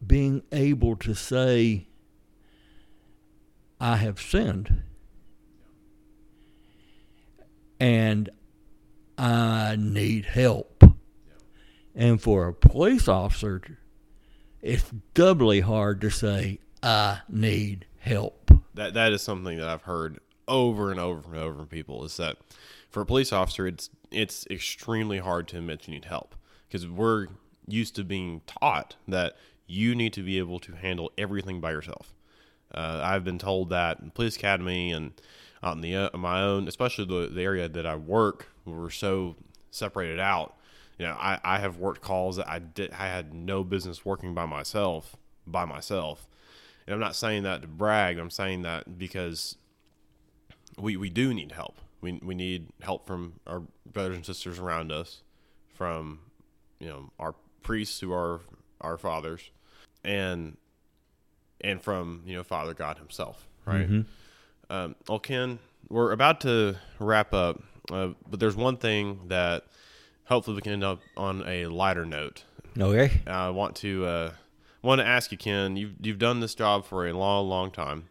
being 0.04 0.42
able 0.52 0.96
to 0.96 1.14
say, 1.14 1.86
I 3.80 3.96
have 3.96 4.20
sinned. 4.20 4.82
And 7.78 8.28
I 9.16 9.76
need 9.78 10.26
help. 10.26 10.84
And 11.94 12.20
for 12.20 12.48
a 12.48 12.54
police 12.54 13.08
officer, 13.08 13.62
it's 14.62 14.90
doubly 15.14 15.60
hard 15.60 16.00
to 16.02 16.10
say, 16.10 16.58
I 16.82 17.20
need 17.28 17.86
help. 17.98 18.50
That 18.74 18.94
that 18.94 19.12
is 19.12 19.22
something 19.22 19.58
that 19.58 19.68
I've 19.68 19.82
heard 19.82 20.18
over 20.46 20.90
and 20.90 21.00
over 21.00 21.32
and 21.32 21.42
over 21.42 21.54
from 21.54 21.66
people 21.66 22.04
is 22.04 22.16
that 22.16 22.36
for 22.90 23.02
a 23.02 23.06
police 23.06 23.32
officer, 23.32 23.66
it's 23.66 23.90
it's 24.10 24.46
extremely 24.50 25.18
hard 25.18 25.48
to 25.48 25.58
admit 25.58 25.86
you 25.86 25.94
need 25.94 26.06
help 26.06 26.34
because 26.68 26.86
we're 26.86 27.28
used 27.66 27.94
to 27.96 28.04
being 28.04 28.42
taught 28.46 28.96
that 29.06 29.36
you 29.70 29.94
need 29.94 30.12
to 30.14 30.22
be 30.22 30.38
able 30.38 30.58
to 30.60 30.72
handle 30.72 31.12
everything 31.16 31.60
by 31.60 31.70
yourself. 31.70 32.14
Uh, 32.74 33.00
I've 33.02 33.24
been 33.24 33.38
told 33.38 33.70
that 33.70 34.00
in 34.00 34.10
police 34.10 34.36
academy 34.36 34.92
and 34.92 35.12
out 35.62 35.76
in 35.76 35.82
the 35.82 35.96
uh, 35.96 36.16
my 36.16 36.42
own, 36.42 36.68
especially 36.68 37.04
the, 37.04 37.28
the 37.32 37.42
area 37.42 37.68
that 37.68 37.86
I 37.86 37.96
work, 37.96 38.48
we're 38.64 38.90
so 38.90 39.36
separated 39.70 40.20
out. 40.20 40.56
You 40.98 41.06
know, 41.06 41.16
I, 41.18 41.38
I 41.42 41.58
have 41.58 41.78
worked 41.78 42.02
calls 42.02 42.36
that 42.36 42.48
I 42.48 42.58
did 42.58 42.92
I 42.92 43.06
had 43.06 43.32
no 43.34 43.64
business 43.64 44.04
working 44.04 44.34
by 44.34 44.46
myself 44.46 45.16
by 45.46 45.64
myself. 45.64 46.26
And 46.86 46.94
I'm 46.94 47.00
not 47.00 47.16
saying 47.16 47.42
that 47.44 47.62
to 47.62 47.68
brag. 47.68 48.18
I'm 48.18 48.30
saying 48.30 48.62
that 48.62 48.98
because 48.98 49.56
we 50.78 50.96
we 50.96 51.10
do 51.10 51.34
need 51.34 51.52
help. 51.52 51.78
We 52.00 52.18
we 52.22 52.34
need 52.34 52.68
help 52.82 53.06
from 53.06 53.34
our 53.46 53.62
brothers 53.90 54.16
and 54.16 54.26
sisters 54.26 54.58
around 54.58 54.92
us, 54.92 55.22
from 55.74 56.20
you 56.78 56.88
know 56.88 57.10
our 57.18 57.34
priests 57.62 58.00
who 58.00 58.12
are 58.12 58.40
our 58.80 58.96
fathers, 58.96 59.50
and 60.04 60.56
and 61.60 61.82
from 61.82 62.22
you 62.26 62.36
know 62.36 62.42
Father 62.42 62.74
God 62.74 62.98
Himself, 62.98 63.46
right? 63.64 63.88
Mm-hmm. 63.88 64.72
Um, 64.72 64.94
well, 65.08 65.18
Ken, 65.18 65.58
we're 65.88 66.12
about 66.12 66.40
to 66.42 66.76
wrap 66.98 67.34
up, 67.34 67.62
uh, 67.90 68.10
but 68.28 68.40
there's 68.40 68.56
one 68.56 68.76
thing 68.76 69.20
that 69.28 69.64
hopefully 70.24 70.56
we 70.56 70.62
can 70.62 70.72
end 70.72 70.84
up 70.84 71.00
on 71.16 71.42
a 71.46 71.66
lighter 71.66 72.06
note. 72.06 72.44
Okay. 72.78 73.20
I 73.26 73.50
want 73.50 73.76
to 73.76 74.06
uh, 74.06 74.32
want 74.82 75.00
to 75.00 75.06
ask 75.06 75.32
you, 75.32 75.38
Ken. 75.38 75.76
You've 75.76 75.94
you've 76.00 76.18
done 76.18 76.40
this 76.40 76.54
job 76.54 76.84
for 76.86 77.06
a 77.06 77.12
long, 77.12 77.48
long 77.48 77.70
time. 77.70 78.08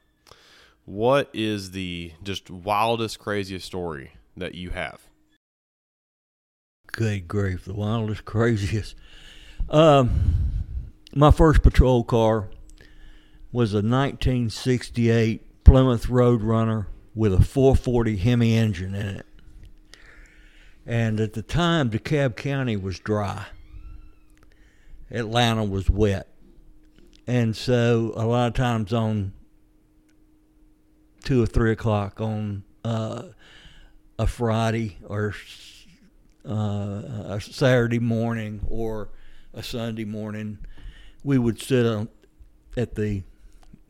What 0.85 1.29
is 1.33 1.71
the 1.71 2.13
just 2.23 2.49
wildest, 2.49 3.19
craziest 3.19 3.65
story 3.65 4.13
that 4.35 4.55
you 4.55 4.71
have? 4.71 5.01
Good 6.91 7.27
grief, 7.27 7.65
the 7.65 7.73
wildest, 7.73 8.25
craziest. 8.25 8.95
Um, 9.69 10.48
my 11.13 11.31
first 11.31 11.61
patrol 11.61 12.03
car 12.03 12.49
was 13.51 13.73
a 13.73 13.77
1968 13.77 15.63
Plymouth 15.63 16.07
Roadrunner 16.07 16.87
with 17.15 17.33
a 17.33 17.43
440 17.43 18.17
Hemi 18.17 18.55
engine 18.55 18.95
in 18.95 19.07
it. 19.07 19.25
And 20.85 21.19
at 21.19 21.33
the 21.33 21.41
time, 21.41 21.89
DeKalb 21.89 22.35
County 22.35 22.75
was 22.75 22.99
dry. 22.99 23.45
Atlanta 25.11 25.63
was 25.63 25.89
wet. 25.89 26.27
And 27.27 27.55
so 27.55 28.13
a 28.15 28.25
lot 28.25 28.47
of 28.47 28.53
times 28.53 28.91
on 28.93 29.33
two 31.23 31.43
or 31.43 31.45
three 31.45 31.71
o'clock 31.71 32.19
on 32.19 32.63
uh, 32.83 33.23
a 34.17 34.25
Friday 34.25 34.97
or 35.05 35.33
uh, 36.47 37.33
a 37.35 37.39
Saturday 37.39 37.99
morning 37.99 38.65
or 38.67 39.09
a 39.53 39.61
Sunday 39.61 40.05
morning, 40.05 40.59
we 41.23 41.37
would 41.37 41.61
sit 41.61 41.85
on 41.85 42.09
at 42.77 42.95
the 42.95 43.23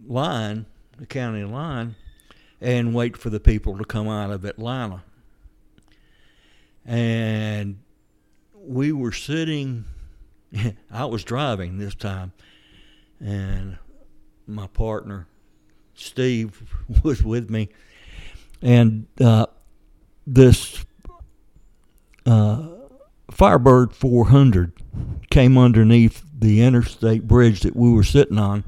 line, 0.05 0.65
the 0.97 1.05
county 1.05 1.43
line, 1.43 1.95
and 2.61 2.93
wait 2.93 3.17
for 3.17 3.29
the 3.29 3.39
people 3.39 3.77
to 3.77 3.85
come 3.85 4.07
out 4.07 4.31
of 4.31 4.45
Atlanta. 4.45 5.03
And 6.85 7.79
we 8.53 8.91
were 8.91 9.11
sitting, 9.11 9.85
I 10.91 11.05
was 11.05 11.23
driving 11.23 11.77
this 11.77 11.95
time, 11.95 12.33
and 13.19 13.77
my 14.47 14.67
partner, 14.67 15.27
Steve, 15.93 16.73
was 17.03 17.23
with 17.23 17.49
me. 17.49 17.69
And 18.61 19.07
uh, 19.21 19.45
this 20.25 20.85
uh, 22.25 22.67
Firebird 23.31 23.93
400 23.93 24.73
came 25.29 25.57
underneath 25.57 26.23
the 26.39 26.61
interstate 26.61 27.27
bridge 27.27 27.61
that 27.61 27.75
we 27.75 27.91
were 27.91 28.03
sitting 28.03 28.39
on 28.39 28.63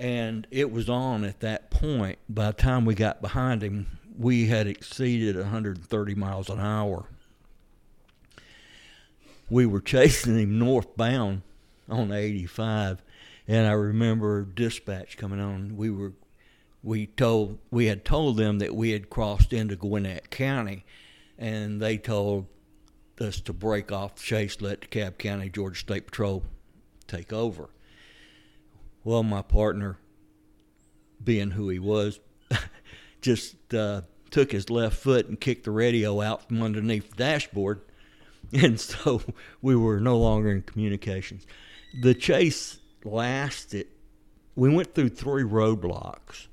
and 0.00 0.46
it 0.50 0.72
was 0.72 0.88
on 0.88 1.24
at 1.24 1.40
that 1.40 1.70
point. 1.70 2.18
By 2.26 2.46
the 2.46 2.52
time 2.54 2.86
we 2.86 2.94
got 2.94 3.20
behind 3.20 3.62
him, 3.62 3.98
we 4.18 4.46
had 4.46 4.66
exceeded 4.66 5.36
130 5.36 6.14
miles 6.14 6.48
an 6.48 6.58
hour. 6.58 7.04
We 9.50 9.66
were 9.66 9.80
chasing 9.82 10.38
him 10.38 10.58
northbound 10.58 11.42
on 11.88 12.12
85, 12.12 13.02
and 13.46 13.66
I 13.66 13.72
remember 13.72 14.42
dispatch 14.42 15.18
coming 15.18 15.38
on. 15.38 15.76
We 15.76 15.90
were 15.90 16.14
we 16.82 17.06
told 17.06 17.58
we 17.70 17.86
had 17.86 18.06
told 18.06 18.38
them 18.38 18.58
that 18.60 18.74
we 18.74 18.92
had 18.92 19.10
crossed 19.10 19.52
into 19.52 19.76
Gwinnett 19.76 20.30
County, 20.30 20.86
and 21.36 21.82
they 21.82 21.98
told 21.98 22.46
us 23.20 23.40
to 23.42 23.52
break 23.52 23.92
off 23.92 24.16
chase, 24.16 24.60
let 24.60 24.80
DeKalb 24.80 25.18
County 25.18 25.48
Georgia 25.48 25.78
State 25.78 26.06
Patrol 26.06 26.42
take 27.06 27.32
over. 27.32 27.70
Well, 29.04 29.22
my 29.22 29.42
partner, 29.42 29.98
being 31.22 31.52
who 31.52 31.68
he 31.68 31.78
was, 31.78 32.20
just 33.20 33.74
uh, 33.74 34.02
took 34.30 34.52
his 34.52 34.70
left 34.70 34.96
foot 34.96 35.28
and 35.28 35.40
kicked 35.40 35.64
the 35.64 35.70
radio 35.70 36.20
out 36.20 36.48
from 36.48 36.62
underneath 36.62 37.10
the 37.10 37.16
dashboard. 37.16 37.82
And 38.52 38.80
so 38.80 39.22
we 39.62 39.76
were 39.76 40.00
no 40.00 40.18
longer 40.18 40.50
in 40.50 40.62
communications. 40.62 41.46
The 42.00 42.14
chase 42.14 42.80
lasted, 43.04 43.86
we 44.56 44.74
went 44.74 44.92
through 44.92 45.10
three 45.10 45.44
roadblocks. 45.44 46.48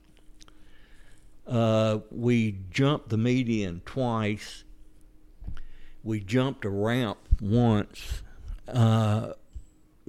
Uh, 1.48 2.00
we 2.12 2.60
jumped 2.70 3.10
the 3.10 3.18
median 3.18 3.82
twice. 3.86 4.64
We 6.08 6.22
jumped 6.22 6.64
a 6.64 6.70
ramp 6.70 7.18
once. 7.42 8.24
Uh, 8.66 9.34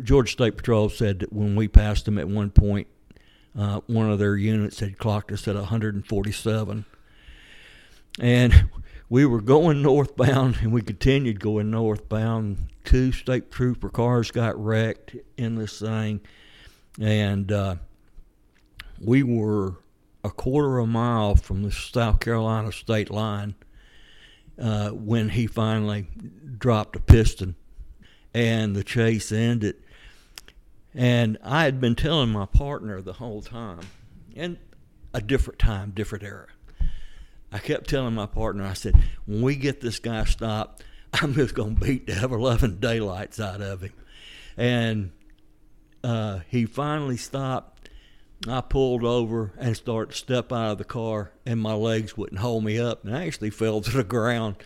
Georgia 0.01 0.31
State 0.31 0.57
Patrol 0.57 0.89
said 0.89 1.19
that 1.19 1.33
when 1.33 1.57
we 1.57 1.67
passed 1.67 2.05
them 2.05 2.19
at 2.19 2.29
one 2.29 2.51
point, 2.51 2.87
uh, 3.59 3.81
one 3.89 4.09
of 4.09 4.21
their 4.21 4.37
units 4.37 4.79
had 4.79 4.97
clocked 4.97 5.33
us 5.33 5.49
at 5.49 5.57
147. 5.57 6.85
And 8.21 8.71
we 9.09 9.27
were 9.27 9.41
going 9.41 9.83
northbound, 9.83 10.59
and 10.61 10.71
we 10.71 10.83
continued 10.83 11.41
going 11.41 11.73
northbound. 11.73 12.69
Two 12.85 13.11
state 13.11 13.51
trooper 13.51 13.89
cars 13.89 14.31
got 14.31 14.57
wrecked 14.57 15.17
in 15.37 15.57
this 15.57 15.81
thing, 15.81 16.21
and 17.01 17.51
uh, 17.51 17.75
we 19.01 19.25
were 19.25 19.79
a 20.23 20.31
quarter 20.31 20.79
of 20.79 20.85
a 20.85 20.87
mile 20.87 21.35
from 21.35 21.65
the 21.65 21.73
South 21.73 22.21
Carolina 22.21 22.71
state 22.71 23.11
line 23.11 23.57
uh, 24.61 24.91
when 24.91 25.31
he 25.31 25.47
finally 25.47 26.09
dropped 26.59 26.97
a 26.97 27.01
piston, 27.01 27.57
and 28.35 28.75
the 28.75 28.85
chase 28.85 29.33
ended. 29.33 29.77
And 30.95 31.39
I 31.43 31.65
had 31.65 31.81
been 31.81 31.95
telling 31.95 32.31
my 32.31 32.47
partner 32.47 33.01
the 33.01 33.15
whole 33.15 33.43
time, 33.43 33.81
and 34.35 34.59
a 35.15 35.21
different 35.21 35.59
time, 35.59 35.93
different 35.95 36.25
era. 36.25 36.49
I 37.51 37.59
kept 37.59 37.89
telling 37.89 38.15
my 38.15 38.27
partner, 38.27 38.65
I 38.65 38.75
said, 38.75 38.95
when 39.27 39.43
we 39.43 39.57
get 39.57 39.81
this 39.81 39.99
guy 39.99 40.25
stopped, 40.25 40.83
I'm 41.13 41.35
just 41.35 41.55
going 41.55 41.77
to 41.77 41.85
beat 41.85 42.07
the 42.07 42.15
ever 42.15 42.39
loving 42.39 42.77
daylights 42.77 43.41
out 43.41 43.61
of 43.61 43.83
him. 43.83 43.93
And 44.57 45.13
uh, 46.05 46.41
he 46.49 46.67
finally 46.67 47.17
stopped. 47.17 47.78
I 48.47 48.61
pulled 48.61 49.05
over 49.05 49.53
and 49.59 49.77
started 49.77 50.13
to 50.13 50.19
step 50.19 50.53
out 50.53 50.73
of 50.73 50.79
the 50.79 50.85
car, 50.85 51.33
and 51.45 51.61
my 51.61 51.75
legs 51.75 52.17
wouldn't 52.17 52.41
hold 52.41 52.65
me 52.65 52.79
up, 52.79 53.05
and 53.05 53.17
I 53.17 53.27
actually 53.27 53.51
fell 53.51 53.81
to 53.83 53.91
the 53.91 54.05
ground. 54.05 54.57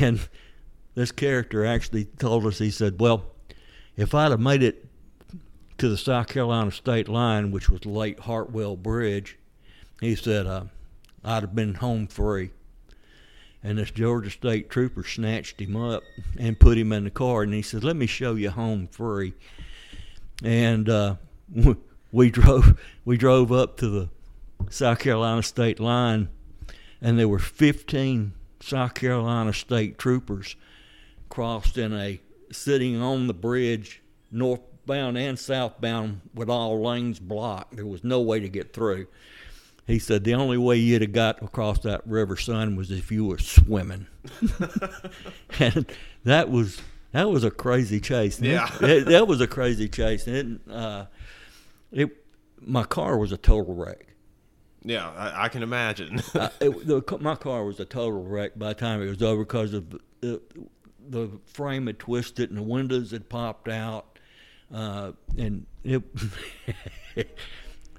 And 0.00 0.28
this 0.94 1.12
character 1.12 1.64
actually 1.64 2.06
told 2.06 2.46
us, 2.46 2.58
he 2.58 2.70
said, 2.70 2.98
Well, 2.98 3.24
if 3.96 4.14
I'd 4.14 4.30
have 4.30 4.40
made 4.40 4.62
it 4.62 4.86
to 5.78 5.88
the 5.88 5.98
South 5.98 6.28
Carolina 6.28 6.70
state 6.70 7.08
line, 7.08 7.50
which 7.50 7.68
was 7.68 7.84
Lake 7.84 8.20
Hartwell 8.20 8.76
Bridge, 8.76 9.38
he 10.00 10.14
said, 10.14 10.46
uh, 10.46 10.64
I'd 11.24 11.42
have 11.42 11.54
been 11.54 11.74
home 11.74 12.06
free. 12.06 12.50
And 13.62 13.78
this 13.78 13.90
Georgia 13.90 14.30
State 14.30 14.70
trooper 14.70 15.02
snatched 15.02 15.60
him 15.60 15.76
up 15.76 16.04
and 16.38 16.58
put 16.58 16.78
him 16.78 16.92
in 16.92 17.04
the 17.04 17.10
car, 17.10 17.42
and 17.42 17.52
he 17.52 17.62
said, 17.62 17.82
"Let 17.82 17.96
me 17.96 18.06
show 18.06 18.36
you 18.36 18.50
home 18.50 18.86
free." 18.86 19.34
And 20.44 20.88
uh, 20.88 21.16
we 22.12 22.30
drove 22.30 22.80
we 23.04 23.16
drove 23.16 23.52
up 23.52 23.76
to 23.78 23.88
the 23.88 24.08
South 24.70 24.98
Carolina 24.98 25.42
state 25.42 25.78
line, 25.80 26.28
and 27.00 27.18
there 27.18 27.28
were 27.28 27.38
15 27.38 28.32
South 28.60 28.94
Carolina 28.94 29.52
state 29.52 29.98
troopers 29.98 30.56
crossed 31.28 31.76
in 31.78 31.92
a 31.92 32.20
sitting 32.50 33.00
on 33.00 33.26
the 33.26 33.34
bridge 33.34 34.02
northbound 34.30 35.18
and 35.18 35.38
southbound 35.38 36.20
with 36.34 36.48
all 36.48 36.80
lanes 36.82 37.18
blocked. 37.18 37.76
There 37.76 37.86
was 37.86 38.02
no 38.04 38.20
way 38.20 38.40
to 38.40 38.48
get 38.48 38.72
through. 38.72 39.06
He 39.86 39.98
said 40.00 40.24
the 40.24 40.34
only 40.34 40.58
way 40.58 40.76
you'd 40.78 41.02
have 41.02 41.12
got 41.12 41.40
across 41.42 41.78
that 41.80 42.04
river, 42.06 42.36
son, 42.36 42.74
was 42.74 42.90
if 42.90 43.12
you 43.12 43.24
were 43.24 43.38
swimming. 43.38 44.06
and 45.60 45.86
that 46.24 46.50
was 46.50 46.80
that 47.12 47.30
was 47.30 47.44
a 47.44 47.50
crazy 47.50 48.00
chase. 48.00 48.40
Yeah. 48.40 48.68
It- 48.80 49.06
that 49.06 49.28
was 49.28 49.40
a 49.40 49.46
crazy 49.46 49.88
chase. 49.88 50.26
And 50.26 50.60
it, 50.66 50.72
uh, 50.72 51.06
it, 51.92 52.24
my 52.60 52.84
car 52.84 53.18
was 53.18 53.32
a 53.32 53.36
total 53.36 53.74
wreck. 53.74 54.06
Yeah, 54.84 55.10
I, 55.10 55.44
I 55.44 55.48
can 55.48 55.62
imagine. 55.62 56.22
uh, 56.34 56.48
it, 56.60 56.86
the, 56.86 57.18
my 57.20 57.34
car 57.34 57.64
was 57.64 57.80
a 57.80 57.84
total 57.84 58.22
wreck 58.22 58.56
by 58.56 58.68
the 58.68 58.74
time 58.74 59.02
it 59.02 59.08
was 59.08 59.22
over 59.22 59.44
because 59.44 59.74
of 59.74 59.90
the, 60.20 60.40
the 61.08 61.30
frame 61.44 61.86
had 61.86 61.98
twisted 61.98 62.50
and 62.50 62.58
the 62.58 62.62
windows 62.62 63.10
had 63.10 63.28
popped 63.28 63.68
out, 63.68 64.18
uh, 64.72 65.12
and 65.36 65.66
it 65.84 66.02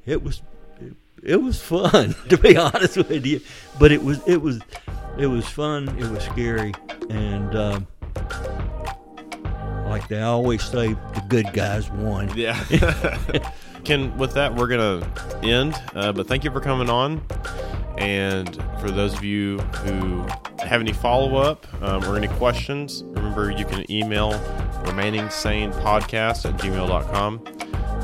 it 0.05 0.23
was 0.23 0.41
it, 0.79 0.93
it 1.23 1.41
was 1.41 1.61
fun 1.61 2.15
to 2.29 2.37
be 2.37 2.55
honest 2.55 2.97
with 2.97 3.25
you, 3.25 3.41
but 3.79 3.91
it 3.91 4.01
was 4.01 4.25
it 4.27 4.41
was 4.41 4.61
it 5.17 5.27
was 5.27 5.47
fun. 5.47 5.89
It 5.97 6.09
was 6.09 6.23
scary, 6.23 6.73
and 7.09 7.55
um, 7.55 7.87
like 9.87 10.07
they 10.07 10.21
always 10.21 10.63
say, 10.63 10.93
the 10.93 11.23
good 11.27 11.51
guys 11.53 11.89
won. 11.89 12.31
yeah. 12.37 12.63
Ken, 13.87 14.17
with 14.17 14.33
that, 14.33 14.53
we're 14.53 14.67
going 14.67 15.01
to 15.01 15.47
end. 15.47 15.73
Uh, 15.95 16.11
but 16.11 16.27
thank 16.27 16.43
you 16.43 16.51
for 16.51 16.59
coming 16.59 16.89
on. 16.89 17.21
And 17.97 18.53
for 18.81 18.91
those 18.91 19.13
of 19.13 19.23
you 19.23 19.59
who 19.59 20.25
have 20.59 20.81
any 20.81 20.91
follow 20.91 21.37
up 21.37 21.65
um, 21.81 22.03
or 22.03 22.17
any 22.17 22.27
questions, 22.27 23.05
remember 23.07 23.49
you 23.49 23.63
can 23.63 23.89
email 23.89 24.31
remaining 24.85 25.29
sane 25.29 25.71
podcast 25.71 26.43
at 26.43 26.59
gmail.com. 26.59 27.41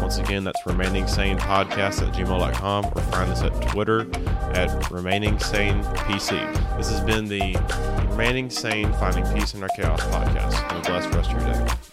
Once 0.01 0.19
again, 0.19 0.45
that's 0.45 0.65
remaining 0.65 1.05
sane 1.05 1.37
podcast 1.37 2.01
at 2.07 2.13
gmail.com 2.13 2.85
or 2.85 3.01
find 3.11 3.29
us 3.29 3.41
at 3.41 3.51
Twitter 3.67 4.09
at 4.53 4.89
remaining 4.89 5.37
sane 5.37 5.83
PC. 5.83 6.77
This 6.77 6.89
has 6.89 7.01
been 7.01 7.25
the 7.25 7.57
Remaining 8.09 8.49
Sane 8.49 8.93
Finding 8.93 9.25
Peace 9.33 9.53
in 9.53 9.61
Our 9.61 9.69
Chaos 9.75 9.99
podcast. 10.03 10.53
Have 10.53 10.77
a 10.77 10.89
blessed 10.89 11.13
rest 11.13 11.31
of 11.33 11.41
your 11.41 11.53
day. 11.53 11.92